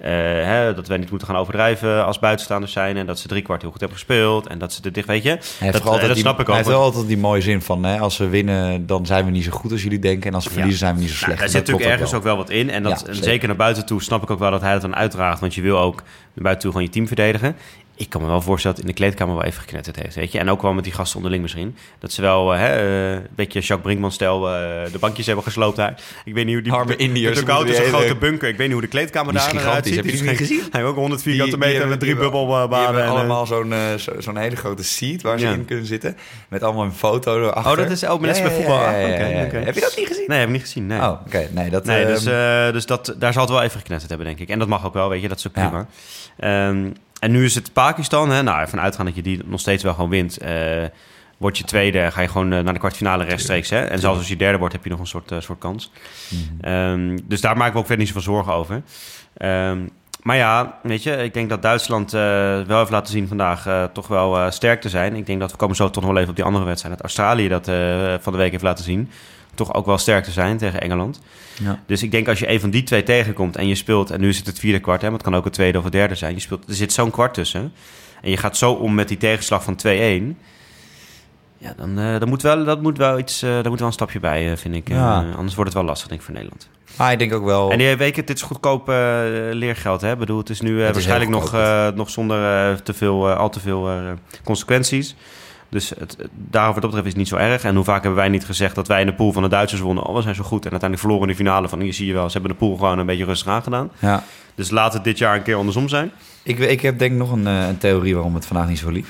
eh, 0.02 0.10
hè, 0.44 0.74
dat 0.74 0.88
wij 0.88 0.98
niet 0.98 1.10
moeten 1.10 1.28
gaan 1.28 1.36
overdrijven 1.36 2.04
als 2.04 2.18
buitenstaanders 2.18 2.72
zijn... 2.72 2.96
en 2.96 3.06
dat 3.06 3.18
ze 3.18 3.28
drie 3.28 3.42
kwart 3.42 3.60
heel 3.62 3.70
goed 3.70 3.80
hebben 3.80 3.98
gespeeld... 3.98 4.46
en 4.46 4.58
dat 4.58 4.72
ze 4.72 4.80
er 4.82 4.92
dicht, 4.92 5.06
weet 5.06 5.22
je... 5.22 5.38
Hij 5.58 5.70
dat, 5.70 5.86
altijd 5.86 6.06
dat 6.06 6.14
die, 6.14 6.22
snap 6.22 6.40
ik 6.40 6.46
hij 6.46 6.48
ook. 6.48 6.54
heeft 6.54 6.68
wel 6.68 6.82
altijd 6.82 7.06
die 7.06 7.18
mooie 7.18 7.40
zin 7.40 7.62
van... 7.62 7.84
Hè, 7.84 7.98
als 7.98 8.16
we 8.16 8.28
winnen, 8.28 8.86
dan 8.86 9.06
zijn 9.06 9.24
we 9.24 9.30
niet 9.30 9.44
zo 9.44 9.50
goed 9.50 9.72
als 9.72 9.82
jullie 9.82 9.98
denken... 9.98 10.28
en 10.28 10.34
als 10.34 10.44
we 10.44 10.50
verliezen, 10.50 10.78
zijn 10.78 10.94
we 10.94 11.00
niet 11.00 11.10
zo 11.10 11.14
Nou, 11.14 11.24
slecht. 11.24 11.38
daar 11.38 11.46
En 11.46 11.52
zit 11.52 11.66
dat 11.66 11.68
natuurlijk 11.68 12.00
ergens 12.00 12.18
ook 12.18 12.22
wel 12.22 12.36
wat 12.36 12.50
in. 12.50 12.70
En, 12.70 12.82
dat, 12.82 13.02
en 13.02 13.14
zeker. 13.14 13.48
naar 13.48 13.56
buiten 13.56 13.86
toe 13.86 14.02
snap 14.02 14.22
ik 14.22 14.30
ook 14.30 14.38
wel 14.38 14.50
dat 14.50 14.60
hij 14.60 14.72
het 14.72 14.82
dan 14.82 14.96
uitdraagt. 14.96 15.40
Want 15.40 15.54
je 15.54 15.62
wil 15.62 15.78
ook 15.78 16.02
naar 16.34 16.44
buiten 16.44 16.62
toe 16.62 16.70
gewoon 16.72 16.86
je 16.86 16.92
team 16.92 17.06
verdedigen. 17.06 17.56
Ik 17.96 18.08
kan 18.08 18.20
me 18.20 18.26
wel 18.26 18.40
voorstellen 18.42 18.76
dat 18.76 18.86
in 18.86 18.90
de 18.92 18.98
kleedkamer 18.98 19.34
wel 19.34 19.44
even 19.44 19.60
geknetterd 19.60 19.96
heeft. 19.96 20.14
Weet 20.14 20.32
je? 20.32 20.38
En 20.38 20.50
ook 20.50 20.62
wel 20.62 20.72
met 20.72 20.84
die 20.84 20.92
gasten 20.92 21.16
onderling 21.16 21.42
misschien. 21.42 21.76
Dat 21.98 22.12
ze 22.12 22.20
wel 22.22 22.54
eh, 22.54 22.60
hè, 22.60 22.66
eh, 22.66 23.12
een 23.14 23.26
beetje 23.34 23.58
Jacques 23.58 23.80
Brinkman-stijl 23.82 24.48
eh, 24.48 24.92
de 24.92 24.98
bankjes 25.00 25.26
hebben 25.26 25.44
gesloopt 25.44 25.76
daar. 25.76 26.00
Ik 26.24 26.34
weet 26.34 26.44
niet 26.44 26.54
hoe 26.54 26.62
die... 26.62 26.72
Arme 26.72 26.96
Indiërs 26.96 27.38
De 27.38 27.44
koud 27.44 27.68
is 27.68 27.78
een 27.78 27.84
grote 27.84 28.16
bunker. 28.16 28.48
Ik 28.48 28.56
weet 28.56 28.66
niet 28.66 28.72
hoe 28.72 28.80
de 28.82 28.88
kleedkamer 28.88 29.32
daar 29.32 29.54
eruit 29.56 29.86
ziet. 29.86 29.96
Heb 29.96 30.04
je 30.04 30.12
die 30.12 30.22
niet 30.22 30.36
gezien? 30.36 30.58
Hij 30.58 30.68
heeft 30.80 30.84
ook 30.84 30.96
100 30.96 31.22
Die- 31.22 31.32
vierkante 31.32 31.58
meter 31.58 31.88
met 31.88 32.00
drie 32.00 32.14
die 32.14 32.22
hebben- 32.22 32.38
Die 32.40 32.48
bubbelbanen. 32.48 32.84
hebben 32.84 33.02
en, 33.02 33.08
eh, 33.08 33.14
allemaal 33.14 33.46
zo'n 33.46 33.74
zo- 33.98 34.20
zo'n 34.20 34.36
hele 34.36 34.56
grote 34.56 34.84
seat 34.84 35.22
waar 35.22 35.38
ze 35.38 35.46
Ja. 35.46 35.52
in 35.52 35.64
kunnen 35.64 35.86
zitten. 35.86 36.16
Met 36.48 36.62
allemaal 36.62 36.84
een 36.84 36.92
foto 36.92 37.38
erachter. 37.40 37.70
Oh, 37.72 37.76
dat 37.76 37.90
is 37.90 38.04
ook 38.06 38.20
net 38.20 38.30
als 38.30 38.40
bij 38.42 38.50
voetbal. 38.50 38.78
Heb 38.80 39.74
je 39.74 39.80
dat 39.80 39.96
niet 39.96 40.06
gezien? 40.06 40.24
Nee, 40.26 40.38
heb 40.38 40.46
ik 40.46 40.52
niet 40.52 40.62
gezien. 40.62 40.86
Nee. 40.86 41.00
Oh, 41.00 41.20
oké. 41.26 41.48
Nee, 41.50 41.70
dat... 41.70 41.84
Nee, 41.84 42.02
ehm, 42.04 42.12
dus, 42.12 42.24
eh, 42.26 42.72
dus 42.72 42.86
dat, 42.86 43.14
daar 43.18 43.32
zal 43.32 43.42
het 43.42 43.50
wel 43.50 43.62
even 43.62 43.78
geknetterd 43.78 44.08
hebben, 44.10 44.26
denk 44.28 44.38
ik. 44.38 44.48
En 44.48 44.58
dat 44.58 44.68
mag 44.68 44.86
ook 44.86 44.94
wel, 44.94 45.08
weet 45.08 45.22
je, 45.22 45.28
dat 45.28 45.38
is 45.38 45.46
ook 45.48 45.54
Ja. 45.56 45.66
prima. 45.68 45.86
Ehm, 46.38 46.90
en 47.20 47.30
nu 47.30 47.44
is 47.44 47.54
het 47.54 47.72
Pakistan, 47.72 48.30
hè, 48.30 48.42
nou, 48.42 48.60
ervan 48.60 48.80
uitgaan 48.80 49.06
dat 49.06 49.14
je 49.14 49.22
die 49.22 49.40
nog 49.44 49.60
steeds 49.60 49.82
wel 49.82 49.94
gewoon 49.94 50.10
wint. 50.10 50.38
eh 50.38 50.84
word 51.42 51.58
je 51.58 51.64
tweede 51.64 52.10
ga 52.10 52.20
je 52.20 52.28
gewoon 52.28 52.52
eh, 52.52 52.60
naar 52.60 52.72
de 52.72 52.78
kwartfinale 52.78 53.24
rechtstreeks. 53.24 53.70
Hè? 53.70 53.80
En 53.80 53.98
zelfs 53.98 54.18
als 54.18 54.28
je 54.28 54.36
derde 54.36 54.58
wordt, 54.58 54.74
heb 54.74 54.84
je 54.84 54.90
nog 54.90 54.98
een 54.98 55.06
soort, 55.06 55.30
eh, 55.30 55.40
soort 55.40 55.58
kans. 55.58 55.90
mhm. 56.28 56.64
Ehm, 56.64 57.18
dus 57.24 57.40
daar 57.40 57.56
maken 57.56 57.72
we 57.72 57.78
ook 57.78 57.86
verder 57.86 58.04
niet 58.04 58.14
zoveel 58.14 58.32
zorgen 58.32 58.52
over. 58.52 58.82
Ehm, 59.36 59.78
maar 60.22 60.36
ja, 60.36 60.78
weet 60.82 61.02
je, 61.02 61.16
ik 61.16 61.34
denk 61.34 61.48
dat 61.48 61.62
Duitsland 61.62 62.10
wel 62.10 62.78
heeft 62.78 62.90
laten 62.90 63.12
zien 63.12 63.28
vandaag 63.28 63.88
toch 63.92 64.08
wel 64.08 64.50
sterk 64.50 64.80
te 64.80 64.88
zijn. 64.88 65.14
Ik 65.14 65.26
denk 65.26 65.40
dat 65.40 65.50
we 65.50 65.56
komen 65.56 65.76
zo 65.76 65.90
toch 65.90 66.02
nog 66.02 66.12
wel 66.12 66.18
even 66.18 66.30
op 66.30 66.36
die 66.36 66.44
andere 66.44 66.64
wedstrijd. 66.64 66.94
Dat 66.94 67.04
Australië 67.04 67.48
dat 67.48 67.64
van 68.22 68.32
de 68.32 68.38
week 68.38 68.50
heeft 68.50 68.62
laten 68.62 68.84
zien. 68.84 69.10
Toch 69.54 69.74
ook 69.74 69.86
wel 69.86 69.98
sterk 69.98 70.24
te 70.24 70.30
zijn 70.30 70.58
tegen 70.58 70.80
Engeland. 70.80 71.20
Ja. 71.62 71.82
Dus 71.86 72.02
ik 72.02 72.10
denk 72.10 72.28
als 72.28 72.38
je 72.38 72.50
een 72.50 72.60
van 72.60 72.70
die 72.70 72.82
twee 72.82 73.02
tegenkomt 73.02 73.56
en 73.56 73.68
je 73.68 73.74
speelt... 73.74 74.10
en 74.10 74.20
nu 74.20 74.28
is 74.28 74.36
het 74.36 74.46
het 74.46 74.58
vierde 74.58 74.80
kwart, 74.80 75.00
hè, 75.00 75.06
maar 75.06 75.18
het 75.18 75.26
kan 75.28 75.36
ook 75.36 75.44
het 75.44 75.52
tweede 75.52 75.78
of 75.78 75.84
het 75.84 75.92
derde 75.92 76.14
zijn. 76.14 76.34
Je 76.34 76.40
speelt, 76.40 76.68
er 76.68 76.74
zit 76.74 76.92
zo'n 76.92 77.10
kwart 77.10 77.34
tussen. 77.34 77.72
En 78.22 78.30
je 78.30 78.36
gaat 78.36 78.56
zo 78.56 78.72
om 78.72 78.94
met 78.94 79.08
die 79.08 79.16
tegenslag 79.16 79.62
van 79.64 79.78
2-1... 79.86 79.88
Ja, 81.58 81.74
dan, 81.76 81.94
dan 81.94 82.28
moet 82.28 82.42
wel, 82.42 82.64
dat 82.64 82.82
moet 82.82 82.98
wel 82.98 83.18
iets, 83.18 83.42
eh 83.42 83.50
daar 83.50 83.68
moet 83.68 83.78
wel 83.78 83.88
een 83.88 83.94
stapje 83.94 84.20
bij, 84.20 84.50
eh, 84.50 84.56
vind 84.56 84.74
ik. 84.74 84.88
Ja. 84.88 85.24
anders 85.36 85.54
wordt 85.54 85.70
het 85.70 85.78
wel 85.78 85.88
lastig, 85.88 86.08
denk 86.08 86.20
ik, 86.20 86.26
voor 86.26 86.34
Nederland. 86.34 86.68
Maar 86.96 87.12
ik 87.12 87.18
denk 87.18 87.32
ook 87.32 87.44
wel... 87.44 87.70
En 87.70 87.78
die 87.78 87.96
weet 87.96 88.16
ik, 88.16 88.26
dit 88.26 88.36
is 88.36 88.42
goedkoop 88.42 88.88
leergeld. 89.52 90.00
Hè? 90.00 90.12
Ik 90.12 90.18
bedoel, 90.18 90.38
het 90.38 90.50
is 90.50 90.60
nu 90.60 90.80
Het 90.80 90.92
waarschijnlijk 90.92 91.30
nog, 91.30 91.52
nog 91.94 92.10
zonder 92.10 92.82
te 92.82 92.92
veel, 92.92 93.30
al 93.30 93.50
te 93.50 93.60
veel 93.60 93.90
consequenties. 94.44 95.14
Dus 95.72 95.88
het, 95.88 95.98
het- 96.18 96.28
daarover 96.32 96.80
wat 96.80 96.90
dat 96.90 96.90
betreft 96.90 97.04
is 97.06 97.12
het 97.12 97.16
niet 97.16 97.28
zo 97.28 97.36
erg. 97.52 97.64
En 97.64 97.74
hoe 97.74 97.84
vaak 97.84 98.02
hebben 98.02 98.20
wij 98.20 98.28
niet 98.28 98.44
gezegd 98.44 98.74
dat 98.74 98.88
wij 98.88 99.00
in 99.00 99.06
de 99.06 99.14
pool 99.14 99.32
van 99.32 99.42
de 99.42 99.48
Duitsers 99.48 99.80
wonnen? 99.80 100.04
Oh, 100.04 100.14
we 100.16 100.22
zijn 100.22 100.34
zo 100.34 100.42
goed. 100.42 100.64
En 100.64 100.70
uiteindelijk 100.70 101.00
verloren 101.00 101.22
in 101.22 101.28
de 101.36 101.42
finale 101.44 101.68
van, 101.68 101.80
hier 101.80 101.94
zie 101.94 102.06
je 102.06 102.12
wel, 102.12 102.26
ze 102.26 102.32
hebben 102.32 102.50
de 102.50 102.56
pool 102.56 102.76
gewoon 102.76 102.98
een 102.98 103.06
beetje 103.06 103.24
rustig 103.24 103.48
aangedaan. 103.48 103.90
Ja. 103.98 104.24
Dus 104.54 104.70
laat 104.70 104.92
het 104.92 105.04
dit 105.04 105.18
jaar 105.18 105.36
een 105.36 105.42
keer 105.42 105.56
andersom 105.56 105.88
zijn. 105.88 106.10
Ik, 106.42 106.58
ik 106.58 106.80
heb 106.80 106.98
denk 106.98 107.12
ik 107.12 107.18
nog 107.18 107.32
een, 107.32 107.46
eh, 107.46 107.66
een 107.68 107.78
theorie 107.78 108.14
waarom 108.14 108.34
het 108.34 108.46
vandaag 108.46 108.68
niet 108.68 108.78
zo 108.78 108.90
liep. 108.90 109.06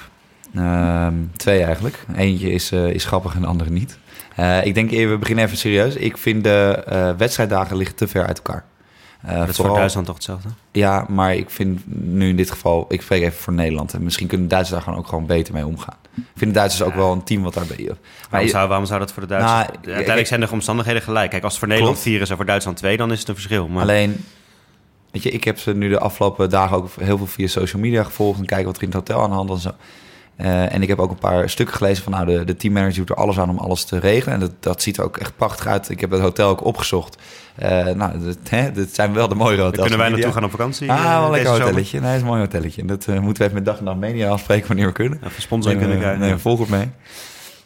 Ehm, 0.54 1.14
twee 1.36 1.62
eigenlijk. 1.62 2.04
Eentje 2.16 2.50
is, 2.52 2.72
eh, 2.72 2.86
is 2.88 3.04
grappig 3.04 3.34
en 3.34 3.40
de 3.40 3.46
andere 3.46 3.70
niet. 3.70 3.98
Eh, 4.36 4.66
ik 4.66 4.74
denk, 4.74 4.90
we 4.90 5.16
beginnen 5.18 5.44
even 5.44 5.56
serieus. 5.56 5.94
Ik 5.96 6.16
vind 6.18 6.44
de 6.44 7.14
wedstrijddagen 7.16 7.76
liggen 7.76 7.96
te 7.96 8.08
ver 8.08 8.26
uit 8.26 8.36
elkaar. 8.42 8.64
Eh, 9.22 9.38
dat 9.38 9.48
is 9.48 9.56
voor 9.56 9.74
Duitsland 9.74 10.06
toch 10.06 10.14
hetzelfde? 10.14 10.48
Ja, 10.72 11.06
maar 11.08 11.34
ik 11.34 11.50
vind 11.50 11.80
nu 11.86 12.28
in 12.28 12.36
dit 12.36 12.50
geval, 12.50 12.86
ik 12.88 13.02
spreek 13.02 13.22
even 13.22 13.38
voor 13.38 13.52
Nederland. 13.52 13.92
En 13.94 14.02
misschien 14.02 14.26
kunnen 14.26 14.48
Duitsers 14.48 14.74
daar 14.74 14.84
gewoon 14.84 14.98
ook 14.98 15.08
gewoon 15.08 15.26
beter 15.26 15.54
mee 15.54 15.66
omgaan. 15.66 15.96
Ik 16.16 16.22
vind 16.36 16.52
de 16.52 16.58
Duitsers 16.58 16.82
ook 16.88 16.94
wel 16.94 17.12
een 17.12 17.22
team 17.24 17.42
wat 17.42 17.54
daarbij. 17.54 17.84
Maar 17.86 17.96
Waarom 18.30 18.48
zou, 18.48 18.68
waarom 18.68 18.86
zou 18.86 19.00
dat 19.00 19.12
voor 19.12 19.22
de 19.22 19.28
Duitsers... 19.28 19.52
Nou, 19.52 19.66
Uiteindelijk 19.74 20.14
kijk- 20.14 20.26
zijn 20.26 20.40
de 20.40 20.50
omstandigheden 20.50 21.02
gelijk. 21.02 21.30
Kijk, 21.30 21.42
als 21.42 21.52
het 21.52 21.60
voor 21.60 21.68
Nederland 21.68 21.96
Klopt. 21.96 22.10
vier 22.12 22.20
is 22.22 22.30
en 22.30 22.36
voor 22.36 22.46
Duitsland 22.46 22.76
twee, 22.76 22.96
dan 22.96 23.12
is 23.12 23.18
het 23.18 23.28
een 23.28 23.34
verschil. 23.34 23.68
Maar 23.68 23.82
Alleen, 23.82 24.24
weet 25.10 25.22
je, 25.22 25.30
ik 25.30 25.44
heb 25.44 25.58
ze 25.58 25.74
nu 25.74 25.88
de 25.88 25.98
afgelopen 25.98 26.50
dagen 26.50 26.76
ook 26.76 26.88
heel 27.00 27.16
veel 27.16 27.26
via 27.26 27.46
social 27.46 27.82
media 27.82 28.02
gevolgd 28.04 28.38
en 28.40 28.46
kijken 28.46 28.66
wat 28.66 28.76
er 28.76 28.82
in 28.82 28.88
het 28.88 28.96
hotel 28.96 29.22
aan 29.22 29.28
de 29.30 29.36
hand 29.36 29.48
was 29.48 29.66
Eh, 30.36 30.74
en 30.74 30.82
ik 30.82 30.88
heb 30.88 30.98
ook 30.98 31.10
een 31.10 31.18
paar 31.18 31.50
stukken 31.50 31.76
gelezen 31.76 32.02
van 32.02 32.12
nou, 32.12 32.26
de, 32.26 32.44
de 32.44 32.56
teammanager 32.56 32.96
doet 32.96 33.10
er 33.10 33.16
alles 33.16 33.38
aan 33.38 33.50
om 33.50 33.58
alles 33.58 33.84
te 33.84 33.98
regelen. 33.98 34.34
En 34.34 34.40
dat, 34.40 34.52
dat 34.60 34.82
ziet 34.82 34.96
er 34.96 35.04
ook 35.04 35.16
echt 35.16 35.36
prachtig 35.36 35.66
uit. 35.66 35.88
Ik 35.88 36.00
heb 36.00 36.10
het 36.10 36.20
hotel 36.20 36.48
ook 36.48 36.64
opgezocht. 36.64 37.16
Eh, 37.54 37.84
nou, 37.84 38.24
dat, 38.24 38.38
hè, 38.48 38.72
dat 38.72 38.88
zijn 38.92 39.12
wel 39.12 39.28
de 39.28 39.34
mooie 39.34 39.60
hotels. 39.60 39.80
kunnen 39.80 39.98
wij 39.98 40.08
naartoe 40.08 40.32
gaan 40.32 40.44
op 40.44 40.50
vakantie. 40.50 40.90
Ah, 40.90 40.98
eh, 40.98 41.04
wel 41.04 41.24
een 41.24 41.30
lekker 41.30 41.50
hotelletje. 41.50 42.00
Nee, 42.00 42.06
dat 42.06 42.16
is 42.16 42.20
een 42.20 42.28
mooi 42.28 42.40
hotelletje. 42.40 42.84
Dat 42.84 43.06
moeten 43.06 43.42
we 43.42 43.42
even 43.42 43.54
met 43.54 43.64
dag 43.64 43.78
en 43.78 43.84
nacht 43.84 43.98
media 43.98 44.28
afspreken 44.28 44.68
wanneer 44.68 44.86
we 44.86 44.92
kunnen. 44.92 45.20
Even 45.24 45.42
sponsoring 45.42 45.80
kunnen 45.80 45.98
krijgen. 45.98 46.20
Nee, 46.20 46.36
volg 46.36 46.60
op 46.60 46.68
mee. 46.68 46.90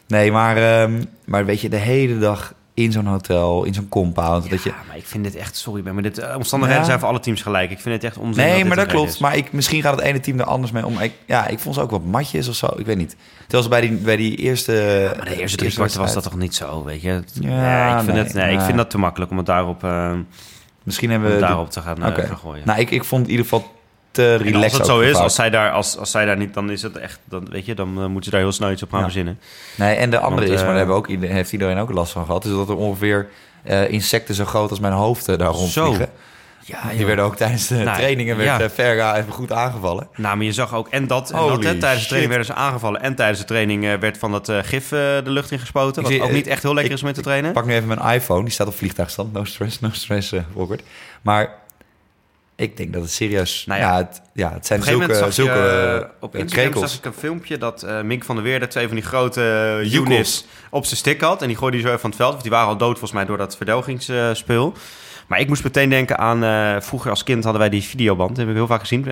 Nee, 0.07 0.31
maar, 0.31 0.57
ehm, 0.57 1.03
maar 1.25 1.45
weet 1.45 1.61
je, 1.61 1.69
de 1.69 1.77
hele 1.77 2.17
dag 2.17 2.53
in 2.77 2.91
zo'n 2.91 3.05
hotel, 3.05 3.63
in 3.63 3.73
zo'n 3.73 3.89
compound. 3.89 4.49
dat 4.49 4.63
je, 4.63 4.69
Ja, 4.69 4.75
maar 4.87 4.97
ik 4.97 5.05
vind 5.05 5.23
dit 5.23 5.35
echt, 5.35 5.55
sorry, 5.57 5.89
maar 5.89 6.03
dit 6.03 6.17
eh, 6.17 6.35
omstandigheden 6.35 6.83
Ja. 6.83 6.87
zijn 6.89 6.99
voor 6.99 7.09
alle 7.09 7.19
teams 7.19 7.41
gelijk. 7.41 7.71
Ik 7.71 7.79
vind 7.79 7.95
het 7.95 8.03
echt 8.03 8.17
onzin. 8.17 8.43
nee, 8.45 8.65
maar 8.65 8.75
dat 8.75 8.85
klopt. 8.87 9.09
is. 9.09 9.17
Maar 9.17 9.37
ik, 9.37 9.51
misschien 9.51 9.81
gaat 9.81 9.95
het 9.95 10.05
ene 10.05 10.19
team 10.19 10.39
er 10.39 10.45
anders 10.45 10.71
mee 10.71 10.85
om. 10.85 10.99
Ik, 10.99 11.13
ja, 11.25 11.47
ik 11.47 11.59
vond 11.59 11.75
ze 11.75 11.81
ook 11.81 11.91
wat 11.91 12.03
matjes 12.03 12.47
of 12.47 12.55
zo. 12.55 12.67
Ik 12.75 12.85
weet 12.85 12.97
niet. 12.97 13.15
Terwijl 13.39 13.63
ze 13.63 13.69
bij 13.69 13.81
die, 13.81 13.91
bij 13.91 14.15
die 14.15 14.35
eerste... 14.35 15.11
Maar 15.17 15.25
de 15.25 15.39
eerste 15.39 15.57
drie 15.57 15.71
kwarten 15.71 15.99
was 15.99 16.13
dat 16.13 16.23
toch 16.23 16.35
niet 16.35 16.55
zo, 16.55 16.83
weet 16.83 17.01
je? 17.01 17.23
Ja, 17.39 17.97
ik, 17.97 18.03
vind 18.03 18.13
nee, 18.15 18.23
het, 18.23 18.33
nee, 18.33 18.49
ik 18.51 18.57
nee. 18.57 18.65
vind 18.65 18.77
dat 18.77 18.89
te 18.89 18.97
makkelijk 18.97 19.31
om 19.31 19.37
het 19.37 19.45
daarop, 19.45 19.83
eh, 19.83 20.13
Misschien 20.83 21.09
hebben 21.11 21.33
we... 21.33 21.39
daarop 21.39 21.69
te 21.69 21.81
gaan, 21.81 22.01
gaan 22.01 22.37
gooien. 22.37 22.61
Nou, 22.65 22.79
ik, 22.79 22.91
ik 22.91 23.03
vond 23.03 23.23
in 23.25 23.29
ieder 23.31 23.45
geval 23.45 23.75
te 24.23 24.35
relaxed. 24.35 24.63
als 24.63 24.77
het 24.77 24.85
zo 24.85 24.99
is, 24.99 25.15
als 25.15 25.35
zij, 25.35 25.49
daar, 25.49 25.71
als, 25.71 25.97
als 25.97 26.11
zij 26.11 26.25
daar 26.25 26.37
niet, 26.37 26.53
dan 26.53 26.71
is 26.71 26.81
het 26.81 26.97
echt, 26.97 27.19
dan, 27.25 27.47
weet 27.51 27.65
je, 27.65 27.75
dan 27.75 27.89
eh, 27.97 28.05
moeten 28.05 28.23
ze 28.23 28.29
daar 28.29 28.39
heel 28.39 28.51
snel 28.51 28.71
iets 28.71 28.83
op 28.83 28.89
gaan 28.89 28.99
Ja. 28.99 29.05
verzinnen. 29.05 29.39
Nee, 29.75 29.95
en 29.95 30.09
de 30.09 30.19
andere 30.19 30.41
Want, 30.47 30.47
is, 30.47 30.55
maar 30.55 30.59
eh, 30.59 30.67
daar 30.67 30.77
hebben 30.77 30.95
ook, 30.95 31.07
heeft 31.29 31.51
iedereen 31.51 31.77
ook 31.77 31.91
last 31.91 32.11
van 32.11 32.25
gehad... 32.25 32.45
is 32.45 32.51
dat 32.51 32.69
er 32.69 32.75
ongeveer 32.75 33.27
eh, 33.63 33.89
insecten 33.91 34.35
zo 34.35 34.45
groot 34.45 34.69
als 34.69 34.79
mijn 34.79 34.93
hoofd 34.93 35.27
eh, 35.27 35.37
daar 35.37 35.51
rondvliegen. 35.51 36.09
Ja, 36.65 36.79
Die 36.95 37.05
werden 37.05 37.25
ook 37.25 37.35
tijdens 37.35 37.67
de 37.67 37.75
Nou, 37.75 37.97
trainingen 37.97 38.37
werd 38.37 38.49
ja. 38.49 38.59
eh, 38.65 38.69
Verga 38.73 39.17
even 39.17 39.31
goed 39.31 39.51
aangevallen. 39.51 40.07
Nou, 40.15 40.35
maar 40.37 40.45
je 40.45 40.51
zag 40.53 40.73
ook 40.73 40.87
en 40.87 41.07
dat, 41.07 41.31
en 41.31 41.37
dat 41.47 41.63
hè, 41.63 41.77
tijdens 41.77 42.01
de 42.01 42.07
training 42.07 42.27
werden 42.27 42.45
ze 42.45 42.53
aangevallen. 42.53 43.01
En 43.01 43.15
tijdens 43.15 43.39
de 43.39 43.45
training 43.45 43.85
eh, 43.85 43.93
werd 43.93 44.17
van 44.17 44.31
dat 44.31 44.49
eh, 44.49 44.57
gif 44.61 44.83
eh, 44.83 44.99
de 44.99 45.21
lucht 45.23 45.51
in 45.51 45.59
gespoten. 45.59 45.95
Ik 46.01 46.01
Wat 46.01 46.11
zie- 46.11 46.21
ook 46.21 46.27
eh, 46.27 46.33
niet 46.35 46.47
echt 46.47 46.63
heel 46.63 46.73
lekker 46.73 46.91
ik- 46.91 46.97
is 46.97 47.03
om 47.03 47.13
te 47.13 47.21
trainen. 47.21 47.47
Ik 47.49 47.55
pak 47.55 47.65
nu 47.65 47.73
even 47.73 47.87
mijn 47.87 48.13
iPhone, 48.15 48.43
die 48.43 48.53
staat 48.53 48.67
op 48.67 48.75
vliegtuigstand. 48.75 49.33
No 49.33 49.43
stress, 49.43 49.79
no 49.79 49.89
stress, 49.91 50.31
eh 50.31 50.41
awkward. 50.57 50.81
Maar 51.21 51.55
ik 52.57 52.77
denk 52.77 52.93
dat 52.93 53.01
het 53.01 53.11
serieus... 53.11 53.63
Nou 53.67 53.79
ja. 53.79 53.91
ja, 53.91 53.97
het, 53.97 54.21
ja, 54.33 54.53
het 54.53 54.65
zijn 54.65 54.79
Op 54.79 54.85
zulke, 54.85 55.15
zag 55.15 55.33
zulke 55.33 55.51
je, 55.51 55.99
eh, 56.01 56.09
op 56.19 56.33
eh, 56.35 56.41
Instagram 56.41 56.71
krekels. 56.71 56.91
zag 56.91 56.99
ik 56.99 57.05
een 57.05 57.19
filmpje 57.19 57.57
dat 57.57 57.83
eh 57.83 58.01
Mink 58.01 58.23
van 58.23 58.35
der 58.35 58.43
Weerde 58.43 58.67
twee 58.67 58.87
van 58.87 58.95
die 58.95 59.05
grote 59.05 59.79
uh, 59.83 59.93
units 59.93 60.45
op 60.69 60.85
zijn 60.85 60.97
stick 60.97 61.21
had. 61.21 61.41
En 61.41 61.47
die 61.47 61.57
gooide 61.57 61.77
hij 61.77 61.85
zo 61.85 61.91
even 61.91 62.01
van 62.01 62.09
het 62.09 62.19
veld. 62.19 62.31
Want 62.31 62.43
die 62.43 62.51
waren 62.51 62.67
al 62.67 62.77
dood 62.77 62.89
volgens 62.89 63.11
mij 63.11 63.25
door 63.25 63.37
dat 63.37 63.57
verdelgingsspul. 63.57 64.73
maar 65.27 65.39
ik 65.39 65.47
moest 65.47 65.63
meteen 65.63 65.89
denken 65.89 66.17
aan... 66.17 66.81
vroeger 66.83 67.09
als 67.09 67.23
kind 67.23 67.43
hadden 67.43 67.61
wij 67.61 67.69
die 67.69 67.83
videoband. 67.83 68.29
Dat 68.29 68.37
heb 68.37 68.47
ik 68.47 68.53
heel 68.55 68.67
vaak 68.67 68.79
gezien. 68.79 69.05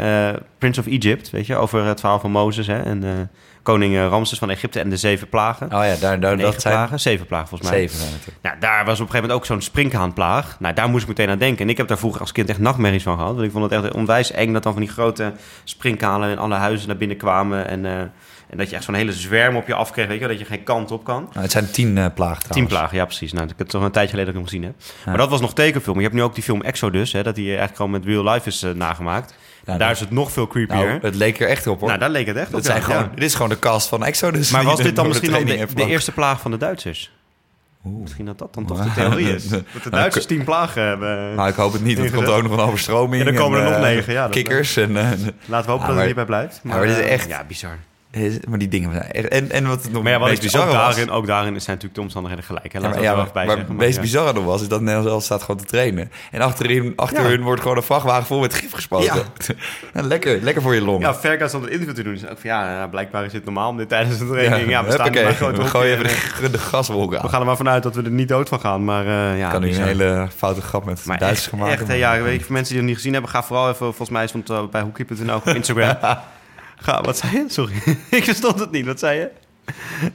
Prince 0.57 0.79
of 0.79 0.87
Egypt, 0.87 1.29
weet 1.29 1.45
je. 1.45 1.55
Over 1.55 1.83
het 1.83 1.99
verhaal 1.99 2.19
van 2.19 2.31
Mozes 2.31 2.67
hè, 2.67 2.81
en 2.81 3.29
koning 3.65 3.95
eh, 3.95 4.07
Ramses 4.07 4.37
van 4.37 4.49
Egypte 4.49 4.79
en 4.79 4.89
de 4.89 4.97
zeven 4.97 5.29
plagen. 5.29 5.65
Oh 5.65 5.71
ja, 5.71 5.95
daar, 5.95 6.19
daar, 6.19 6.37
dat 6.37 6.61
zijn 6.61 6.73
plagen? 6.73 6.99
Zeven 6.99 7.25
plagen 7.25 7.47
volgens 7.47 7.69
mij. 7.69 7.79
zeven 7.79 7.97
zijn 7.97 8.11
het. 8.11 8.33
Nou, 8.41 8.55
daar 8.59 8.85
was 8.85 8.99
op 8.99 9.05
een 9.05 9.11
gegeven 9.11 9.21
moment 9.21 9.31
ook 9.31 9.45
zo'n 9.45 9.61
sprinkhaanplaag. 9.61 10.59
Nou, 10.59 10.73
daar 10.73 10.89
moest 10.89 11.01
ik 11.01 11.07
meteen 11.07 11.29
aan 11.29 11.37
denken. 11.37 11.63
En 11.63 11.69
ik 11.69 11.77
heb 11.77 11.87
daar 11.87 11.97
vroeger 11.97 12.21
als 12.21 12.31
kind 12.31 12.49
echt 12.49 12.59
nachtmerries 12.59 13.03
van 13.03 13.17
gehad. 13.17 13.33
Want 13.33 13.45
ik 13.45 13.51
vond 13.51 13.71
het 13.71 13.83
echt 13.83 13.93
onwijs 13.93 14.31
eng 14.31 14.53
dat 14.53 14.63
dan 14.63 14.73
van 14.73 14.81
die 14.81 14.91
grote 14.91 15.33
sprinkhanen 15.63 16.31
in 16.31 16.37
alle 16.37 16.55
huizen 16.55 16.87
naar 16.87 16.97
binnen 16.97 17.17
kwamen. 17.17 17.67
En, 17.67 17.85
eh, 17.85 17.99
en 18.49 18.57
dat 18.57 18.69
je 18.69 18.75
echt 18.75 18.85
zo'n 18.85 18.93
hele 18.93 19.13
zwerm 19.13 19.55
op 19.55 19.67
je 19.67 19.73
afkreeg, 19.73 20.07
weet 20.07 20.19
je 20.19 20.27
dat 20.27 20.39
je 20.39 20.45
geen 20.45 20.63
kant 20.63 20.91
op 20.91 21.03
kan. 21.03 21.27
Nou, 21.29 21.41
het 21.41 21.51
zijn 21.51 21.71
tien 21.71 21.97
eh 21.97 22.05
plagen 22.13 22.15
trouwens. 22.15 22.47
Tien 22.51 22.67
plagen, 22.67 22.97
ja 22.97 23.05
precies. 23.05 23.31
Nou, 23.31 23.43
ik 23.43 23.49
heb 23.49 23.59
het 23.59 23.69
toch 23.69 23.83
een 23.83 23.91
tijdje 23.91 24.15
geleden 24.15 24.33
dat 24.33 24.43
ik 24.43 24.49
hem 24.49 24.61
gezien 24.61 24.75
heb. 24.75 25.05
Maar 25.05 25.17
dat 25.17 25.29
was 25.29 25.41
nog 25.41 25.53
tekenfilm. 25.53 25.97
Je 25.97 26.03
hebt 26.03 26.15
nu 26.15 26.23
ook 26.23 26.33
die 26.33 26.43
film 26.43 26.61
Exodus, 26.61 27.11
hè, 27.11 27.23
dat 27.23 27.35
die 27.35 27.47
eigenlijk 27.47 27.75
gewoon 27.75 27.91
met 27.91 28.05
real 28.05 28.23
life 28.23 28.47
is 28.47 28.65
nagemaakt. 28.75 29.33
Ja, 29.65 29.77
daar 29.77 29.91
is 29.91 29.99
het 29.99 30.11
nog 30.11 30.31
veel 30.31 30.47
creepier. 30.47 30.75
Nou, 30.75 30.87
Nou, 30.87 30.99
het 31.01 31.15
leek 31.15 31.39
er 31.39 31.47
echt 31.47 31.67
op 31.67 31.79
hoor. 31.79 31.99
daar 31.99 32.09
leek 32.09 32.27
het 32.27 32.35
echt 32.35 32.47
op. 32.47 32.53
het 32.53 32.65
zijn 32.65 32.81
gewoon. 32.83 33.09
Dit 33.15 33.23
is 33.23 33.33
gewoon 33.33 33.49
de 33.49 33.59
cast 33.59 33.87
van 33.87 34.03
Exodus. 34.05 34.51
Maar 34.51 34.63
was 34.73 34.77
dit 34.81 34.95
dan 34.95 35.03
de 35.03 35.09
misschien 35.19 35.45
de, 35.45 35.67
de 35.75 35.85
eerste 35.85 36.11
plaag 36.11 36.41
van 36.41 36.51
de 36.51 36.57
Duitsers? 36.57 37.11
Oeh. 37.85 38.01
Misschien 38.01 38.25
dat 38.25 38.37
dat 38.37 38.53
dan 38.53 38.65
toch 38.65 38.83
de 38.83 38.89
theorie 39.01 39.35
is. 39.35 39.47
Dat 39.47 39.59
de 39.61 39.65
Nou, 39.73 39.89
Duitsers 39.89 40.25
tien 40.25 40.43
plagen 40.43 40.81
hebben. 40.87 41.35
Nou, 41.35 41.49
ik 41.49 41.55
hoop 41.55 41.73
het 41.73 41.83
niet. 41.83 41.97
Er 41.99 42.11
komt 42.11 42.27
ook 42.27 42.43
nog 42.43 42.51
een 42.51 42.59
overstroming. 42.59 43.23
Ja, 43.23 43.31
dan 43.31 43.39
komen 43.41 43.59
er 43.59 43.65
en, 43.65 43.71
nog 43.71 43.81
eh, 43.81 43.87
negen, 43.87 44.13
ja, 44.13 44.27
kikkers 44.27 44.77
en... 44.77 44.97
eh, 44.97 45.03
Laten 45.03 45.25
we 45.45 45.53
hopen 45.55 45.65
dat 45.67 45.79
het 45.79 45.95
maar- 45.95 46.05
hierbij 46.05 46.25
blijft. 46.25 46.59
maar 46.63 46.81
dit 46.81 46.97
is 46.97 47.03
eh, 47.03 47.11
echt- 47.11 47.27
Ja, 47.27 47.43
bizar. 47.47 47.77
Maar 48.49 48.59
die 48.59 48.67
dingen 48.67 48.91
zijn 48.91 49.11
echt... 49.11 49.27
En, 49.27 49.51
en 49.51 49.67
wat 49.67 49.83
het 49.83 49.91
nog 49.91 50.03
Maar 50.03 50.11
ja, 50.11 50.19
wat 50.19 50.29
meest 50.29 50.41
bizarre 50.41 50.69
ook 50.69 50.75
was... 50.75 50.95
daarin, 50.95 51.11
ook 51.11 51.27
daarin 51.27 51.61
zijn 51.61 51.65
natuurlijk 51.65 51.95
de 51.95 52.01
omstandigheden 52.01 52.45
gelijk. 52.45 52.73
Hè? 52.73 52.79
Ja, 52.79 52.87
maar, 52.87 52.95
we 52.97 53.03
ja, 53.03 53.15
maar, 53.15 53.23
maar 53.23 53.33
bij 53.33 53.45
zeggen. 53.45 53.65
het 53.67 53.77
meest 53.77 53.95
ja. 53.95 54.01
bizarre 54.01 54.33
nog 54.33 54.43
was, 54.45 54.61
is 54.61 54.67
dat 54.67 54.79
Nederland 54.79 55.07
zelf 55.07 55.23
staat 55.23 55.41
gewoon 55.41 55.61
te 55.61 55.67
trainen. 55.67 56.11
En 56.31 56.41
achterin, 56.41 56.93
achter 56.95 57.23
hun 57.23 57.41
wordt 57.41 57.61
gewoon 57.61 57.77
een 57.77 57.83
vrachtwagen 57.83 58.25
vol 58.25 58.39
met 58.39 58.53
gif 58.53 58.71
gespoten. 58.71 59.23
Ja, 59.93 60.01
lekker, 60.01 60.41
lekker 60.41 60.61
voor 60.61 60.75
je 60.75 60.81
long. 60.81 61.01
Ja, 61.01 61.15
Verka 61.15 61.47
stond 61.47 61.63
een 61.63 61.71
interview 61.71 61.95
te 61.95 62.03
doen. 62.03 62.13
Dus 62.13 62.27
ook 62.27 62.39
van, 62.39 62.49
ja, 62.49 62.77
ja, 62.77 62.87
blijkbaar 62.87 63.25
is 63.25 63.31
dit 63.31 63.45
normaal 63.45 63.69
om 63.69 63.77
dit 63.77 63.89
tijdens 63.89 64.17
de 64.17 64.27
training. 64.27 64.69
Ja, 64.69 64.85
we 64.85 64.91
staan 64.91 65.05
Huppakee, 65.05 65.23
maar 65.23 65.33
grote 65.33 65.61
we 65.61 65.67
gooien 65.67 65.93
even 65.93 66.05
en, 66.05 66.41
de, 66.41 66.51
de 66.51 66.57
gaswolk 66.57 67.11
eh, 67.11 67.17
aan. 67.17 67.23
We 67.23 67.29
gaan 67.29 67.39
er 67.39 67.45
maar 67.45 67.57
vanuit 67.57 67.83
dat 67.83 67.95
we 67.95 68.03
er 68.03 68.11
niet 68.11 68.27
dood 68.27 68.49
van 68.49 68.59
gaan. 68.59 68.83
Maar 68.83 69.05
eh 69.05 69.37
ja, 69.37 69.49
kan 69.49 69.61
nu 69.61 69.75
een 69.75 69.83
hele 69.83 70.27
foute 70.35 70.61
grap 70.61 70.85
met 70.85 71.05
maar 71.05 71.21
echt, 71.21 71.47
gemaakt. 71.47 71.71
echt, 71.71 71.87
hè, 71.87 71.93
ja, 71.93 72.21
weet 72.21 72.39
je, 72.39 72.45
voor 72.45 72.53
mensen 72.53 72.69
die 72.69 72.77
het 72.77 72.87
niet 72.87 72.95
gezien 72.95 73.13
hebben, 73.13 73.31
ga 73.31 73.43
vooral 73.43 73.69
even, 73.69 73.77
volgens 73.77 74.09
mij 74.09 74.27
stond 74.27 74.47
het 74.47 74.71
bij 74.71 74.81
hoekkeeper.nl 74.81 75.35
op 75.35 75.47
Instagram. 75.47 75.97
ga, 76.75 77.01
wat 77.01 77.17
zei 77.17 77.31
je? 77.33 77.45
Sorry, 77.47 77.73
ik 78.09 78.23
verstond 78.23 78.59
het 78.59 78.71
niet. 78.71 78.85
Wat 78.85 78.99
zei 78.99 79.19
je? 79.19 79.29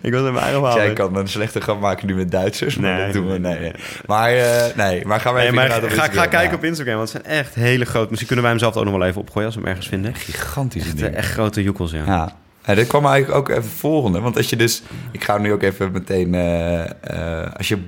Ik 0.01 0.13
was 0.13 0.23
in 0.27 0.33
mijn 0.33 0.45
eigen. 0.45 0.75
Jij 0.75 0.93
kan 0.93 1.17
een 1.17 1.29
slechte 1.29 1.61
grap 1.61 1.81
maken 1.81 2.07
nu 2.07 2.15
met 2.15 2.31
Duitsers, 2.31 2.77
maar 2.77 2.97
Nee, 2.97 3.05
dat 3.05 3.13
doen 3.13 3.33
we. 3.33 3.39
nee. 3.39 3.73
Maar, 4.07 4.33
eh, 4.33 4.77
nee, 4.77 5.05
maar 5.07 5.21
gaan 5.21 5.35
Nee, 5.35 5.43
even 5.43 5.55
maar 5.55 5.83
op 5.85 5.91
ga, 5.91 6.09
ga 6.09 6.27
kijken 6.27 6.57
op 6.57 6.65
Instagram, 6.65 6.97
want 6.97 7.13
het 7.13 7.23
zijn 7.25 7.39
echt 7.39 7.55
hele 7.55 7.85
grote. 7.85 8.07
Misschien 8.07 8.27
kunnen 8.27 8.45
wij 8.45 8.51
hem 8.55 8.61
zelf 8.63 8.77
ook 8.77 8.85
nog 8.85 8.93
wel 8.99 9.07
even 9.09 9.21
opgooien 9.21 9.47
als 9.47 9.55
we 9.57 9.61
hem 9.61 9.71
ergens 9.71 9.89
vinden. 9.89 10.15
Gigantische 10.15 10.89
Echt, 10.89 10.97
dingen. 10.97 11.13
eh, 11.13 11.19
echt 11.19 11.33
grote 11.33 11.63
joekels, 11.63 11.91
ja. 11.91 12.03
Ja. 12.07 12.37
Ja, 12.65 12.75
dit 12.75 12.87
kwam 12.87 13.07
eigenlijk 13.07 13.39
ook 13.39 13.49
even 13.49 13.71
volgende. 13.71 14.21
Want 14.21 14.37
als 14.37 14.51
je 14.51 14.57
dus... 14.57 14.83
Ik 15.13 15.25
ga 15.25 15.39
nu 15.39 15.53
ook 15.53 15.63
even 15.63 15.93
meteen... 15.93 16.35
eh, 16.35 17.53
als 17.57 17.69
je 17.69 17.79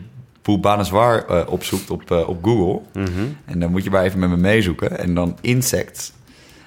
Boubaneswar 0.42 1.24
eh 1.28 1.40
opzoekt 1.46 1.90
op, 1.90 2.10
op 2.10 2.44
Google... 2.44 2.80
Mhm. 3.02 3.10
en 3.44 3.58
dan 3.60 3.70
moet 3.70 3.84
je 3.84 3.90
maar 3.90 4.04
even 4.04 4.18
met 4.18 4.28
me 4.28 4.36
meezoeken... 4.36 4.98
en 4.98 5.14
dan 5.14 5.38
insects... 5.40 6.12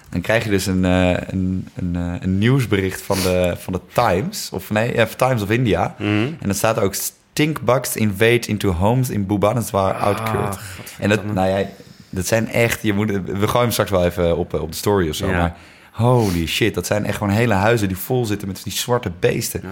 dan 0.09 0.21
krijg 0.21 0.43
je 0.43 0.49
dus 0.49 0.65
een, 0.65 0.85
eh, 0.85 1.09
een, 1.27 1.67
een, 1.75 1.95
eh, 1.95 2.13
een 2.19 2.37
nieuwsbericht 2.37 3.01
van 3.01 3.17
de, 3.17 3.55
van 3.57 3.73
de 3.73 3.81
Times... 3.93 4.49
of 4.51 4.69
nee, 4.69 4.93
ja, 4.93 5.05
Times 5.17 5.41
of 5.41 5.49
India... 5.49 5.95
Mhm. 5.99 6.09
en 6.09 6.47
dat 6.47 6.55
staat 6.55 6.79
ook... 6.79 6.93
Stinkbugs 7.35 7.95
invade 7.95 8.47
into 8.47 8.71
homes 8.71 9.09
in 9.09 9.25
Bhubaneswar 9.25 9.93
Ah. 9.93 10.51
En 10.99 11.09
dat, 11.09 11.33
nou 11.33 11.47
ja, 11.47 11.65
dat 12.09 12.27
zijn 12.27 12.47
echt... 12.51 12.81
Je 12.81 12.93
moet, 12.93 13.11
we 13.11 13.47
gooien 13.47 13.59
hem 13.59 13.71
straks 13.71 13.89
wel 13.89 14.05
even 14.05 14.37
op, 14.37 14.53
eh, 14.53 14.61
op 14.61 14.71
de 14.71 14.77
story 14.77 15.09
of 15.09 15.15
zo. 15.15 15.27
Ja. 15.29 15.37
Maar 15.39 15.55
holy 15.91 16.45
shit, 16.47 16.73
dat 16.73 16.85
zijn 16.85 17.05
echt 17.05 17.17
gewoon 17.17 17.33
hele 17.33 17.53
huizen 17.53 17.87
die 17.87 17.97
vol 17.97 18.25
zitten 18.25 18.47
met 18.47 18.63
die 18.63 18.73
zwarte 18.73 19.11
beesten. 19.19 19.61
Ja. 19.63 19.69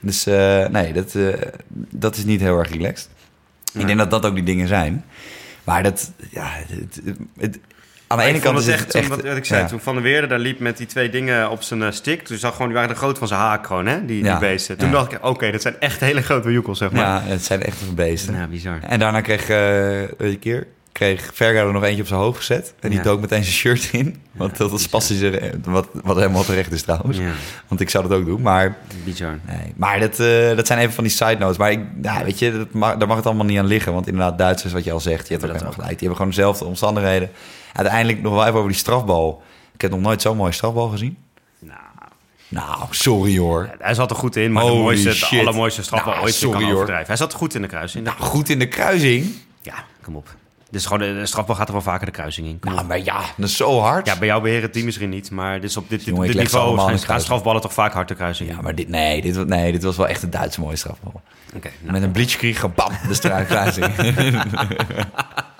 Dus 0.00 0.26
eh, 0.26 0.66
nee, 0.66 0.92
dat, 0.92 1.14
eh, 1.14 1.28
dat 1.90 2.16
is 2.16 2.24
niet 2.24 2.40
heel 2.40 2.58
erg 2.58 2.70
relaxed. 2.70 3.08
Ik 3.72 3.86
denk 3.86 3.98
dat 3.98 4.10
dat 4.10 4.26
ook 4.26 4.34
die 4.34 4.44
dingen 4.44 4.68
zijn. 4.68 5.04
Maar 5.64 5.82
dat, 5.82 6.12
ja, 6.30 6.48
het, 6.50 7.00
het- 7.38 7.58
aan 8.08 8.18
de 8.18 8.24
ene 8.24 8.38
kant 8.38 8.58
is 8.58 8.66
het 8.66 8.94
echt, 8.94 9.08
wat, 9.08 9.22
wat 9.22 9.36
ik 9.36 9.44
zei, 9.44 9.60
ja. 9.62 9.66
toen 9.68 9.80
Van 9.80 9.94
der 9.94 10.02
Weerde 10.02 10.26
daar 10.26 10.38
liep 10.38 10.58
met 10.60 10.76
die 10.76 10.86
twee 10.86 11.10
dingen 11.10 11.50
op 11.50 11.62
zijn 11.62 11.82
eh, 11.82 11.90
stick. 11.90 12.22
Toen 12.22 12.36
zag 12.38 12.52
gewoon, 12.52 12.66
die 12.66 12.76
waren 12.76 12.90
de 12.92 12.96
groot 12.96 13.18
van 13.18 13.28
zijn 13.28 13.40
haak 13.40 13.66
gewoon, 13.66 13.86
hè, 13.86 14.04
die, 14.04 14.24
Ja. 14.24 14.38
die 14.38 14.48
beesten. 14.48 14.76
Toen 14.76 14.86
Ja. 14.88 14.92
dacht 14.94 15.12
ik, 15.12 15.24
oké, 15.24 15.50
dat 15.50 15.62
zijn 15.62 15.74
echt 15.80 16.00
hele 16.00 16.22
grote 16.22 16.52
joekels, 16.52 16.78
zeg 16.78 16.90
maar. 16.90 17.00
Ja, 17.02 17.22
het 17.24 17.44
zijn 17.44 17.62
echt 17.62 17.80
een 17.80 17.94
beesten. 17.94 18.34
Ja, 18.34 18.46
bizar. 18.46 18.78
En 18.82 18.98
daarna 18.98 19.20
kreeg, 19.20 19.46
weet 20.18 20.32
je 20.32 20.38
keer, 20.38 20.66
kreeg 20.92 21.30
Verga 21.34 21.60
er 21.60 21.72
nog 21.72 21.84
eentje 21.84 22.02
op 22.02 22.08
zijn 22.08 22.20
hoofd 22.20 22.38
gezet. 22.38 22.74
En 22.80 22.90
die 22.90 23.00
dook 23.00 23.20
meteen 23.20 23.42
zijn 23.44 23.54
shirt 23.56 23.88
in. 23.92 24.16
Want 24.32 24.56
dat 24.56 24.70
was 24.70 24.82
spastische, 24.82 25.52
wat, 25.64 25.88
wat 26.02 26.16
helemaal 26.16 26.44
terecht 26.44 26.72
is 26.72 26.82
trouwens. 26.82 27.18
Want 27.68 27.80
ik 27.80 27.90
zou 27.90 28.08
dat 28.08 28.18
ook 28.18 28.26
doen. 28.26 28.42
Maar, 28.42 28.76
bizar. 29.04 29.38
nee. 29.46 29.72
maar 29.76 30.00
dat, 30.00 30.20
eh, 30.20 30.56
dat 30.56 30.66
zijn 30.66 30.78
even 30.78 30.92
van 30.92 31.04
die 31.04 31.12
side 31.12 31.36
notes. 31.38 31.56
Maar 31.56 31.70
ik, 31.70 31.80
ja, 32.02 32.24
weet 32.24 32.38
je, 32.38 32.52
dat 32.52 32.72
mag, 32.72 32.96
daar 32.96 33.08
mag 33.08 33.16
het 33.16 33.26
allemaal 33.26 33.44
niet 33.44 33.58
aan 33.58 33.66
liggen. 33.66 33.92
Want 33.92 34.06
inderdaad, 34.06 34.38
Duitsers, 34.38 34.72
wat 34.72 34.84
je 34.84 34.92
al 34.92 35.00
zegt, 35.00 35.26
je 35.28 35.32
hebt 35.32 35.44
ook 35.44 35.50
dat 35.52 35.60
helemaal 35.60 35.72
gelijk. 35.72 35.98
Die 35.98 36.08
hebben 36.08 36.16
gewoon 36.16 36.30
dezelfde 36.32 36.64
omstandigheden. 36.64 37.30
Uiteindelijk 37.72 38.22
nog 38.22 38.32
wel 38.32 38.42
even 38.46 38.54
over 38.58 38.68
die 38.70 38.78
strafbal. 38.78 39.42
Ik 39.74 39.80
heb 39.80 39.90
nog 39.90 40.00
nooit 40.00 40.22
zo'n 40.22 40.36
mooie 40.36 40.52
strafbal 40.52 40.88
gezien. 40.88 41.16
Nou, 41.58 41.78
Nou, 42.48 42.78
sorry 42.90 43.38
hoor. 43.38 43.70
hij 43.78 43.94
zat 43.94 44.10
er 44.10 44.16
goed 44.16 44.36
in, 44.36 44.52
maar 44.52 44.62
Holy 44.62 44.74
de, 44.76 44.80
mooiste, 44.82 45.08
de 45.08 45.14
shit. 45.14 45.40
allermooiste 45.40 45.82
strafbal 45.82 46.12
Nou, 46.12 46.24
ooit. 46.24 46.34
sorry, 46.34 46.52
kan 46.56 46.62
hoor. 46.64 46.72
overdrijven. 46.74 47.06
Hij 47.06 47.16
zat 47.16 47.32
goed 47.34 47.54
in 47.54 47.62
de 47.62 47.68
kruising. 47.68 48.04
Nou, 48.04 48.16
goed 48.20 48.48
in 48.48 48.58
de 48.58 48.68
kruising. 48.68 49.32
Ja, 49.62 49.74
kom 50.02 50.16
op. 50.16 50.28
Dus 50.70 50.86
gewoon, 50.86 50.98
de, 50.98 51.14
de 51.14 51.26
strafbal 51.26 51.54
gaat 51.56 51.66
er 51.66 51.72
wel 51.72 51.82
vaker 51.82 52.06
de 52.06 52.12
kruising 52.12 52.46
in. 52.46 52.58
Nou, 52.60 52.84
maar 52.86 52.98
ja, 53.04 53.20
dat 53.36 53.48
is 53.48 53.56
zo 53.56 53.80
hard. 53.80 54.06
Ja, 54.06 54.16
bij 54.18 54.26
jou 54.26 54.42
beheren 54.42 54.62
het 54.62 54.72
team 54.72 54.84
misschien 54.84 55.08
niet, 55.08 55.30
maar 55.30 55.60
dit 55.60 55.70
is 55.70 55.76
op 55.76 55.88
dit, 55.88 56.04
Jongen, 56.04 56.36
niveau 56.36 56.70
de 56.70 56.76
gaan 56.80 56.86
kruising. 56.86 57.20
strafballen 57.20 57.60
toch 57.60 57.72
vaak 57.72 57.92
hard 57.92 58.08
de 58.08 58.14
kruising 58.14 58.48
in. 58.48 58.54
Ja, 58.56 58.60
maar 58.62 58.74
dit, 58.74 58.88
nee, 58.88 59.20
dit, 59.22 59.36
was- 59.36 59.44
nee, 59.46 59.72
dit 59.72 59.82
was 59.82 59.96
wel 59.96 60.08
echt 60.08 60.22
een 60.22 60.30
Duitse 60.30 60.60
mooie 60.60 60.76
strafbal. 60.76 61.22
Oké, 61.56 61.70
nou. 61.80 61.92
Met 61.92 62.02
een 62.02 62.10
blitzkrieg, 62.10 62.74
bam, 62.74 62.92
de 63.08 63.14
struikruising. 63.14 63.86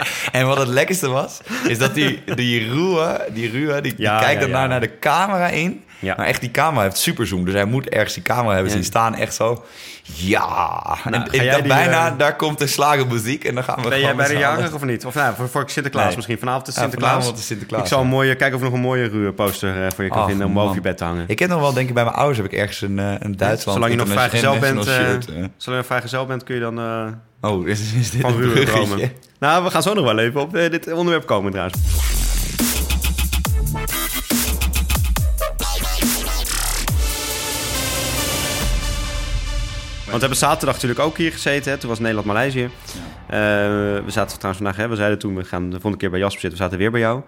en 0.32 0.46
wat 0.46 0.58
het 0.58 0.68
lekkerste 0.68 1.08
was, 1.08 1.40
is 1.68 1.78
dat 1.78 1.94
die, 1.94 2.22
die 2.34 2.34
die, 2.34 3.50
Ruhe, 3.50 3.80
die, 3.82 3.94
die 3.94 3.94
Ja, 3.96 4.18
kijkt 4.20 4.40
daarna 4.40 4.62
ja. 4.62 4.66
naar 4.66 4.80
de 4.80 4.98
camera 4.98 5.48
in. 5.48 5.84
Ja. 6.00 6.14
Maar 6.16 6.26
echt, 6.26 6.40
die 6.40 6.50
camera 6.50 6.82
heeft 6.82 6.96
superzoom. 6.96 7.44
Dus 7.44 7.54
hij 7.54 7.64
moet 7.64 7.88
ergens 7.88 8.14
die 8.14 8.22
camera 8.22 8.54
hebben 8.54 8.72
zien 8.72 8.84
staan. 8.84 9.14
Echt 9.14 9.34
zo, 9.34 9.64
ja. 10.02 10.82
en 11.04 11.14
ik 11.14 11.44
dacht 11.44 11.58
die, 11.58 11.68
bijna, 11.68 12.06
eh, 12.06 12.18
daar 12.18 12.36
komt 12.36 12.58
de 12.58 12.66
slagermuziek. 12.66 13.44
En 13.44 13.54
dan 13.54 13.64
gaan 13.64 13.82
we 13.82 13.88
Ben 13.88 14.00
jij 14.00 14.14
bij 14.14 14.28
de 14.28 14.38
jarig 14.38 14.72
of 14.72 14.84
niet? 14.84 15.04
Of 15.04 15.14
nou, 15.14 15.34
voor, 15.34 15.48
voor 15.48 15.64
Sinterklaas 15.66 16.06
Nee. 16.06 16.16
misschien. 16.16 16.38
Vanavond 16.38 16.68
is 16.68 16.74
Ja, 16.74 16.80
Sinterklaas. 16.80 17.12
vanavond 17.12 17.38
is 17.38 17.46
Sinterklaas, 17.46 17.82
Ik 17.82 17.86
zal 17.88 18.00
een 18.00 18.06
mooie, 18.06 18.34
kijken 18.34 18.56
of 18.56 18.62
er 18.62 18.68
nog 18.68 18.76
een 18.78 18.84
mooie 18.84 19.08
ruwe 19.08 19.32
poster 19.32 19.84
eh, 19.84 19.90
voor 19.94 20.04
je 20.04 20.10
kan 20.10 20.26
vinden 20.28 20.46
om 20.46 20.54
boven 20.54 20.74
je 20.74 20.80
bed 20.80 20.96
te 20.96 21.04
hangen. 21.04 21.24
Ik 21.26 21.38
heb 21.38 21.48
nog 21.48 21.60
wel, 21.60 21.72
denk 21.72 21.88
ik, 21.88 21.94
bij 21.94 22.04
mijn 22.04 22.16
ouders 22.16 22.38
heb 22.38 22.46
ik 22.52 22.58
ergens 22.58 22.80
een, 22.80 22.98
een 22.98 23.36
Duitsland 23.36 23.78
Zolang 23.78 23.90
je 23.92 23.98
nog 23.98 24.08
vrijgezel 24.08 24.58
bent, 24.58 24.84
shirt, 24.84 25.24
zolang 25.24 25.50
je 25.64 25.70
nog 25.70 25.86
vrijgezel 25.86 26.26
bent, 26.26 26.44
kun 26.44 26.54
je 26.54 26.60
dan 26.60 26.78
eh, 26.78 27.06
Oh, 27.40 27.68
is, 27.68 27.92
is 27.92 28.10
dit 28.10 28.20
van 28.20 28.42
een. 29.00 29.12
Nou, 29.38 29.64
we 29.64 29.70
gaan 29.70 29.82
zo 29.82 29.94
nog 29.94 30.04
wel 30.04 30.18
even 30.18 30.40
op 30.40 30.52
dit 30.52 30.92
onderwerp 30.92 31.26
komen 31.26 31.50
trouwens. 31.50 31.78
We 40.20 40.26
hebben 40.26 40.48
zaterdag 40.48 40.74
natuurlijk 40.74 41.00
ook 41.00 41.16
hier 41.16 41.32
gezeten. 41.32 41.72
Hè. 41.72 41.78
Toen 41.78 41.88
was 41.88 41.98
Nederland-Maleisië. 41.98 42.70
Eh, 43.26 43.38
we 44.04 44.04
zaten 44.06 44.38
trouwens 44.38 44.62
vandaag, 44.62 44.76
hè, 44.76 44.88
we 44.88 44.96
zeiden 44.96 45.18
toen, 45.18 45.34
we 45.34 45.44
gaan 45.44 45.64
de 45.64 45.70
volgende 45.70 45.96
keer 45.96 46.10
bij 46.10 46.18
Jasper 46.18 46.40
zitten. 46.40 46.58
We 46.58 46.64
zaten 46.64 46.78
weer 46.78 46.90
bij 46.90 47.00
jou. 47.00 47.22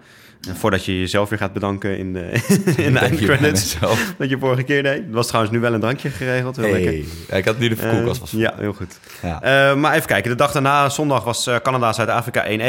En 0.47 0.55
voordat 0.55 0.85
je 0.85 0.99
jezelf 0.99 1.29
weer 1.29 1.39
gaat 1.39 1.53
bedanken 1.53 1.97
in 1.97 2.13
de, 2.13 2.31
in 2.85 2.93
de 2.93 2.99
eindcredits. 2.99 3.77
Dat 4.17 4.29
je 4.29 4.37
vorige 4.37 4.63
keer 4.63 4.83
deed. 4.83 4.97
Er 4.97 5.03
was 5.11 5.27
trouwens 5.27 5.53
nu 5.53 5.59
wel 5.59 5.73
een 5.73 5.79
drankje 5.79 6.09
geregeld. 6.09 6.55
Heel. 6.55 6.73
Hey. 6.73 7.05
Ik 7.39 7.45
had 7.45 7.57
nu 7.59 7.67
de 7.69 7.75
Eh, 7.81 7.89
koelkast 7.89 8.19
was 8.19 8.31
ja, 8.31 8.53
heel 8.57 8.73
goed. 8.73 8.99
Ja. 9.21 9.41
Eh, 9.69 9.75
maar 9.75 9.93
even 9.93 10.07
kijken. 10.07 10.29
De 10.31 10.37
dag 10.37 10.51
daarna, 10.51 10.89
zondag, 10.89 11.23
was 11.23 11.47
eh, 11.47 11.55
Canada-Zuid-Afrika 11.55 12.43
1-1. 12.45 12.47
Ja. 12.49 12.59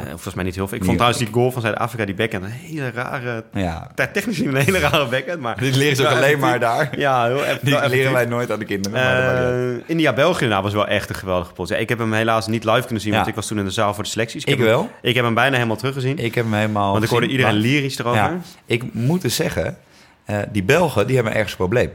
Eh, 0.00 0.08
volgens 0.10 0.34
mij 0.34 0.44
niet 0.44 0.54
heel 0.54 0.68
veel. 0.68 0.76
Ik 0.78 0.84
vond 0.84 0.96
trouwens 0.96 1.24
die 1.24 1.32
goal 1.32 1.50
van 1.50 1.62
Zuid-Afrika, 1.62 2.04
die 2.04 2.14
backhand, 2.14 2.44
een 2.44 2.50
hele 2.50 2.90
rare... 2.90 3.44
ja. 3.52 3.90
Technisch 4.12 4.38
een 4.38 4.56
hele 4.56 4.78
rare 4.78 5.06
backhand, 5.06 5.40
maar... 5.40 5.58
Dit 5.60 5.76
leren 5.76 5.96
ze 5.96 6.02
ook 6.08 6.14
alleen 6.16 6.38
maar 6.38 6.60
daar. 6.60 6.98
Ja, 6.98 7.26
heel 7.26 7.44
eff- 7.44 7.60
Die 7.62 7.88
leren 7.88 8.12
wij 8.12 8.24
nooit 8.24 8.50
aan 8.50 8.58
de 8.58 8.64
kinderen. 8.64 9.76
Eh, 9.76 9.82
India-België 9.86 10.46
nou, 10.46 10.62
was 10.62 10.72
wel 10.72 10.86
echt 10.86 11.08
een 11.08 11.14
geweldige 11.14 11.52
pot. 11.52 11.70
Ik 11.70 11.88
heb 11.88 11.98
hem 11.98 12.12
helaas 12.12 12.46
niet 12.46 12.64
live 12.64 12.82
kunnen 12.82 13.00
zien, 13.02 13.12
want 13.14 13.26
ik 13.26 13.34
was 13.34 13.46
toen 13.46 13.58
in 13.58 13.64
de 13.64 13.70
zaal 13.70 13.94
voor 13.94 14.04
de 14.04 14.10
selecties. 14.10 14.44
Ik 14.44 14.58
wel. 14.58 14.90
ik 15.02 15.14
heb 15.14 15.24
hem 15.24 15.34
bijna 15.34 15.54
helemaal 15.54 15.76
teruggezien. 15.76 16.18
Ik 16.18 16.34
heb 16.34 16.44
hem 16.44 16.54
helemaal 16.54 16.94
iedereen 17.30 17.52
maar- 17.52 17.62
lyrisch 17.62 17.98
erover. 17.98 18.20
Ja, 18.20 18.38
ik 18.66 18.94
moet 18.94 19.22
dus 19.22 19.36
zeggen, 19.36 19.78
eh, 20.24 20.38
die 20.52 20.62
Belgen 20.62 21.06
die 21.06 21.14
hebben 21.14 21.32
ergens 21.32 21.50
een 21.52 21.58
probleem. 21.58 21.90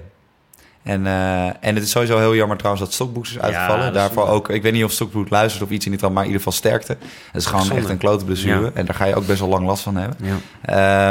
En, 0.83 1.07
eh, 1.07 1.45
en 1.45 1.75
het 1.75 1.83
is 1.83 1.89
sowieso 1.89 2.17
heel 2.19 2.35
jammer 2.35 2.57
trouwens 2.57 2.85
dat 2.85 2.93
Stokbroeks 2.93 3.29
is 3.29 3.39
uitgevallen. 3.39 3.93
Daarvoor 3.93 4.27
ook, 4.27 4.49
ik 4.49 4.61
weet 4.61 4.73
niet 4.73 4.83
of 4.83 4.91
Stokbroek 4.91 5.29
luistert 5.29 5.63
of 5.63 5.69
iets 5.69 5.85
in 5.85 5.91
ieder 5.91 5.99
geval, 6.07 6.11
maar 6.11 6.23
in 6.23 6.29
ieder 6.31 6.43
geval 6.45 6.59
sterkte. 6.59 6.97
Het 7.31 7.41
is 7.41 7.45
gewoon 7.45 7.65
Zonde. 7.65 7.81
echt 7.81 7.89
een 7.89 7.97
klote 7.97 8.25
blessure. 8.25 8.61
Ja. 8.61 8.71
En 8.73 8.85
daar 8.85 8.95
ga 8.95 9.05
je 9.05 9.15
ook 9.15 9.27
best 9.27 9.39
wel 9.39 9.49
lang 9.49 9.65
last 9.65 9.83
van 9.83 9.95
hebben. 9.95 10.17
Ja. 10.21 10.35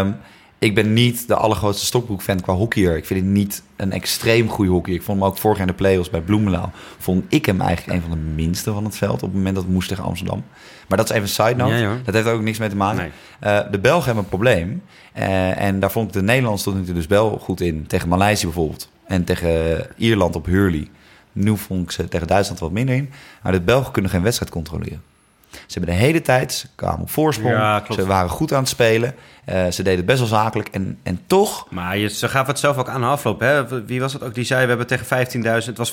Ehm, 0.00 0.12
ik 0.66 0.74
ben 0.74 0.92
niet 0.92 1.28
de 1.28 1.34
allergrootste 1.34 1.86
Stokbroek-fan 1.86 2.40
qua 2.40 2.54
hockeyer. 2.54 2.96
Ik 2.96 3.04
vind 3.04 3.20
hem 3.20 3.32
niet 3.32 3.62
een 3.76 3.92
extreem 3.92 4.48
goede 4.48 4.70
hockeyer. 4.70 4.98
Ik 4.98 5.04
vond 5.04 5.18
hem 5.18 5.28
ook 5.28 5.38
vorig 5.38 5.58
jaar 5.58 5.66
in 5.66 5.72
de 5.72 5.78
play-offs 5.78 6.10
bij 6.10 6.20
Bloemendaal. 6.20 6.70
Vond 6.98 7.24
ik 7.28 7.46
hem 7.46 7.60
eigenlijk 7.60 7.96
een 7.96 8.08
van 8.08 8.18
de 8.18 8.24
minste 8.34 8.72
van 8.72 8.84
het 8.84 8.96
veld... 8.96 9.14
op 9.14 9.20
het 9.20 9.32
moment 9.32 9.54
dat 9.54 9.64
het 9.64 9.72
moest 9.72 9.88
tegen 9.88 10.04
Amsterdam. 10.04 10.44
Maar 10.88 10.98
dat 10.98 11.10
is 11.10 11.16
even 11.16 11.22
een 11.22 11.48
side 11.48 11.54
note. 11.54 11.74
Ja, 11.74 11.96
dat 12.04 12.14
heeft 12.14 12.26
ook 12.26 12.42
niks 12.42 12.58
mee 12.58 12.68
te 12.68 12.76
maken. 12.76 12.98
Nee. 12.98 13.10
Eh, 13.40 13.70
de 13.70 13.78
Belgen 13.78 14.04
hebben 14.04 14.22
een 14.22 14.30
probleem. 14.30 14.82
Eh, 15.12 15.60
en 15.60 15.80
daar 15.80 15.90
vond 15.90 16.06
ik 16.06 16.12
de 16.12 16.22
Nederlanders 16.22 16.62
tot 16.62 16.74
nu 16.74 16.84
toe 16.84 16.94
dus 16.94 17.06
wel 17.06 17.38
goed 17.38 17.60
in. 17.60 17.86
Tegen 17.86 18.08
Maleisië 18.08 18.44
bijvoorbeeld. 18.44 18.90
En 19.06 19.24
tegen 19.24 19.86
Ierland 19.96 20.36
op 20.36 20.46
Hurley. 20.46 20.88
Nu 21.32 21.56
vond 21.56 21.82
ik 21.82 21.90
ze 21.90 22.08
tegen 22.08 22.26
Duitsland 22.26 22.60
wat 22.60 22.72
minder 22.72 22.94
in. 22.94 23.10
Maar 23.42 23.52
de 23.52 23.60
Belgen 23.60 23.92
kunnen 23.92 24.10
geen 24.10 24.22
wedstrijd 24.22 24.50
controleren. 24.50 25.02
Ze 25.66 25.78
hebben 25.78 25.94
de 25.96 26.00
hele 26.00 26.22
tijd, 26.22 26.52
ze 26.52 26.66
kwamen 26.74 27.00
op 27.00 27.10
voorsprong. 27.10 27.54
Ja, 27.54 27.82
ze 27.90 28.06
waren 28.06 28.30
goed 28.30 28.52
aan 28.52 28.60
het 28.60 28.68
spelen. 28.68 29.14
Eh, 29.44 29.66
ze 29.70 29.82
deden 29.82 29.96
het 29.96 30.06
best 30.06 30.18
wel 30.18 30.28
zakelijk. 30.28 30.68
En, 30.68 30.98
en 31.02 31.20
toch, 31.26 31.66
Maar 31.70 31.98
je, 31.98 32.08
ze 32.08 32.28
gaven 32.28 32.48
het 32.50 32.58
zelf 32.58 32.76
ook 32.76 32.88
aan 32.88 33.00
de 33.00 33.06
afloop. 33.06 33.40
Hè? 33.40 33.84
Wie 33.86 34.00
was 34.00 34.12
het 34.12 34.22
ook? 34.22 34.34
Die 34.34 34.44
zei, 34.44 34.62
we 34.62 34.68
hebben 34.68 34.86
tegen 34.86 35.26
15.000... 35.62 35.66
Het 35.66 35.76
was 35.78 35.90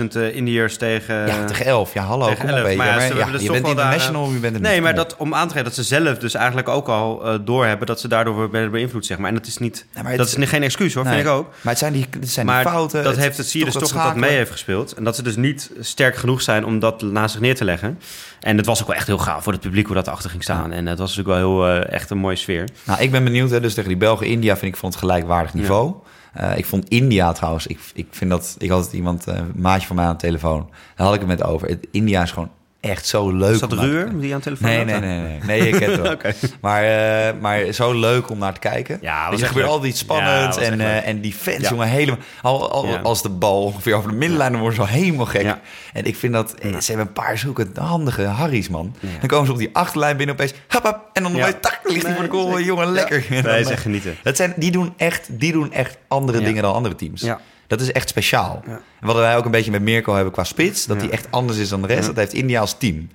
15.000 0.00 0.04
eh 0.12 0.36
Indiërs 0.36 0.76
tegen... 0.76 1.26
ja, 1.26 1.44
tegen 1.44 1.64
11. 1.66 1.94
Ja, 1.94 2.02
hallo, 2.02 2.24
kom 2.24 2.34
op. 2.34 2.40
11. 2.56 2.62
weet 2.62 2.70
je. 2.70 2.76
Maar 2.76 2.86
ja, 2.86 2.92
Maar 2.92 3.00
ze 3.02 3.08
ja, 3.08 3.14
hebben 3.14 3.32
dus 3.32 3.42
je 3.42 3.50
bent 3.52 3.64
daar, 3.64 3.72
international, 3.74 4.30
je 4.30 4.38
bent 4.38 4.60
Nee, 4.60 4.80
maar 4.80 4.94
dat, 4.94 5.16
om 5.16 5.34
aan 5.34 5.46
te 5.46 5.52
geven 5.52 5.64
dat 5.64 5.74
ze 5.74 5.82
zelf 5.82 6.18
dus 6.18 6.34
eigenlijk 6.34 6.68
ook 6.68 6.88
al 6.88 7.24
eh, 7.26 7.34
doorhebben... 7.44 7.86
dat 7.86 8.00
ze 8.00 8.08
daardoor 8.08 8.50
werden 8.50 8.70
beïnvloed, 8.70 9.06
zeg 9.06 9.18
maar. 9.18 9.28
En 9.28 9.34
dat 9.34 9.46
is, 9.46 9.58
niet, 9.58 9.86
Ja, 9.94 10.02
maar 10.02 10.10
het- 10.10 10.20
dat 10.20 10.36
is 10.38 10.48
geen 10.48 10.62
excuus, 10.62 10.94
hoor, 10.94 11.04
Nee. 11.04 11.14
vind 11.14 11.26
ik 11.26 11.32
ook. 11.32 11.46
Maar 11.48 11.72
het 11.72 11.78
zijn 11.78 11.92
die, 11.92 12.06
het 12.20 12.30
zijn 12.30 12.46
Maar 12.46 12.62
die 12.62 12.72
fouten. 12.72 13.02
dat 13.04 13.16
heeft 13.16 13.36
het, 13.36 13.46
zie 13.46 13.60
je 13.60 13.66
dus 13.66 13.74
toch 13.74 13.92
dat 13.92 14.02
dat 14.02 14.16
mee 14.16 14.36
heeft 14.36 14.50
gespeeld. 14.50 14.92
En 14.92 15.04
dat 15.04 15.16
ze 15.16 15.22
dus 15.22 15.36
niet 15.36 15.70
sterk 15.80 16.16
genoeg 16.16 16.42
zijn 16.42 16.64
om 16.64 16.78
dat 16.78 17.02
naast 17.02 17.32
zich 17.32 17.40
neer 17.40 17.54
te 17.54 17.64
leggen. 17.64 17.98
En 18.40 18.56
het 18.56 18.66
was 18.66 18.80
ook 18.80 18.86
wel 18.86 18.96
echt 18.96 19.06
heel 19.06 19.18
gaaf 19.18 19.42
voor 19.42 19.52
het 19.52 19.60
publiek 19.60 19.86
hoe 19.86 19.94
dat 19.94 20.08
achter 20.08 20.30
ging 20.30 20.42
staan. 20.42 20.72
En 20.72 20.86
het 20.86 20.98
was 20.98 21.16
natuurlijk 21.16 21.40
wel 21.40 21.60
heel, 21.62 21.82
eh, 21.82 21.92
echt 21.92 22.10
een 22.10 22.18
mooie 22.18 22.36
sfeer. 22.36 22.68
Nou, 22.84 23.00
ik 23.00 23.10
ben 23.10 23.24
benieuwd. 23.24 23.50
Hè, 23.50 23.60
dus 23.60 23.74
tegen 23.74 23.88
die 23.88 23.98
Belgen, 23.98 24.26
India 24.26 24.56
vind 24.56 24.72
ik 24.72 24.78
van 24.78 24.88
het 24.88 24.98
gelijkwaardig 24.98 25.54
niveau. 25.54 25.94
Eh, 26.32 26.58
ik 26.58 26.66
vond 26.66 26.88
India 26.88 27.32
trouwens. 27.32 27.66
Ik, 27.66 27.78
ik 27.94 28.06
vind 28.10 28.30
dat. 28.30 28.56
Ik 28.58 28.70
had 28.70 28.92
iemand, 28.92 29.26
eh, 29.26 29.34
een 29.34 29.52
maatje 29.54 29.86
van 29.86 29.96
mij 29.96 30.04
aan 30.04 30.12
de 30.12 30.18
telefoon. 30.18 30.68
Daar 30.96 31.06
had 31.06 31.14
ik 31.14 31.20
het 31.20 31.28
met 31.28 31.42
over. 31.42 31.68
Het, 31.68 31.86
India 31.90 32.22
is 32.22 32.30
gewoon 32.30 32.50
echt 32.80 33.06
zo 33.06 33.30
leuk. 33.30 33.54
Is 33.54 33.60
dat 33.60 33.72
Ruur 33.72 34.20
die 34.20 34.32
aan 34.32 34.38
de 34.38 34.44
telefoon 34.44 34.68
Nee, 34.68 34.84
nee, 34.84 34.98
nee, 35.00 35.18
nee. 35.20 35.38
Nee, 35.46 35.68
ik 35.68 35.74
ken 35.74 35.90
het 35.90 36.00
wel. 36.22 36.32
Maar, 36.60 36.82
eh, 36.84 37.34
maar 37.40 37.72
zo 37.72 37.92
leuk 37.98 38.30
om 38.30 38.38
naar 38.38 38.52
te 38.52 38.60
kijken. 38.60 38.98
Ja, 39.00 39.30
dus 39.30 39.40
er 39.40 39.46
gebeurt 39.46 39.64
leuk. 39.66 39.74
altijd 39.74 39.90
iets 39.92 40.00
spannends. 40.00 40.56
en, 40.56 40.80
eh, 40.80 41.06
en 41.08 41.20
die 41.20 41.32
fans, 41.32 41.56
Ja. 41.60 41.68
jongen, 41.68 41.88
helemaal... 41.88 42.18
Al, 42.42 42.70
al- 42.70 42.86
Ja. 42.86 42.98
Als 42.98 43.22
de 43.22 43.28
bal 43.28 43.62
ongeveer 43.64 43.94
over 43.94 44.10
de 44.10 44.16
middenlijn, 44.16 44.50
dan 44.52 44.60
worden 44.60 44.78
ze 44.84 44.84
al 44.92 44.94
helemaal 45.00 45.26
gek. 45.26 45.54
En 45.92 46.04
ik 46.04 46.16
vind 46.16 46.32
dat... 46.32 46.54
eh, 46.54 46.70
Ze 46.78 46.86
hebben 46.92 47.06
een 47.06 47.12
paar 47.12 47.38
zulke 47.38 47.66
handige 47.74 48.24
harries, 48.24 48.68
man. 48.68 48.94
Dan 49.20 49.28
komen 49.28 49.46
ze 49.46 49.52
op 49.52 49.58
die 49.58 49.70
achterlijn 49.72 50.16
binnen 50.16 50.34
opeens... 50.34 50.52
Hap, 50.68 50.82
hap, 50.84 51.10
en 51.12 51.22
dan 51.22 51.32
opeens, 51.36 51.54
tak, 51.60 51.80
ligt 51.84 52.06
hij 52.06 52.14
voor 52.14 52.24
de 52.24 52.30
goal. 52.30 52.60
Jongen, 52.60 52.88
lekker. 52.92 53.24
Dan, 53.30 53.42
Nee, 53.52 53.64
echt 53.70 53.80
genieten. 53.82 54.16
dat 54.22 54.36
zijn, 54.36 54.52
die, 54.56 54.70
doen 54.70 54.92
echt, 54.96 55.26
die 55.30 55.52
doen 55.52 55.72
echt 55.72 55.98
andere 56.08 56.40
dingen 56.40 56.62
dan 56.62 56.74
andere 56.74 56.94
teams. 56.94 57.20
Ja. 57.20 57.40
Dat 57.68 57.80
is 57.80 57.92
echt 57.92 58.08
speciaal. 58.08 58.62
Ja. 58.66 58.80
Wat 59.00 59.16
wij 59.16 59.36
ook 59.36 59.44
een 59.44 59.50
beetje 59.50 59.70
met 59.70 59.82
Mirko 59.82 60.14
hebben 60.14 60.32
qua 60.32 60.44
spits... 60.44 60.86
dat 60.86 61.00
die 61.00 61.10
echt 61.10 61.26
anders 61.30 61.58
is 61.58 61.68
dan 61.68 61.80
de 61.82 61.86
rest. 61.86 62.06
Dat 62.06 62.16
heeft 62.16 62.32
India 62.32 62.60
als 62.60 62.78
team. 62.78 63.08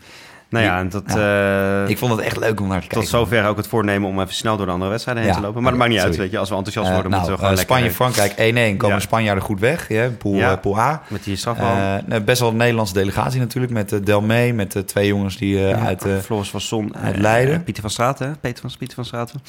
Nou 0.49 0.65
ja, 0.65 0.79
en 0.79 0.89
dat, 0.89 1.03
eh, 1.05 1.89
Ik 1.89 1.97
vond 1.97 2.11
het 2.11 2.21
echt 2.21 2.37
leuk 2.37 2.59
om 2.61 2.67
naar 2.67 2.81
te 2.81 2.87
kijken. 2.87 2.99
tot 2.99 3.19
zover 3.19 3.45
ook 3.47 3.57
het 3.57 3.67
voornemen 3.67 4.09
om 4.09 4.21
even 4.21 4.33
snel 4.33 4.57
door 4.57 4.65
de 4.65 4.71
andere 4.71 4.89
wedstrijden 4.91 5.23
heen 5.23 5.31
Ja. 5.33 5.37
te 5.39 5.45
lopen. 5.45 5.61
Maar 5.61 5.71
dat 5.71 5.79
maakt 5.79 5.91
niet 5.91 6.01
uit, 6.01 6.15
weet 6.15 6.31
je. 6.31 6.37
Als 6.37 6.49
we 6.49 6.55
enthousiast 6.55 6.87
Eh, 6.87 6.93
worden, 6.93 7.11
nou, 7.11 7.23
moeten 7.23 7.39
we 7.41 7.45
gewoon 7.47 7.57
lekker... 7.67 7.75
Spanje-Frankrijk 7.75 8.31
1-1 8.73 8.77
komen 8.77 8.95
Ja. 8.95 9.01
de 9.01 9.07
Spanjaarden 9.07 9.43
goed 9.43 9.59
weg. 9.59 9.89
Ja, 9.89 10.09
pool, 10.17 10.33
Ja. 10.35 10.55
pool 10.55 10.79
A. 10.79 11.01
Met 11.07 11.23
die 11.23 11.35
strafbal. 11.35 11.75
Nou, 12.05 12.21
best 12.21 12.39
wel 12.39 12.49
een 12.49 12.55
Nederlandse 12.57 12.93
delegatie 12.93 13.39
natuurlijk. 13.39 13.73
Met 13.73 13.91
uh, 13.91 13.99
Delmee, 14.03 14.53
met 14.53 14.71
de 14.71 14.85
twee 14.85 15.07
jongens 15.07 15.37
die 15.37 15.65
uit... 15.75 16.05
Floris 16.21 16.49
van 16.49 16.61
Son. 16.61 16.95
uit 16.97 17.17
Leiden. 17.17 17.63
Pieter 17.63 17.81
van 17.81 17.91
Straten. 17.91 18.37
Peter 18.41 18.61
van, 18.61 18.71
Pieter 18.77 18.95
van 18.95 19.05
Straten. 19.05 19.41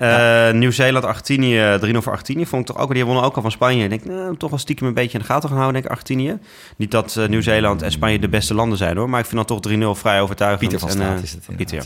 Eh, 0.00 0.50
Nieuw-Zeeland, 0.52 1.04
Argentinië, 1.04 1.78
3-0 1.80 2.02
voor 2.02 2.12
Argentinië. 2.12 2.46
Vond 2.46 2.68
ik 2.68 2.74
toch 2.74 2.84
ook, 2.84 2.94
die 2.94 3.04
wonnen 3.04 3.24
ook 3.24 3.36
al 3.36 3.42
van 3.42 3.50
Spanje. 3.50 3.82
Ik 3.82 3.90
denk, 3.90 4.04
nou, 4.04 4.36
toch 4.36 4.50
wel 4.50 4.58
stiekem 4.58 4.86
een 4.86 4.94
beetje 4.94 5.18
in 5.18 5.24
de 5.24 5.30
gaten 5.30 5.48
gaan 5.48 5.58
houden, 5.58 5.72
denk 5.72 5.84
ik, 5.84 5.90
Argentinië. 5.90 6.38
Niet 6.76 6.90
dat 6.90 7.16
eh, 7.16 7.28
Nieuw-Zeeland 7.28 7.82
en 7.82 7.92
Spanje 7.92 8.18
de 8.18 8.28
beste 8.28 8.54
landen 8.54 8.78
zijn, 8.78 8.96
hoor. 8.96 9.10
Maar 9.10 9.20
ik 9.20 9.26
vind 9.26 9.48
dan 9.48 9.60
toch 9.60 9.72
3-0 9.72 10.00
vrij 10.00 10.20
overtuigend. 10.20 10.60
Pieter 10.70 10.88
van 10.88 11.00
En, 11.00 11.16
eh, 11.16 11.22
is 11.22 11.32
het 11.32 11.56
Pieter, 11.56 11.76
ja. 11.76 11.82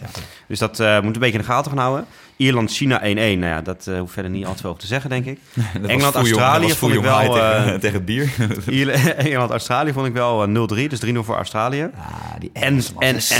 Dus 0.48 0.59
dat 0.59 0.79
moet 0.79 1.14
een 1.14 1.20
beetje 1.20 1.38
in 1.38 1.44
de 1.44 1.53
gaten 1.53 1.70
gaan 1.70 1.81
houden. 1.81 2.07
Ierland, 2.37 2.70
China 2.73 3.01
1-1. 3.01 3.05
Nou 3.05 3.38
ja, 3.44 3.61
dat 3.62 3.87
eh 3.87 3.99
hoeft 3.99 4.12
verder 4.12 4.31
niet 4.31 4.47
al 4.47 4.55
te 4.55 4.61
veel 4.61 4.70
over 4.70 4.83
te 4.83 4.87
zeggen, 4.88 5.11
denk 5.11 5.25
ik. 5.27 5.38
Dat 5.55 5.64
was 5.81 5.90
Engeland, 5.90 6.14
Fouyong- 6.14 6.14
Australië 6.14 6.61
dat 6.61 6.68
was 6.68 6.79
vond 6.79 6.94
ik 6.94 7.01
wel, 7.01 7.18
tegen, 7.33 7.73
eh, 7.73 7.79
tegen 7.81 7.94
het 7.97 8.05
bier. 8.05 8.33
Ierland, 8.70 9.14
Engeland, 9.27 9.51
Australië 9.51 9.92
vond 9.92 10.07
ik 10.07 10.12
wel 10.12 10.42
eh, 10.42 10.49
0-3. 10.85 10.88
Dus 10.88 11.05
3-0 11.07 11.18
voor 11.18 11.37
Australië. 11.37 11.77
Ja, 11.77 12.38
die 12.38 12.51
En, 12.53 12.83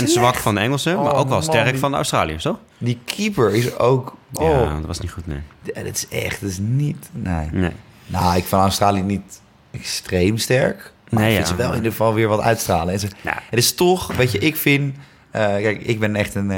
zwak 0.07 0.35
van 0.35 0.55
de 0.55 0.61
Engelsen, 0.61 0.95
maar 0.95 1.11
Oh, 1.13 1.19
ook 1.19 1.29
wel 1.29 1.41
sterk 1.41 1.69
die- 1.69 1.79
van 1.79 1.91
de 1.91 1.97
Australiërs, 1.97 2.43
toch? 2.43 2.57
Die 2.77 2.99
keeper 3.05 3.53
is 3.55 3.77
ook... 3.77 4.15
Oh, 4.33 4.49
Ja, 4.49 4.75
dat 4.75 4.85
was 4.85 4.99
niet 4.99 5.11
goed, 5.11 5.27
nee. 5.27 5.39
dat 5.63 5.85
is 5.93 6.07
echt... 6.07 6.41
Dat 6.41 6.49
is 6.49 6.57
niet... 6.61 7.09
Nee. 7.11 7.47
Nee. 7.51 7.71
Nou, 8.07 8.35
ik 8.35 8.43
vind 8.45 8.61
Australië 8.61 9.01
niet 9.01 9.41
extreem 9.71 10.37
sterk. 10.37 10.93
Maar 11.09 11.21
Nee, 11.23 11.29
ik 11.31 11.35
vind 11.35 11.47
ja. 11.47 11.53
ze 11.55 11.61
wel 11.61 11.69
in 11.69 11.75
ieder 11.75 11.91
geval 11.91 12.13
weer 12.13 12.27
wat 12.27 12.41
uitstralen. 12.41 12.93
En 12.93 12.99
ze, 12.99 13.07
Ja. 13.21 13.41
Het 13.49 13.59
is 13.59 13.73
toch, 13.75 14.15
weet 14.15 14.31
je, 14.31 14.37
ik 14.37 14.55
vind... 14.55 14.95
eh, 15.35 15.61
kijk, 15.63 15.81
ik 15.81 15.99
ben 15.99 16.15
echt 16.15 16.35
een... 16.35 16.51
eh, 16.51 16.57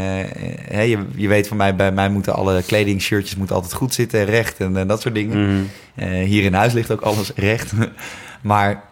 hè, 0.69 0.81
je, 0.81 1.05
je 1.15 1.27
weet 1.27 1.47
van 1.47 1.57
mij, 1.57 1.75
bij 1.75 1.91
mij 1.91 2.09
moeten 2.09 2.33
alle 2.33 2.63
kleding, 2.63 3.01
shirtjes 3.01 3.35
moeten 3.35 3.55
altijd 3.55 3.73
goed 3.73 3.93
zitten, 3.93 4.25
recht 4.25 4.57
en, 4.59 4.77
eh, 4.77 4.87
dat 4.87 5.01
soort 5.01 5.13
dingen. 5.15 5.65
Mhm. 5.95 6.13
Hier 6.23 6.43
in 6.43 6.53
huis 6.53 6.73
ligt 6.73 6.91
ook 6.91 7.01
alles 7.01 7.31
recht. 7.35 7.71
maar 8.41 8.83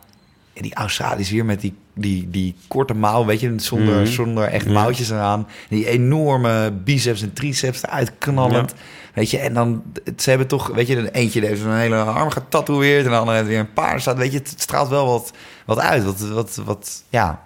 die 0.53 0.75
Australiërs 0.75 1.29
hier 1.29 1.45
met 1.45 1.61
die, 1.61 1.73
die, 1.95 2.29
die 2.29 2.55
korte 2.67 2.93
mouw, 2.93 3.25
weet 3.25 3.39
je, 3.39 3.53
zonder, 3.57 3.95
Mhm. 3.95 4.05
zonder 4.05 4.43
echt 4.47 4.67
mouwtjes 4.67 5.09
eraan. 5.09 5.47
Die 5.69 5.87
enorme 5.87 6.71
biceps 6.83 7.21
en 7.21 7.33
triceps 7.33 7.83
eruit 7.83 8.11
knallend. 8.17 8.73
Weet 9.13 9.31
je, 9.31 9.37
en 9.37 9.53
dan, 9.53 9.83
ze 10.17 10.29
hebben 10.29 10.47
toch, 10.47 10.67
weet 10.67 10.87
je, 10.87 10.97
een 10.97 11.07
eentje 11.09 11.45
heeft 11.45 11.61
een 11.63 11.75
hele 11.77 11.95
arm 11.95 12.29
getatoeëerd 12.29 13.05
en 13.05 13.11
de 13.11 13.17
andere 13.17 13.37
heeft 13.37 13.49
weer 13.49 13.59
een 13.59 13.73
paard 13.73 14.01
staat. 14.01 14.17
Weet 14.17 14.31
je, 14.31 14.37
het 14.37 14.53
straalt 14.57 14.89
wel 14.89 15.05
wat, 15.05 15.31
wat 15.65 15.79
uit. 15.79 16.03
Wat, 16.03 16.19
wat, 16.19 16.61
wat, 16.65 17.03
ja, 17.09 17.41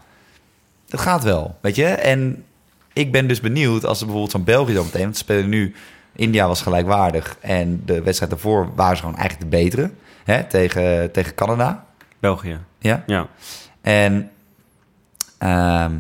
het 0.90 1.00
gaat 1.00 1.24
wel, 1.24 1.58
weet 1.62 1.76
je. 1.76 1.86
En 1.86 2.44
ik 2.94 3.12
ben 3.12 3.28
dus 3.28 3.40
benieuwd 3.40 3.86
als 3.86 4.00
er 4.00 4.06
bijvoorbeeld 4.06 4.36
zo'n 4.36 4.44
België 4.44 4.74
zo 4.74 4.84
meteen, 4.84 5.02
want 5.02 5.18
ze 5.18 5.24
spelen 5.24 5.50
nu, 5.50 5.76
India 6.16 6.48
was 6.48 6.62
gelijkwaardig 6.62 7.38
en 7.40 7.82
de 7.86 8.02
wedstrijd 8.02 8.32
daarvoor 8.32 8.70
waren 8.76 8.96
ze 8.96 9.04
gewoon 9.04 9.18
eigenlijk 9.18 9.52
de 9.52 9.58
betere, 9.58 9.92
hè, 10.24 10.44
tegen, 10.44 11.12
tegen 11.12 11.36
Canada. 11.36 11.86
België. 12.20 12.60
Ja. 12.80 13.04
Ja. 13.08 13.28
En 13.82 14.32
ehm, 15.38 15.94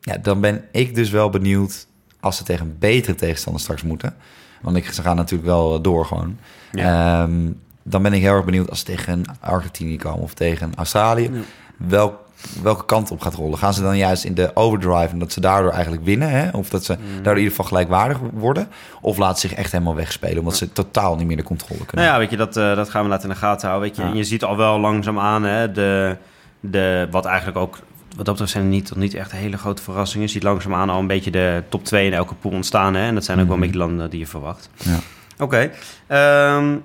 ja, 0.00 0.16
dan 0.22 0.40
ben 0.40 0.64
ik 0.72 0.94
dus 0.94 1.10
wel 1.10 1.30
benieuwd 1.30 1.86
als 2.20 2.36
ze 2.36 2.44
tegen 2.44 2.66
een 2.66 2.76
betere 2.78 3.14
tegenstander 3.14 3.62
straks 3.62 3.82
moeten. 3.82 4.16
Want 4.60 4.76
ik, 4.76 4.92
ze 4.92 5.02
gaan 5.02 5.16
natuurlijk 5.16 5.48
wel 5.48 5.80
door 5.80 6.06
gewoon. 6.06 6.38
Ehm, 6.72 7.50
dan 7.82 8.02
ben 8.02 8.12
ik 8.12 8.20
heel 8.20 8.34
erg 8.34 8.44
benieuwd 8.44 8.70
als 8.70 8.78
ze 8.78 8.84
tegen 8.84 9.24
Argentinië 9.40 9.96
komen 9.96 10.22
of 10.22 10.34
tegen 10.34 10.72
Australië. 10.74 11.30
Ja. 11.32 11.40
Welk, 11.76 12.20
welke 12.62 12.84
kant 12.84 13.10
op 13.10 13.20
gaat 13.20 13.34
rollen. 13.34 13.58
Gaan 13.58 13.74
ze 13.74 13.82
dan 13.82 13.96
juist 13.96 14.24
in 14.24 14.34
de 14.34 14.50
overdrive 14.54 15.08
en 15.12 15.18
dat 15.18 15.32
ze 15.32 15.40
daardoor 15.40 15.70
eigenlijk 15.70 16.04
winnen? 16.04 16.30
Hè? 16.30 16.48
Of 16.52 16.68
dat 16.68 16.84
ze 16.84 16.92
Mm. 16.92 16.98
daardoor 17.14 17.32
in 17.32 17.38
ieder 17.38 17.50
geval 17.50 17.64
gelijkwaardig 17.66 18.18
worden? 18.32 18.68
Of 19.00 19.16
laat 19.18 19.40
ze 19.40 19.48
zich 19.48 19.56
echt 19.56 19.72
helemaal 19.72 19.94
wegspelen 19.94 20.38
omdat 20.38 20.56
ze 20.56 20.72
totaal 20.72 21.16
niet 21.16 21.26
meer 21.26 21.36
de 21.36 21.42
controle 21.42 21.84
kunnen? 21.84 22.06
Nou 22.06 22.08
ja, 22.12 22.18
weet 22.18 22.30
je, 22.30 22.36
dat, 22.36 22.56
eh, 22.56 22.76
dat 22.76 22.90
gaan 22.90 23.02
we 23.02 23.08
laten 23.08 23.28
in 23.28 23.34
de 23.34 23.40
gaten 23.40 23.68
houden. 23.68 23.88
Weet 23.88 23.96
je. 23.98 24.02
Ja. 24.04 24.08
En 24.10 24.16
je 24.16 24.24
ziet 24.24 24.44
al 24.44 24.56
wel 24.56 24.78
langzaam 24.80 25.18
aan, 25.18 25.42
hè, 25.42 25.72
de, 25.72 26.16
de, 26.60 27.08
wat 27.10 27.24
eigenlijk 27.24 27.58
ook... 27.58 27.78
Wat 28.16 28.24
dat 28.24 28.34
betreft 28.34 28.52
zijn 28.52 28.64
er 28.64 28.70
niet, 28.70 28.96
niet 28.96 29.14
echt 29.14 29.32
hele 29.32 29.56
grote 29.56 29.82
verrassingen. 29.82 30.26
Je 30.26 30.32
ziet 30.32 30.42
langzaam 30.42 30.74
aan 30.74 30.90
al 30.90 30.98
een 30.98 31.06
beetje 31.06 31.30
de 31.30 31.62
top 31.68 31.84
2 31.84 32.06
in 32.06 32.12
elke 32.12 32.34
pool 32.34 32.52
ontstaan. 32.52 32.94
Hè? 32.94 33.06
En 33.06 33.14
dat 33.14 33.24
zijn 33.24 33.38
ook 33.40 33.44
wel 33.44 33.52
een 33.54 33.60
Mhm. 33.60 33.70
beetje 33.72 33.86
landen 33.86 34.10
die 34.10 34.18
je 34.18 34.26
verwacht. 34.26 34.68
Ja. 34.82 34.98
Oké. 35.38 35.70
ehm, 36.06 36.76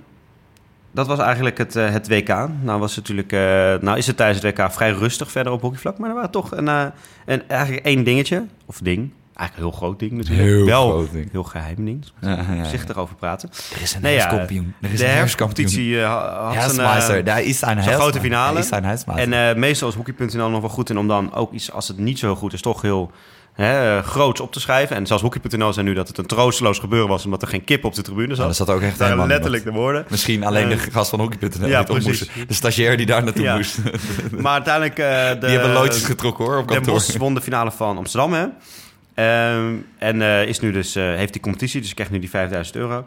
dat 0.91 1.07
was 1.07 1.19
eigenlijk 1.19 1.57
het, 1.57 1.75
eh, 1.75 1.89
het 1.89 2.07
WK. 2.07 2.49
Nou, 2.61 2.79
was 2.79 2.95
natuurlijk, 2.95 3.31
eh, 3.31 3.39
nou 3.81 3.97
is 3.97 4.07
het 4.07 4.17
tijdens 4.17 4.43
het 4.43 4.57
WK 4.57 4.71
vrij 4.71 4.91
rustig 4.91 5.31
verder 5.31 5.53
op 5.53 5.61
hockeyvlak. 5.61 5.97
Maar 5.97 6.09
er 6.09 6.15
waren 6.15 6.31
toch 6.31 6.51
een, 6.51 6.67
eh, 6.67 6.85
een, 7.25 7.47
eigenlijk 7.47 7.85
één 7.85 8.03
dingetje, 8.03 8.45
of 8.65 8.79
ding. 8.79 9.11
Eigenlijk 9.35 9.55
een 9.55 9.79
heel 9.79 9.87
groot 9.87 9.99
ding 9.99 10.11
natuurlijk. 10.11 10.47
Heel 10.47 10.65
Wel 10.65 10.89
groot 10.89 11.11
ding. 11.11 11.31
heel 11.31 11.43
geheim 11.43 11.85
ding. 11.85 12.05
Ja, 12.21 12.29
ja, 12.29 12.35
ja. 12.35 12.57
Voorzichtig 12.57 12.97
over 12.97 13.15
praten. 13.15 13.49
Er 13.75 13.81
is 13.81 13.93
een 13.95 14.01
Nee, 14.01 14.17
herfstkampioen. 14.17 14.73
Er 14.81 14.91
is 14.91 14.99
de 14.99 15.05
een 15.05 15.11
herfstcompetitie 15.11 16.01
had 16.01 16.53
Herfstmeister, 16.53 17.23
daar 17.23 17.41
is 17.41 17.61
een 17.61 17.83
grote 17.83 18.19
finale. 18.19 18.67
Daar 18.69 18.93
is 18.93 19.03
een. 19.05 19.33
En 19.33 19.59
meestal 19.59 19.89
is 19.89 19.95
hockey.nl 19.95 20.49
nog 20.49 20.61
wel 20.61 20.69
goed 20.69 20.89
in 20.89 20.97
om 20.97 21.07
dan 21.07 21.33
ook 21.33 21.51
iets, 21.51 21.71
als 21.71 21.87
het 21.87 21.97
niet 21.97 22.19
zo 22.19 22.35
goed 22.35 22.53
is, 22.53 22.61
toch 22.61 22.81
heel 22.81 23.11
hè, 23.54 24.04
groots 24.04 24.39
op 24.41 24.52
te 24.52 24.60
schrijven. 24.60 24.95
En 24.95 25.08
zelfs 25.08 25.24
hockey.nl 25.24 25.74
zei 25.74 25.86
nu 25.88 25.93
dat 25.93 26.08
het 26.08 26.18
een 26.18 26.26
troosteloos 26.26 26.80
gebeuren 26.80 27.10
was, 27.10 27.26
omdat 27.26 27.41
er 27.41 27.47
geen 27.47 27.64
kip 27.64 27.84
op 27.86 27.95
de 27.95 28.02
tribune 28.02 28.28
Ja, 28.28 28.36
zat. 28.36 28.45
dat 28.47 28.56
zat 28.56 28.70
ook 28.70 28.82
echt 28.82 28.91
waren 28.91 29.06
helemaal 29.06 29.28
letterlijk 29.28 29.64
de 29.64 29.72
woorden. 29.72 30.06
Misschien 30.10 30.43
alleen 30.43 30.70
de 30.70 30.76
Eh, 30.76 30.82
gast 30.91 31.10
van 31.10 31.20
hockey.nl 31.20 31.68
ja, 31.68 31.84
die 31.84 32.02
moest. 32.02 32.30
De 32.47 32.54
stagiair 32.54 32.97
die 32.97 33.06
daar 33.06 33.24
naartoe 33.24 33.43
Ja. 33.43 33.56
moest. 33.56 33.78
Maar 34.41 34.54
uiteindelijk... 34.54 34.97
eh, 34.99 35.30
de, 35.30 35.38
die 35.39 35.49
hebben 35.49 35.72
loodjes 35.74 36.04
getrokken 36.06 36.45
hoor, 36.45 36.58
op 36.58 36.68
Den 36.68 36.76
kantoor. 36.76 36.93
Bosch 36.93 37.18
won 37.18 37.34
de 37.34 37.41
finale 37.41 37.72
van 37.72 37.97
Amsterdam, 37.97 38.34
hè? 38.34 38.45
Ehm, 39.14 39.74
en 39.97 40.22
eh, 40.22 40.45
is 40.47 40.60
nu 40.60 40.72
dus, 40.72 40.93
heeft 40.93 41.34
die 41.34 41.41
competitie, 41.41 41.82
dus 41.82 41.93
krijgt 41.93 42.12
nu 42.14 42.20
die 42.20 42.30
5000 42.30 42.76
euro. 42.76 43.06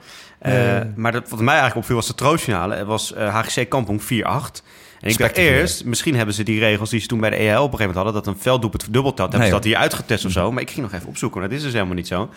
Maar 0.97 1.13
dat, 1.13 1.29
wat 1.29 1.39
mij 1.41 1.55
eigenlijk 1.55 1.77
opviel 1.77 1.97
was 1.97 2.07
de 2.07 2.15
troostfinale. 2.15 2.75
Het 2.75 2.87
was 2.87 3.13
HGC 3.17 3.69
Kampong 3.69 4.03
4-8. 4.03 4.63
En 5.05 5.11
ik 5.11 5.19
dacht 5.19 5.37
eerst, 5.37 5.85
misschien 5.85 6.17
hebben 6.17 6.35
ze 6.35 6.43
die 6.43 6.59
regels 6.59 6.91
die 6.91 7.01
ze 7.01 7.07
toen 7.07 7.21
bij 7.21 7.31
de 7.31 7.37
EHL 7.37 7.49
op 7.63 7.73
een 7.73 7.79
gegeven 7.79 7.79
moment 7.79 7.97
hadden... 7.97 8.15
dat 8.15 8.27
een 8.27 8.41
velddoelpunt 8.41 8.83
verdubbeld 8.83 9.19
had. 9.19 9.33
Hebben 9.33 9.49
Nee, 9.49 9.59
ze 9.59 9.63
dat 9.63 9.65
hier 9.73 9.77
uitgetest 9.83 10.25
of 10.25 10.33
zo? 10.33 10.53
Maar 10.53 10.63
ik 10.63 10.71
ging 10.71 10.83
nog 10.83 10.93
even 10.93 11.09
opzoeken, 11.09 11.41
maar 11.41 11.49
dat 11.49 11.59
is 11.59 11.65
dus 11.65 11.73
helemaal 11.73 11.95
niet 11.95 12.07
zo. 12.07 12.31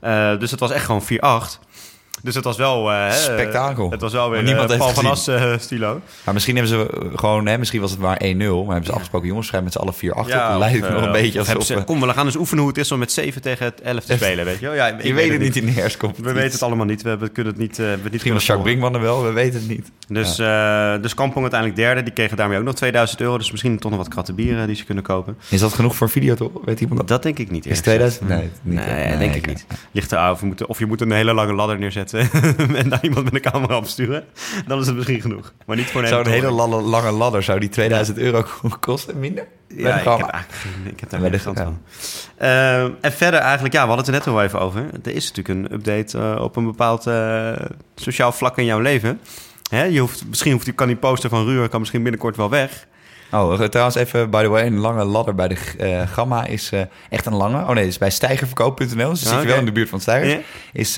Eh, 0.00 0.38
dus 0.38 0.50
het 0.50 0.60
was 0.60 0.70
echt 0.70 0.84
gewoon 0.84 1.02
4-8. 1.02 1.58
Dus 2.22 2.34
het 2.34 2.44
was 2.44 2.56
wel... 2.56 2.90
eh, 2.92 3.06
hè, 3.06 3.12
Spektakel. 3.12 3.90
Het 3.90 4.00
was 4.00 4.12
wel 4.12 4.30
weer 4.30 4.42
Maar 4.42 4.46
niemand 4.52 4.70
eh, 4.70 4.76
heeft 4.80 4.92
Paul 4.92 5.02
van. 5.02 5.12
As 5.12 5.26
eh, 5.28 5.52
stilo. 5.58 6.00
Maar 6.24 6.34
misschien 6.34 6.56
hebben 6.56 6.72
ze 6.78 7.10
gewoon, 7.16 7.46
hè, 7.46 7.58
misschien 7.58 7.80
was 7.80 7.90
het 7.90 8.00
maar 8.00 8.20
1-0. 8.24 8.26
Maar 8.26 8.36
hebben 8.56 8.84
ze 8.84 8.92
afgesproken, 8.92 9.28
jongens, 9.28 9.46
schrijf 9.46 9.64
met 9.64 9.72
z'n 9.72 9.78
allen 9.78 9.94
4 9.94 10.12
achter. 10.14 10.36
Ja, 10.36 10.48
dan 10.48 10.58
lijkt 10.58 10.80
of, 10.80 10.86
het 10.86 10.94
nog 10.96 11.02
een 11.06 11.12
beetje 11.12 11.40
of 11.40 11.46
alsof... 11.48 11.64
ze- 11.64 11.84
Kom, 11.84 12.00
we 12.00 12.08
gaan 12.08 12.26
eens 12.26 12.36
oefenen 12.36 12.60
hoe 12.62 12.72
het 12.72 12.80
is 12.80 12.92
om 12.92 12.98
met 12.98 13.12
7 13.12 13.42
tegen 13.42 13.64
het 13.64 13.80
11 13.80 14.04
te 14.04 14.14
spelen, 14.16 14.44
weet 14.44 14.58
je 14.58 14.66
wel? 14.66 14.74
Ja, 14.74 14.86
ik 14.86 15.02
je 15.02 15.14
weet 15.14 15.30
het 15.30 15.40
niet 15.40 15.56
in 15.56 15.66
de 15.66 15.72
herfstkomt. 15.72 16.16
We 16.18 16.32
weten 16.32 16.52
het 16.52 16.62
allemaal 16.62 16.86
niet. 16.86 17.02
We 17.02 17.08
hebben- 17.08 17.32
kunnen 17.32 17.52
het 17.52 17.62
niet. 17.62 17.78
eh, 17.78 17.84
we 17.84 17.98
niet 18.02 18.12
Misschien 18.12 18.32
was 18.32 18.46
Jacques 18.46 18.66
Brinkman 18.66 18.94
er 18.94 19.00
wel, 19.00 19.22
we 19.24 19.32
weten 19.32 19.58
het 19.60 19.68
niet. 19.68 19.90
Dus, 20.08 20.38
eh 20.38 20.94
dus 21.02 21.14
Kampong 21.14 21.40
uiteindelijk 21.40 21.80
derde. 21.80 22.02
Die 22.02 22.12
kregen 22.12 22.36
daarmee 22.36 22.58
ook 22.58 22.64
nog 22.64 22.74
2000 22.74 23.20
euro. 23.20 23.38
Dus 23.38 23.50
misschien 23.50 23.78
toch 23.78 23.90
nog 23.90 24.00
wat 24.00 24.08
kratten 24.08 24.34
bieren 24.34 24.66
die 24.66 24.76
ze 24.76 24.84
kunnen 24.84 25.04
kopen. 25.04 25.36
Is 25.48 25.60
dat 25.60 25.72
genoeg 25.72 25.96
voor 25.96 26.06
een 26.06 26.12
video 26.12 26.34
toch? 26.34 26.50
Weet 26.64 26.80
iemand 26.80 26.98
dat? 27.00 27.08
Dat 27.08 27.22
denk 27.22 27.38
ik 27.38 27.50
niet. 27.50 27.66
Is 27.66 27.78
eerlijk 27.80 27.82
2000? 27.84 28.22
gezegd. 28.22 28.42
Nee, 28.62 28.76
niet, 28.76 28.86
Nee, 28.86 29.18
denk 29.18 29.34
ik 29.34 29.46
niet. 29.46 29.66
Ligt 29.92 30.12
er 30.12 30.36
moeten, 30.42 30.68
of 30.68 30.78
je 30.78 30.86
moet 30.86 31.00
een 31.00 31.12
hele 31.12 31.34
lange 31.34 31.52
ladder 31.52 31.78
neerzetten 31.78 32.07
en 32.82 32.88
daar 32.88 33.02
iemand 33.02 33.24
met 33.24 33.34
een 33.34 33.50
camera 33.50 33.76
op 33.76 33.86
sturen. 33.86 34.24
Dan 34.66 34.80
is 34.80 34.86
het 34.86 34.96
misschien 34.96 35.20
genoeg. 35.20 35.52
Maar 35.66 35.76
niet 35.76 35.90
voor 35.90 36.04
een 36.04 36.26
hele 36.26 36.50
lange, 36.50 36.80
lange 36.80 37.10
ladder, 37.10 37.42
zou 37.42 37.58
die 37.60 37.68
2000 37.68 38.18
euro 38.18 38.44
kosten? 38.80 39.18
Minder? 39.18 39.46
Ja, 39.68 39.98
ik 39.98 40.04
heb 40.04 40.44
ik 40.84 41.00
heb 41.00 41.10
daar 41.10 41.20
de 41.20 41.28
verstand 41.28 41.58
van. 41.58 41.80
Eh, 42.36 42.82
en 42.82 43.12
verder 43.12 43.40
eigenlijk, 43.40 43.74
ja, 43.74 43.82
we 43.82 43.86
hadden 43.86 44.14
het 44.14 44.24
er 44.24 44.32
net 44.32 44.36
al 44.36 44.42
even 44.42 44.60
over. 44.60 44.86
Er 45.02 45.14
is 45.14 45.32
natuurlijk 45.32 45.48
een 45.48 45.78
update 45.78 46.18
eh, 46.18 46.42
op 46.42 46.56
een 46.56 46.64
bepaald 46.64 47.06
eh, 47.06 47.52
sociaal 47.94 48.32
vlak 48.32 48.58
in 48.58 48.64
jouw 48.64 48.80
leven. 48.80 49.20
Hè, 49.70 49.84
je 49.84 50.00
hoeft, 50.00 50.24
misschien 50.28 50.52
hoeft 50.52 50.64
die, 50.64 50.74
kan 50.74 50.86
die 50.86 50.96
poster 50.96 51.30
van 51.30 51.44
Ruur 51.44 51.68
kan 51.68 51.80
misschien 51.80 52.02
binnenkort 52.02 52.36
wel 52.36 52.50
weg. 52.50 52.86
Oh, 53.32 53.62
eh, 53.62 53.68
trouwens 53.68 53.96
even, 53.96 54.30
by 54.30 54.42
the 54.42 54.48
way, 54.48 54.66
een 54.66 54.78
lange 54.78 55.04
ladder 55.04 55.34
bij 55.34 55.48
de 55.48 55.56
Gamma 56.12 56.44
is 56.44 56.72
echt 57.10 57.26
een 57.26 57.34
lange. 57.34 57.60
Oh 57.60 57.70
nee, 57.70 57.86
is 57.86 57.98
bij 57.98 58.10
stijgerverkoop.nl, 58.10 59.10
dus 59.10 59.22
Ja, 59.22 59.28
zit 59.28 59.42
je 59.42 59.48
wel 59.48 59.58
in 59.58 59.64
de 59.64 59.72
buurt 59.72 59.88
van 59.88 60.00
Stijgers. 60.00 60.44
Is, 60.72 60.96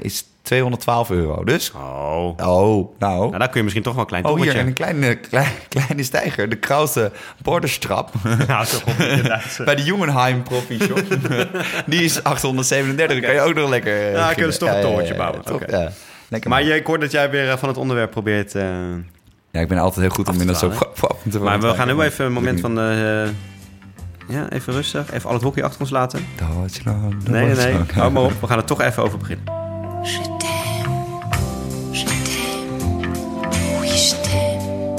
is 0.00 0.24
212 0.44 1.10
euro. 1.10 1.44
Dus, 1.44 1.72
Oh. 1.76 2.26
oh, 2.26 2.36
nou. 2.36 2.90
Nou, 2.98 3.30
daar 3.38 3.46
kun 3.48 3.56
je 3.56 3.62
misschien 3.62 3.82
toch 3.82 3.92
wel 3.92 4.02
een 4.02 4.08
klein 4.08 4.24
Oh, 4.24 4.30
hier, 4.30 4.38
tommetje. 4.38 4.60
en 4.60 4.66
een 4.66 4.72
kleine, 4.74 5.14
kleine, 5.30 5.50
kleine 5.68 6.02
stijger. 6.02 6.48
De 6.48 6.56
Krause 6.56 7.10
Borderstrap. 7.42 8.10
Ja, 8.48 8.64
zo 8.64 8.76
inderdaad. 8.98 9.58
Bij 9.64 9.74
de 9.74 9.82
Jungenheim 9.82 10.42
Profi 10.42 10.78
Shop. 10.82 11.02
Die 11.86 12.02
is 12.04 12.22
837. 12.22 13.16
Dan 13.20 13.26
kan 13.26 13.34
je 13.34 13.40
ook 13.40 13.54
nog 13.54 13.68
lekker... 13.70 13.92
eh, 14.06 14.12
Ja, 14.12 14.32
kunnen 14.32 14.52
ze 14.52 14.58
toch 14.58 14.74
een 14.74 14.80
torentje 14.80 15.14
bouwen. 15.14 15.42
Ja. 15.68 15.90
Lekker 16.28 16.50
Maar 16.50 16.62
je, 16.62 16.74
ik 16.74 16.86
hoor 16.86 16.98
dat 16.98 17.10
jij 17.10 17.30
weer 17.30 17.50
eh, 17.50 17.56
van 17.56 17.68
het 17.68 17.78
onderwerp 17.78 18.10
probeert... 18.10 18.54
eh, 18.54 18.62
Ja, 19.50 19.60
ik 19.60 19.68
ben 19.68 19.78
altijd 19.78 20.00
heel 20.06 20.14
goed 20.14 20.28
om 20.28 20.40
in 20.40 20.46
dat 20.46 20.58
zo... 20.58 20.72
te 21.30 21.38
maar 21.40 21.60
we 21.60 21.74
gaan 21.74 21.86
nu 21.96 22.00
even 22.02 22.24
een 22.24 22.32
moment 22.32 22.60
van... 22.60 22.74
ja, 24.28 24.50
even 24.50 24.72
rustig. 24.72 25.12
Even 25.12 25.28
al 25.28 25.34
het 25.34 25.42
hockey 25.44 25.64
achter 25.64 25.80
ons 25.80 25.90
laten. 25.90 26.26
Duitsland, 26.56 27.28
Nee, 27.28 27.44
nee, 27.44 27.44
nee. 27.44 27.54
Duitsland. 27.54 27.92
Hou 27.92 28.12
maar 28.12 28.22
op. 28.22 28.32
We 28.40 28.46
gaan 28.46 28.58
er 28.58 28.64
toch 28.64 28.80
even 28.80 29.02
over 29.02 29.18
beginnen. 29.18 29.63
Je 30.04 30.20
t'aime, 30.38 31.22
je 31.92 32.04
t'aime, 32.04 33.10
oui 33.80 33.88
je 33.88 34.14
t'aime. 34.22 34.94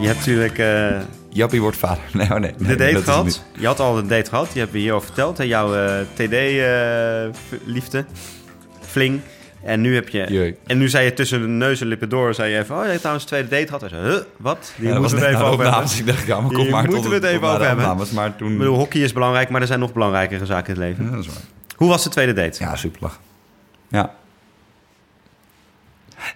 Je 0.00 0.06
hebt 0.06 0.18
natuurlijk... 0.18 0.58
eh, 0.58 0.96
Jappie 1.28 1.60
wordt 1.60 1.76
vader. 1.76 2.02
Nee, 2.12 2.26
oh 2.30 2.36
nee. 2.36 2.54
nee 2.58 2.76
de 2.76 2.92
date 2.92 3.02
gehad. 3.02 3.44
Je 3.58 3.66
had 3.66 3.80
al 3.80 3.98
een 3.98 4.08
date 4.08 4.28
gehad. 4.30 4.46
Die 4.46 4.56
hebben 4.56 4.74
we 4.76 4.82
hierover 4.82 5.06
verteld. 5.06 5.38
Hè? 5.38 5.44
Jouw 5.44 5.74
eh, 5.74 6.00
TD-liefde. 6.14 8.04
Fling. 8.80 9.20
En 9.64 9.80
nu 9.80 9.94
heb 9.94 10.08
je... 10.08 10.54
En 10.66 10.78
nu 10.78 10.88
zei 10.88 11.04
je 11.04 11.12
tussen 11.12 11.40
de 11.40 11.46
neus 11.46 11.80
en 11.80 11.86
lippen 11.86 12.08
door... 12.08 12.34
zei 12.34 12.52
je 12.52 12.58
even... 12.58 12.74
Oh, 12.76 12.80
je 12.82 12.88
hebt 12.88 12.98
trouwens 12.98 13.24
een 13.24 13.30
tweede 13.30 13.48
date 13.48 13.66
gehad. 13.66 13.80
Hij 13.80 13.90
zei... 13.90 14.02
Huh, 14.02 14.20
wat? 14.36 14.72
Die 14.76 14.86
Ja, 14.86 14.92
dat 14.92 15.00
moeten 15.00 15.18
was 15.18 15.28
we 15.28 15.34
even 15.34 15.46
over 15.46 15.64
hebben. 15.72 15.90
Ik 15.98 16.06
dacht, 16.06 16.26
ja, 16.26 16.40
maar 16.40 16.52
kom 16.52 16.68
maar 16.70 16.82
moeten 16.82 17.00
tot 17.02 17.08
we 17.08 17.14
het 17.14 17.24
even 17.24 17.48
over 17.48 17.66
hebben. 17.66 17.84
opnames, 17.84 18.10
maar 18.10 18.36
toen... 18.36 18.52
Ik 18.52 18.58
bedoel, 18.58 18.76
hockey 18.76 19.00
is 19.00 19.12
belangrijk... 19.12 19.48
maar 19.48 19.60
er 19.60 19.66
zijn 19.66 19.80
nog 19.80 19.92
belangrijkere 19.92 20.46
zaken 20.46 20.74
in 20.74 20.80
het 20.80 20.88
leven. 20.88 21.04
Ja, 21.04 21.10
dat 21.10 21.20
is 21.20 21.26
waar. 21.26 21.42
Hoe 21.76 21.88
was 21.88 22.02
de 22.02 22.08
tweede 22.10 22.32
date? 22.32 22.64
Ja, 22.64 22.76
super 22.76 22.98
lach. 23.02 23.20
Ja. 23.96 24.14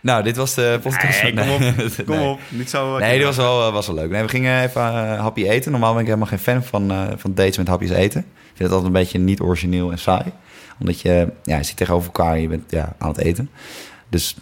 Nou, 0.00 0.22
dit 0.22 0.36
was 0.36 0.54
de 0.54 0.78
podcast. 0.82 1.22
Nee, 1.22 1.34
kom 1.34 1.50
op. 1.50 1.58
Nee. 1.61 2.04
Kom 2.06 2.20
op. 2.20 2.40
Niet 2.48 2.70
zo... 2.70 2.98
Nee, 2.98 3.16
dit 3.16 3.26
was 3.26 3.36
wel, 3.36 3.66
eh, 3.66 3.72
was 3.72 3.86
wel 3.86 3.96
leuk. 3.96 4.11
Nee, 4.11 4.22
we 4.22 4.28
gingen 4.28 4.62
even 4.62 4.82
eh, 4.82 5.20
hapje 5.20 5.48
eten. 5.48 5.70
Normaal 5.70 5.92
ben 5.92 6.00
ik 6.00 6.06
helemaal 6.06 6.28
geen 6.28 6.38
fan 6.38 6.64
van, 6.64 6.90
eh, 6.90 7.06
van 7.16 7.34
dates 7.34 7.56
met 7.56 7.68
hapjes 7.68 7.90
eten. 7.90 8.20
Ik 8.20 8.56
vind 8.56 8.58
het 8.58 8.70
altijd 8.70 8.86
een 8.86 9.00
beetje 9.00 9.18
niet 9.18 9.40
origineel 9.40 9.90
en 9.90 9.98
saai. 9.98 10.32
Omdat 10.80 11.00
je, 11.00 11.28
ja, 11.42 11.56
je 11.56 11.62
zit 11.62 11.76
tegenover 11.76 12.06
elkaar 12.06 12.34
en 12.34 12.40
je 12.40 12.48
bent 12.48 12.70
ja, 12.70 12.94
aan 12.98 13.08
het 13.08 13.18
eten. 13.18 13.50
Dus 14.08 14.36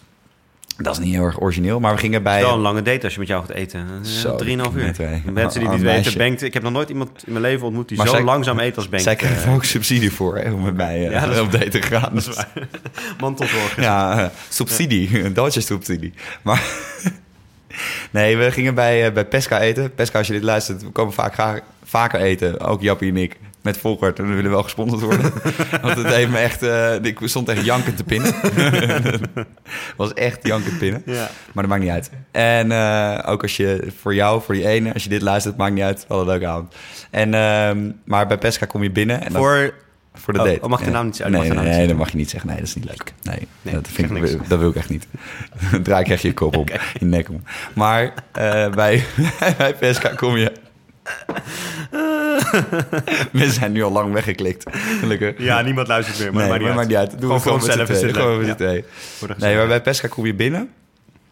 dat 0.82 0.98
is 0.98 1.04
niet 1.04 1.14
heel 1.14 1.24
erg 1.24 1.40
origineel. 1.40 1.80
Maar 1.80 1.92
we 1.94 1.98
gingen 2.00 2.22
bij... 2.22 2.40
wel 2.40 2.52
een 2.54 2.58
lange 2.60 2.82
date 2.82 3.04
als 3.04 3.12
je 3.12 3.18
met 3.18 3.28
jou 3.28 3.40
gaat 3.46 3.56
eten. 3.56 4.06
Zo, 4.06 4.36
Drieënhalf 4.36 4.74
uur. 4.74 4.94
Mensen 5.32 5.60
die 5.60 5.68
niet 5.68 5.82
meisje. 5.82 6.02
weten, 6.04 6.18
Bengt... 6.18 6.42
Ik 6.42 6.54
heb 6.54 6.62
nog 6.62 6.72
nooit 6.72 6.88
iemand 6.88 7.10
in 7.26 7.32
mijn 7.32 7.44
leven 7.44 7.66
ontmoet 7.66 7.88
die 7.88 7.96
Maar 7.96 8.06
zo 8.06 8.12
zij- 8.12 8.22
langzaam 8.24 8.58
eet 8.58 8.76
als 8.76 8.88
Bengt. 8.88 9.04
Zij 9.04 9.16
krijgt 9.16 9.42
Eh, 9.42 9.48
er 9.48 9.54
ook 9.54 9.64
subsidie 9.64 10.12
voor 10.12 10.36
hè, 10.38 10.52
om 10.52 10.62
met 10.62 10.74
mij 10.76 11.04
eh, 11.06 11.10
Ja, 11.10 11.24
is 11.26 11.40
op 11.40 11.52
date 11.52 11.68
te 11.68 11.82
gaan. 11.82 12.14
dat 12.14 12.26
is 12.28 12.34
waar. 12.36 12.48
Mantelzorg. 13.20 13.80
Ja, 13.80 14.18
eh, 14.20 14.26
subsidie. 14.48 15.24
Een 15.24 15.34
Duitse 15.40 15.60
subsidie. 15.60 16.12
Maar 16.42 16.62
nee, 18.10 18.36
we 18.36 18.50
gingen 18.52 18.74
bij, 18.74 19.06
eh, 19.06 19.12
bij 19.12 19.24
Pesca 19.24 19.60
eten. 19.60 19.94
Pesca, 19.94 20.18
als 20.18 20.26
je 20.26 20.32
dit 20.32 20.42
luistert, 20.42 20.82
we 20.82 20.88
komen 20.90 21.12
vaak 21.14 21.32
graag, 21.32 21.60
vaker 21.84 22.20
eten. 22.20 22.60
Ook 22.60 22.82
Jappie 22.82 23.10
en 23.10 23.16
ik. 23.16 23.36
Met 23.68 23.78
Volkert. 23.78 24.18
En 24.18 24.28
we 24.28 24.34
willen 24.34 24.50
wel 24.50 24.62
gesponsord 24.62 25.00
worden. 25.02 25.32
Want 25.82 25.96
het 25.96 26.06
heeft 26.06 26.30
me 26.30 26.38
echt... 26.38 26.62
eh, 26.62 26.94
ik 27.02 27.18
stond 27.24 27.48
echt 27.48 27.64
jankend 27.64 27.96
te 27.96 28.04
pinnen. 28.04 28.34
was 29.96 30.14
echt 30.14 30.46
jankend 30.46 30.78
pinnen. 30.78 31.02
Ja. 31.06 31.30
Maar 31.52 31.62
dat 31.62 31.66
maakt 31.66 31.82
niet 31.82 31.90
uit. 31.90 32.10
En 32.30 32.72
eh, 32.72 33.18
ook 33.30 33.42
als 33.42 33.56
je 33.56 33.88
voor 34.00 34.14
jou, 34.14 34.42
voor 34.42 34.54
die 34.54 34.66
ene, 34.68 34.92
als 34.92 35.02
je 35.02 35.08
dit 35.08 35.22
luistert, 35.22 35.56
maakt 35.56 35.74
niet 35.74 35.82
uit. 35.82 36.04
Wel 36.08 36.20
een 36.20 36.26
leuke 36.26 36.46
avond. 36.46 36.74
En, 37.10 37.34
ehm, 37.34 37.90
maar 38.04 38.26
bij 38.26 38.38
Pesca 38.38 38.66
kom 38.66 38.82
je 38.82 38.90
binnen. 38.90 39.24
En 39.24 39.32
dan- 39.32 39.42
Voor... 39.42 39.74
voor 40.14 40.32
de 40.32 40.38
Oh, 40.40 40.44
date. 40.46 40.60
oh, 40.62 40.68
mag 40.68 40.84
je 40.84 40.90
naam 40.90 41.04
niet 41.04 41.16
zeggen? 41.16 41.38
Nee, 41.40 41.50
nee, 41.50 41.86
dat 41.86 41.96
mag 41.96 42.10
je 42.10 42.16
niet 42.16 42.30
zeggen. 42.30 42.48
Nee, 42.48 42.58
dat 42.58 42.66
is 42.68 42.74
niet 42.74 42.84
leuk. 42.84 43.12
Nee, 43.22 43.48
Nee, 43.62 43.74
dat, 43.74 43.88
vind 43.92 44.10
ik, 44.10 44.20
niks. 44.20 44.48
dat 44.48 44.58
wil 44.58 44.68
ik 44.70 44.76
echt 44.76 44.88
niet. 44.90 45.06
Draai 45.82 46.04
ik 46.04 46.10
echt 46.10 46.22
je 46.22 46.34
kop 46.34 46.56
op, 46.56 46.70
in 46.70 46.78
je 46.98 47.04
nek 47.04 47.28
om. 47.28 47.42
Maar 47.72 48.12
eh, 48.32 48.70
bij, 48.70 49.04
bij 49.58 49.74
Pesca 49.74 50.08
kom 50.08 50.36
je... 50.36 50.52
We 53.32 53.50
zijn 53.50 53.72
nu 53.72 53.82
al 53.82 53.92
lang 53.92 54.12
weggeklikt, 54.12 54.64
gelukkig. 55.00 55.34
Ja, 55.38 55.60
niemand 55.62 55.88
luistert 55.88 56.18
meer, 56.18 56.32
maar 56.32 56.48
nee, 56.48 56.60
maar 56.66 56.74
maakt 56.74 56.88
niet 56.88 56.96
uit. 56.96 57.10
Doe 57.10 57.18
Gewoon 57.20 57.34
het 57.34 57.42
gewoon 57.42 57.56
met 58.46 59.38
Nee, 59.38 59.56
maar 59.56 59.66
bij 59.66 59.82
Pesca 59.82 60.08
kom 60.08 60.26
je 60.26 60.34
binnen. 60.34 60.68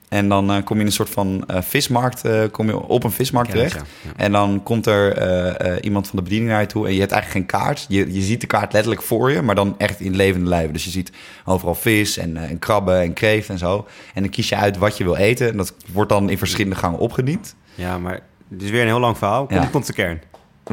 En 0.09 0.29
dan 0.29 0.51
eh, 0.51 0.65
kom 0.65 0.75
je 0.77 0.81
in 0.81 0.87
een 0.87 0.93
soort 0.93 1.11
van 1.11 1.45
eh, 1.47 1.63
vismarkt, 1.63 2.25
eh, 2.25 2.43
kom 2.51 2.67
je 2.67 2.81
op 2.83 3.05
een 3.05 3.11
vismarkt 3.13 3.51
terecht. 3.51 3.75
ja. 3.75 3.81
Ja. 4.03 4.11
En 4.17 4.33
dan 4.33 4.63
komt 4.63 4.87
er 4.87 5.13
eh, 5.17 5.71
eh, 5.73 5.79
iemand 5.85 6.09
van 6.09 6.17
de 6.19 6.23
bediening 6.25 6.51
naar 6.51 6.61
je 6.61 6.67
toe. 6.67 6.87
En 6.87 6.93
je 6.95 7.01
hebt 7.01 7.13
eigenlijk 7.13 7.49
geen 7.49 7.61
kaart. 7.61 7.87
Je, 7.89 8.13
je 8.15 8.21
ziet 8.21 8.41
de 8.41 8.47
kaart 8.47 8.73
letterlijk 8.73 9.03
voor 9.03 9.31
je, 9.31 9.43
maar 9.43 9.55
dan 9.55 9.75
echt 9.79 10.01
in 10.01 10.17
levende 10.17 10.49
lijven. 10.49 10.73
Dus 10.73 10.85
je 10.85 10.91
ziet 10.91 11.13
overal 11.45 11.75
vis 11.75 12.17
en, 12.19 12.37
eh, 12.37 12.51
en 12.51 12.59
krabben 12.59 13.01
en 13.01 13.13
kreeft 13.13 13.49
en 13.49 13.59
zo. 13.59 13.87
En 14.15 14.23
dan 14.23 14.31
kies 14.31 14.49
je 14.49 14.57
uit 14.57 14.77
wat 14.79 14.97
je 14.97 15.05
wil 15.05 15.17
eten. 15.17 15.49
En 15.51 15.57
dat 15.57 15.75
wordt 15.93 16.11
dan 16.11 16.31
in 16.31 16.39
verschillende 16.39 16.77
gangen 16.77 16.99
opgediend. 16.99 17.55
Ja, 17.75 17.99
maar 17.99 18.21
het 18.51 18.63
is 18.63 18.71
weer 18.71 18.81
een 18.81 18.87
heel 18.87 19.01
lang 19.01 19.19
verhaal. 19.19 19.47
Kom, 19.47 19.57
Ja. 19.57 19.65
komt 19.67 19.87
de 19.87 19.93
kern. 19.93 20.21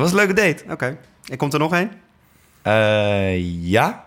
Was 0.02 0.10
een 0.10 0.16
leuke 0.18 0.34
date. 0.34 0.64
Oké. 0.70 0.98
En 1.32 1.38
komt 1.38 1.54
er 1.54 1.60
nog 1.60 1.74
één? 1.74 1.92
Eh, 2.62 3.64
ja. 3.70 4.04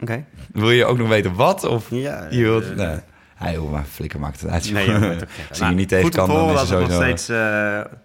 Oké. 0.00 0.24
Wil 0.52 0.70
je 0.70 0.84
ook 0.84 0.98
nog 0.98 1.08
weten 1.08 1.34
wat? 1.34 1.64
Of 1.64 1.86
Ja. 1.90 2.26
je 2.30 2.42
wilt... 2.42 2.64
eh, 2.70 2.76
nee. 2.76 2.96
Hij, 3.34 3.52
joh, 3.52 3.70
maar 3.70 3.84
flikker 3.92 4.20
maakt 4.20 4.40
het 4.40 4.50
uit. 4.50 4.72
Nee, 4.72 4.86
joh, 4.86 5.00
ook. 5.02 5.26
Als 5.48 5.58
je 5.58 5.64
niet 5.64 5.88
tegen 5.88 6.04
goed 6.04 6.14
kan, 6.14 6.28
dan 6.28 6.36
is 6.50 6.60
het 6.60 6.68
dat 6.68 6.68
het 6.68 6.68
sowieso... 6.68 6.92
nog 7.08 7.18
steeds... 7.18 7.28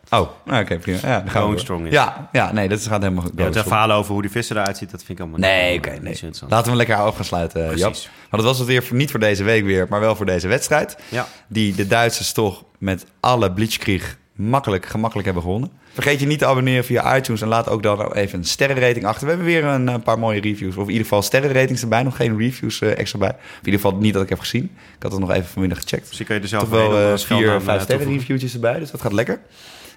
eh, 0.10 0.20
Oh, 0.20 0.30
nou, 0.46 0.64
oké, 0.64 0.78
prima. 0.80 0.98
Ja, 1.02 1.02
dan 1.02 1.12
gaan 1.12 1.24
we 1.24 1.30
Going 1.30 1.50
door. 1.52 1.60
strong 1.60 1.86
is. 1.86 1.92
Ja, 1.94 2.30
ja, 2.32 2.52
nee, 2.54 2.68
dat 2.70 2.86
gaat 2.88 3.02
helemaal 3.02 3.24
ja, 3.24 3.32
going 3.36 3.56
het 3.56 3.64
verhaal 3.68 3.92
over 3.92 4.12
hoe 4.14 4.22
die 4.22 4.32
visser 4.32 4.58
eruit 4.58 4.78
ziet, 4.78 4.92
dat 4.92 5.04
vind 5.04 5.20
ik 5.20 5.20
allemaal 5.20 5.40
Nee, 5.50 5.78
oké, 5.78 5.90
niet 5.92 6.22
nee. 6.22 6.32
Laten 6.48 6.72
we 6.72 6.78
lekker 6.78 6.96
af 6.96 7.16
gaan 7.16 7.26
sluiten. 7.26 7.78
Jap. 7.78 7.94
Maar 7.94 8.40
dat 8.40 8.44
was 8.44 8.58
het 8.58 8.68
weer 8.68 8.84
voor, 8.84 8.98
niet 8.98 9.12
voor 9.12 9.20
deze 9.20 9.44
week 9.44 9.64
weer, 9.64 9.86
maar 9.90 10.00
wel 10.00 10.16
voor 10.16 10.26
deze 10.26 10.48
wedstrijd. 10.48 10.98
Ja. 11.10 11.28
Die 11.48 11.76
de 11.76 11.88
Duitsers 11.88 12.32
toch 12.34 12.64
met 12.78 13.06
alle 13.20 13.52
Blitzkrieg 13.52 14.18
makkelijk, 14.36 14.86
gemakkelijk 14.86 15.26
hebben 15.26 15.44
gewonnen. 15.44 15.72
Vergeet 15.94 16.20
je 16.20 16.26
niet 16.26 16.40
te 16.40 16.46
abonneren 16.46 16.86
via 16.86 17.18
iTunes 17.18 17.42
en 17.42 17.48
laat 17.48 17.70
ook 17.70 17.84
dan 17.84 18.14
even 18.14 18.40
een 18.40 18.46
sterrenrating 18.46 19.06
achter. 19.06 19.24
We 19.24 19.30
hebben 19.30 19.46
weer 19.46 19.64
een, 19.64 19.90
eh, 19.90 19.96
paar 20.04 20.20
mooie 20.20 20.42
reviews, 20.42 20.76
of 20.76 20.84
in 20.84 20.90
ieder 20.90 21.04
geval 21.04 21.22
sterrenratings 21.22 21.82
erbij. 21.82 22.04
Nog 22.04 22.16
geen 22.16 22.38
reviews 22.38 22.82
eh, 22.82 22.98
extra 22.98 23.20
bij. 23.20 23.30
Of 23.30 23.60
in 23.60 23.66
ieder 23.66 23.80
geval 23.80 23.98
niet 23.98 24.14
dat 24.14 24.24
ik 24.24 24.30
heb 24.30 24.40
gezien. 24.40 24.64
Ik 24.64 25.04
had 25.04 25.12
het 25.12 25.22
nog 25.22 25.32
even 25.32 25.46
vanmiddag 25.46 25.82
gecheckt. 25.82 26.06
Misschien 26.06 26.26
kun 26.26 26.36
je 26.36 26.42
er 26.42 26.48
zelf 26.48 26.62
Toch 26.62 26.72
wel 26.72 26.90
geld 26.90 27.24
vier, 27.24 27.48
vijf 27.48 27.58
eh, 27.58 27.62
sterren 27.64 27.88
toevoegen. 27.88 28.14
reviewtjes 28.14 28.54
erbij, 28.54 28.80
dus 28.80 28.92
dat 28.92 29.02
gaat 29.02 29.14
lekker. 29.14 29.40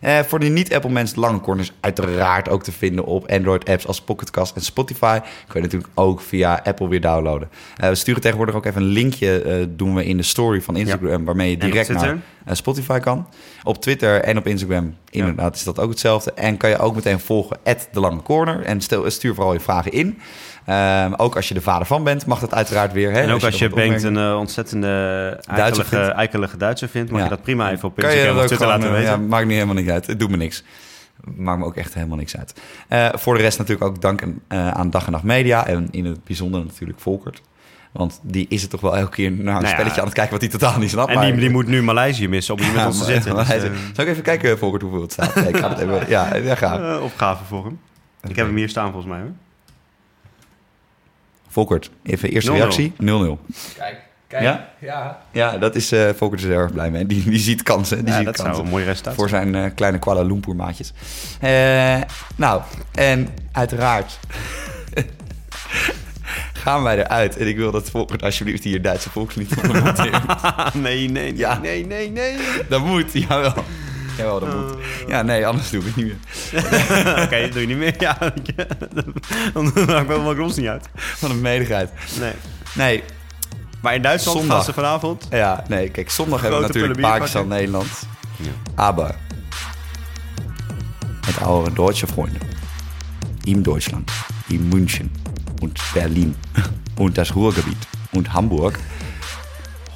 Eh, 0.00 0.18
voor 0.18 0.38
de 0.38 0.46
niet-Apple 0.46 0.90
mensen, 0.90 1.14
de 1.14 1.20
lange 1.20 1.40
corners 1.40 1.72
uiteraard 1.80 2.48
ook 2.48 2.62
te 2.62 2.72
vinden 2.72 3.04
op 3.04 3.30
Android-apps 3.30 3.86
als 3.86 4.00
Pocketcast 4.00 4.56
en 4.56 4.62
Spotify. 4.62 5.18
Kun 5.20 5.54
je 5.54 5.60
natuurlijk 5.60 5.92
ook 5.94 6.20
via 6.20 6.60
Apple 6.64 6.88
weer 6.88 7.00
downloaden. 7.00 7.48
Eh, 7.76 7.88
we 7.88 7.94
sturen 7.94 8.20
tegenwoordig 8.20 8.54
ook 8.54 8.66
even 8.66 8.82
een 8.82 8.88
linkje, 8.88 9.42
eh, 9.42 9.66
doen 9.68 9.94
we 9.94 10.04
in 10.04 10.16
de 10.16 10.22
story 10.22 10.60
van 10.60 10.76
Instagram, 10.76 11.24
waarmee 11.24 11.50
je 11.50 11.56
direct 11.56 11.88
naar 11.88 12.56
Spotify 12.56 12.98
kan. 12.98 13.28
Op 13.62 13.80
Twitter 13.80 14.20
en 14.20 14.38
op 14.38 14.46
Instagram, 14.46 14.96
inderdaad, 15.10 15.56
is 15.56 15.64
dat 15.64 15.78
ook 15.78 15.90
hetzelfde. 15.90 16.32
En 16.32 16.56
kan 16.56 16.70
je 16.70 16.78
ook 16.78 16.94
meteen 16.94 17.20
volgen, 17.20 17.56
de 17.92 18.00
lange 18.00 18.22
corner. 18.22 18.62
En 18.62 18.80
stel, 18.80 19.10
stuur 19.10 19.34
vooral 19.34 19.52
je 19.52 19.60
vragen 19.60 19.92
in. 19.92 20.18
Ehm, 20.68 21.12
ook 21.16 21.36
als 21.36 21.48
je 21.48 21.54
de 21.54 21.60
vader 21.60 21.86
van 21.86 22.04
bent, 22.04 22.26
mag 22.26 22.40
dat 22.40 22.54
uiteraard 22.54 22.92
weer. 22.92 23.10
Hè? 23.12 23.20
En 23.20 23.30
ook 23.30 23.42
als 23.42 23.58
je 23.58 23.68
Bengt 23.68 24.02
een 24.02 24.16
eh, 24.16 24.36
ontzettende 24.38 25.40
eikelige, 25.46 25.84
vindt. 25.96 26.08
eikelige 26.08 26.56
Duitser 26.56 26.88
vindt, 26.88 27.10
mag 27.10 27.18
Ja. 27.18 27.24
je 27.24 27.30
dat 27.30 27.42
prima 27.42 27.70
even 27.70 27.88
op 27.88 28.00
Instagram 28.02 28.36
of 28.38 28.46
Twitter 28.46 28.66
laten 28.66 28.84
eh, 28.88 28.90
weten. 28.92 29.10
Ja, 29.10 29.16
maakt 29.16 29.44
niet 29.44 29.54
helemaal 29.54 29.74
niet 29.74 29.90
uit. 29.90 30.06
Het 30.06 30.18
doet 30.18 30.30
me 30.30 30.36
niks. 30.36 30.64
Maakt 31.36 31.58
me 31.58 31.64
ook 31.64 31.76
echt 31.76 31.94
helemaal 31.94 32.16
niks 32.16 32.36
uit. 32.36 32.54
Eh, 32.88 33.08
voor 33.14 33.34
de 33.36 33.40
rest 33.42 33.58
natuurlijk 33.58 33.86
ook 33.90 34.00
dank 34.00 34.22
aan 34.48 34.90
Dag 34.90 35.06
en 35.06 35.12
Nacht 35.12 35.24
Media. 35.24 35.66
En 35.66 35.88
in 35.90 36.04
het 36.04 36.24
bijzonder 36.24 36.64
natuurlijk 36.64 37.00
Volkert. 37.00 37.42
Want 37.92 38.20
die 38.22 38.46
is 38.48 38.62
het 38.62 38.70
toch 38.70 38.80
wel 38.80 38.96
elke 38.96 39.10
keer 39.10 39.30
naar 39.30 39.38
een 39.38 39.44
Nou 39.44 39.62
ja. 39.64 39.68
spelletje 39.70 40.00
aan 40.00 40.06
het 40.06 40.14
kijken 40.14 40.32
wat 40.32 40.40
hij 40.42 40.50
totaal 40.50 40.78
niet 40.78 40.90
snapt. 40.90 41.10
En 41.12 41.36
die, 41.36 41.50
moet 41.50 41.66
nu 41.66 41.82
Maleisië 41.82 42.28
missen 42.28 42.54
om 42.54 42.60
hier 42.60 42.72
met 42.72 42.86
ons 42.86 42.98
te 42.98 43.04
zitten. 43.04 43.34
Dus, 43.36 43.46
Zal 43.46 44.04
ik 44.04 44.10
even 44.10 44.22
kijken, 44.22 44.58
Volkert, 44.58 44.82
hoeveel 44.82 45.00
het 45.00 45.12
staat? 45.12 45.36
Ik 45.36 45.56
ga 45.56 45.68
het 45.68 45.78
even... 45.78 46.04
Ja, 46.08 46.34
ja 46.36 46.54
ga. 46.54 46.78
eh, 46.94 47.02
opgave 47.02 47.44
voor 47.44 47.64
hem. 47.64 47.78
Ik 48.28 48.36
heb 48.36 48.46
hem 48.46 48.56
hier 48.56 48.68
staan 48.68 48.90
volgens 48.92 49.12
mij 49.12 49.20
hoor. 49.20 49.30
Volkert, 51.58 51.90
even 52.02 52.30
eerste 52.30 52.50
0-0. 52.50 52.54
reactie. 52.54 52.92
0-0. 52.92 52.96
Kijk, 53.76 53.96
kijk. 54.26 54.42
Ja? 54.42 54.68
Ja. 54.78 55.18
Ja, 55.32 55.58
dat 55.58 55.74
is 55.74 55.92
eh 55.92 56.08
Volkert 56.16 56.40
is 56.40 56.46
er 56.46 56.52
erg 56.56 56.72
blij 56.72 56.90
mee. 56.90 57.06
Die, 57.06 57.24
die 57.30 57.38
ziet 57.38 57.62
kansen. 57.62 57.98
Die 57.98 58.08
Ja, 58.08 58.16
ziet 58.16 58.24
dat 58.24 58.34
kansen. 58.36 58.54
zou 58.54 58.66
een 58.66 58.72
mooi 58.72 58.84
resultaat 58.84 59.14
Voor 59.14 59.28
zijn 59.28 59.54
eh, 59.54 59.64
kleine 59.74 59.98
Kuala 59.98 60.22
Lumpur 60.22 60.56
maatjes. 60.56 60.92
Eh, 61.40 61.96
nou, 62.36 62.62
en 62.92 63.28
uiteraard 63.52 64.18
gaan 66.62 66.82
wij 66.82 66.98
eruit. 66.98 67.36
En 67.36 67.48
ik 67.48 67.56
wil 67.56 67.70
dat 67.70 67.90
Volkert 67.90 68.22
alsjeblieft 68.22 68.64
hier 68.64 68.82
Duitse 68.82 69.10
volkslied 69.10 69.48
van 69.54 69.82
monteren. 69.82 70.22
nee, 70.82 70.98
nee, 70.98 71.08
nee, 71.08 71.36
Ja. 71.36 71.58
nee, 71.58 71.86
nee, 71.86 72.10
nee. 72.10 72.36
dat 72.68 72.84
moet, 72.84 73.12
jawel. 73.12 73.54
Jawel, 74.18 74.40
dat 74.40 74.54
moet. 74.54 74.74
Ja, 75.08 75.22
nee, 75.22 75.46
anders 75.46 75.70
doe 75.70 75.80
ik 75.80 75.86
het 75.86 75.96
niet 75.96 76.06
meer. 76.06 76.16
Oké, 77.24 77.40
dat 77.40 77.52
doe 77.52 77.60
je 77.60 77.66
niet 77.66 77.76
meer. 77.76 77.94
Ja, 77.98 78.18
dan 79.54 79.64
maakt 79.86 80.06
wel 80.06 80.20
mijn 80.22 80.34
gros 80.34 80.56
niet 80.56 80.66
uit. 80.66 80.88
Van 80.94 81.30
een 81.30 81.40
medigheid. 81.40 81.90
Nee. 82.20 82.32
Nee, 82.74 83.02
Maar 83.82 83.94
in 83.94 84.02
Duitsland 84.02 84.38
Zondag. 84.38 84.56
gaan 84.56 84.64
ze 84.64 84.72
vanavond. 84.72 85.26
ja, 85.30 85.64
nee, 85.68 85.88
kijk, 85.90 86.10
zondag 86.10 86.40
hebben 86.40 86.60
we 86.60 86.66
natuurlijk 86.66 87.00
Pakistan. 87.00 87.48
Nederland. 87.48 87.88
Ja. 88.36 88.50
Aber 88.74 89.14
mit 91.26 91.36
eure 91.40 91.72
deutsche 91.72 92.06
Freunde 92.06 92.38
in 93.44 93.62
Deutschland, 93.62 94.10
in 94.48 94.68
München 94.68 95.10
und 95.60 95.80
Berlin 95.94 96.34
und 96.96 97.16
das 97.16 97.34
Ruhrgebiet 97.34 97.86
und 98.12 98.32
Hamburg. 98.32 98.78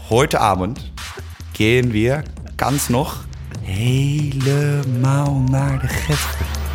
Heute 0.08 0.40
Abend 0.40 0.92
gehen 1.52 1.92
wir 1.92 2.22
ganz 2.56 2.88
noch 2.88 3.24
helemaal 3.64 5.44
naar 5.50 5.80
de 5.80 5.88
Getver. 5.88 6.71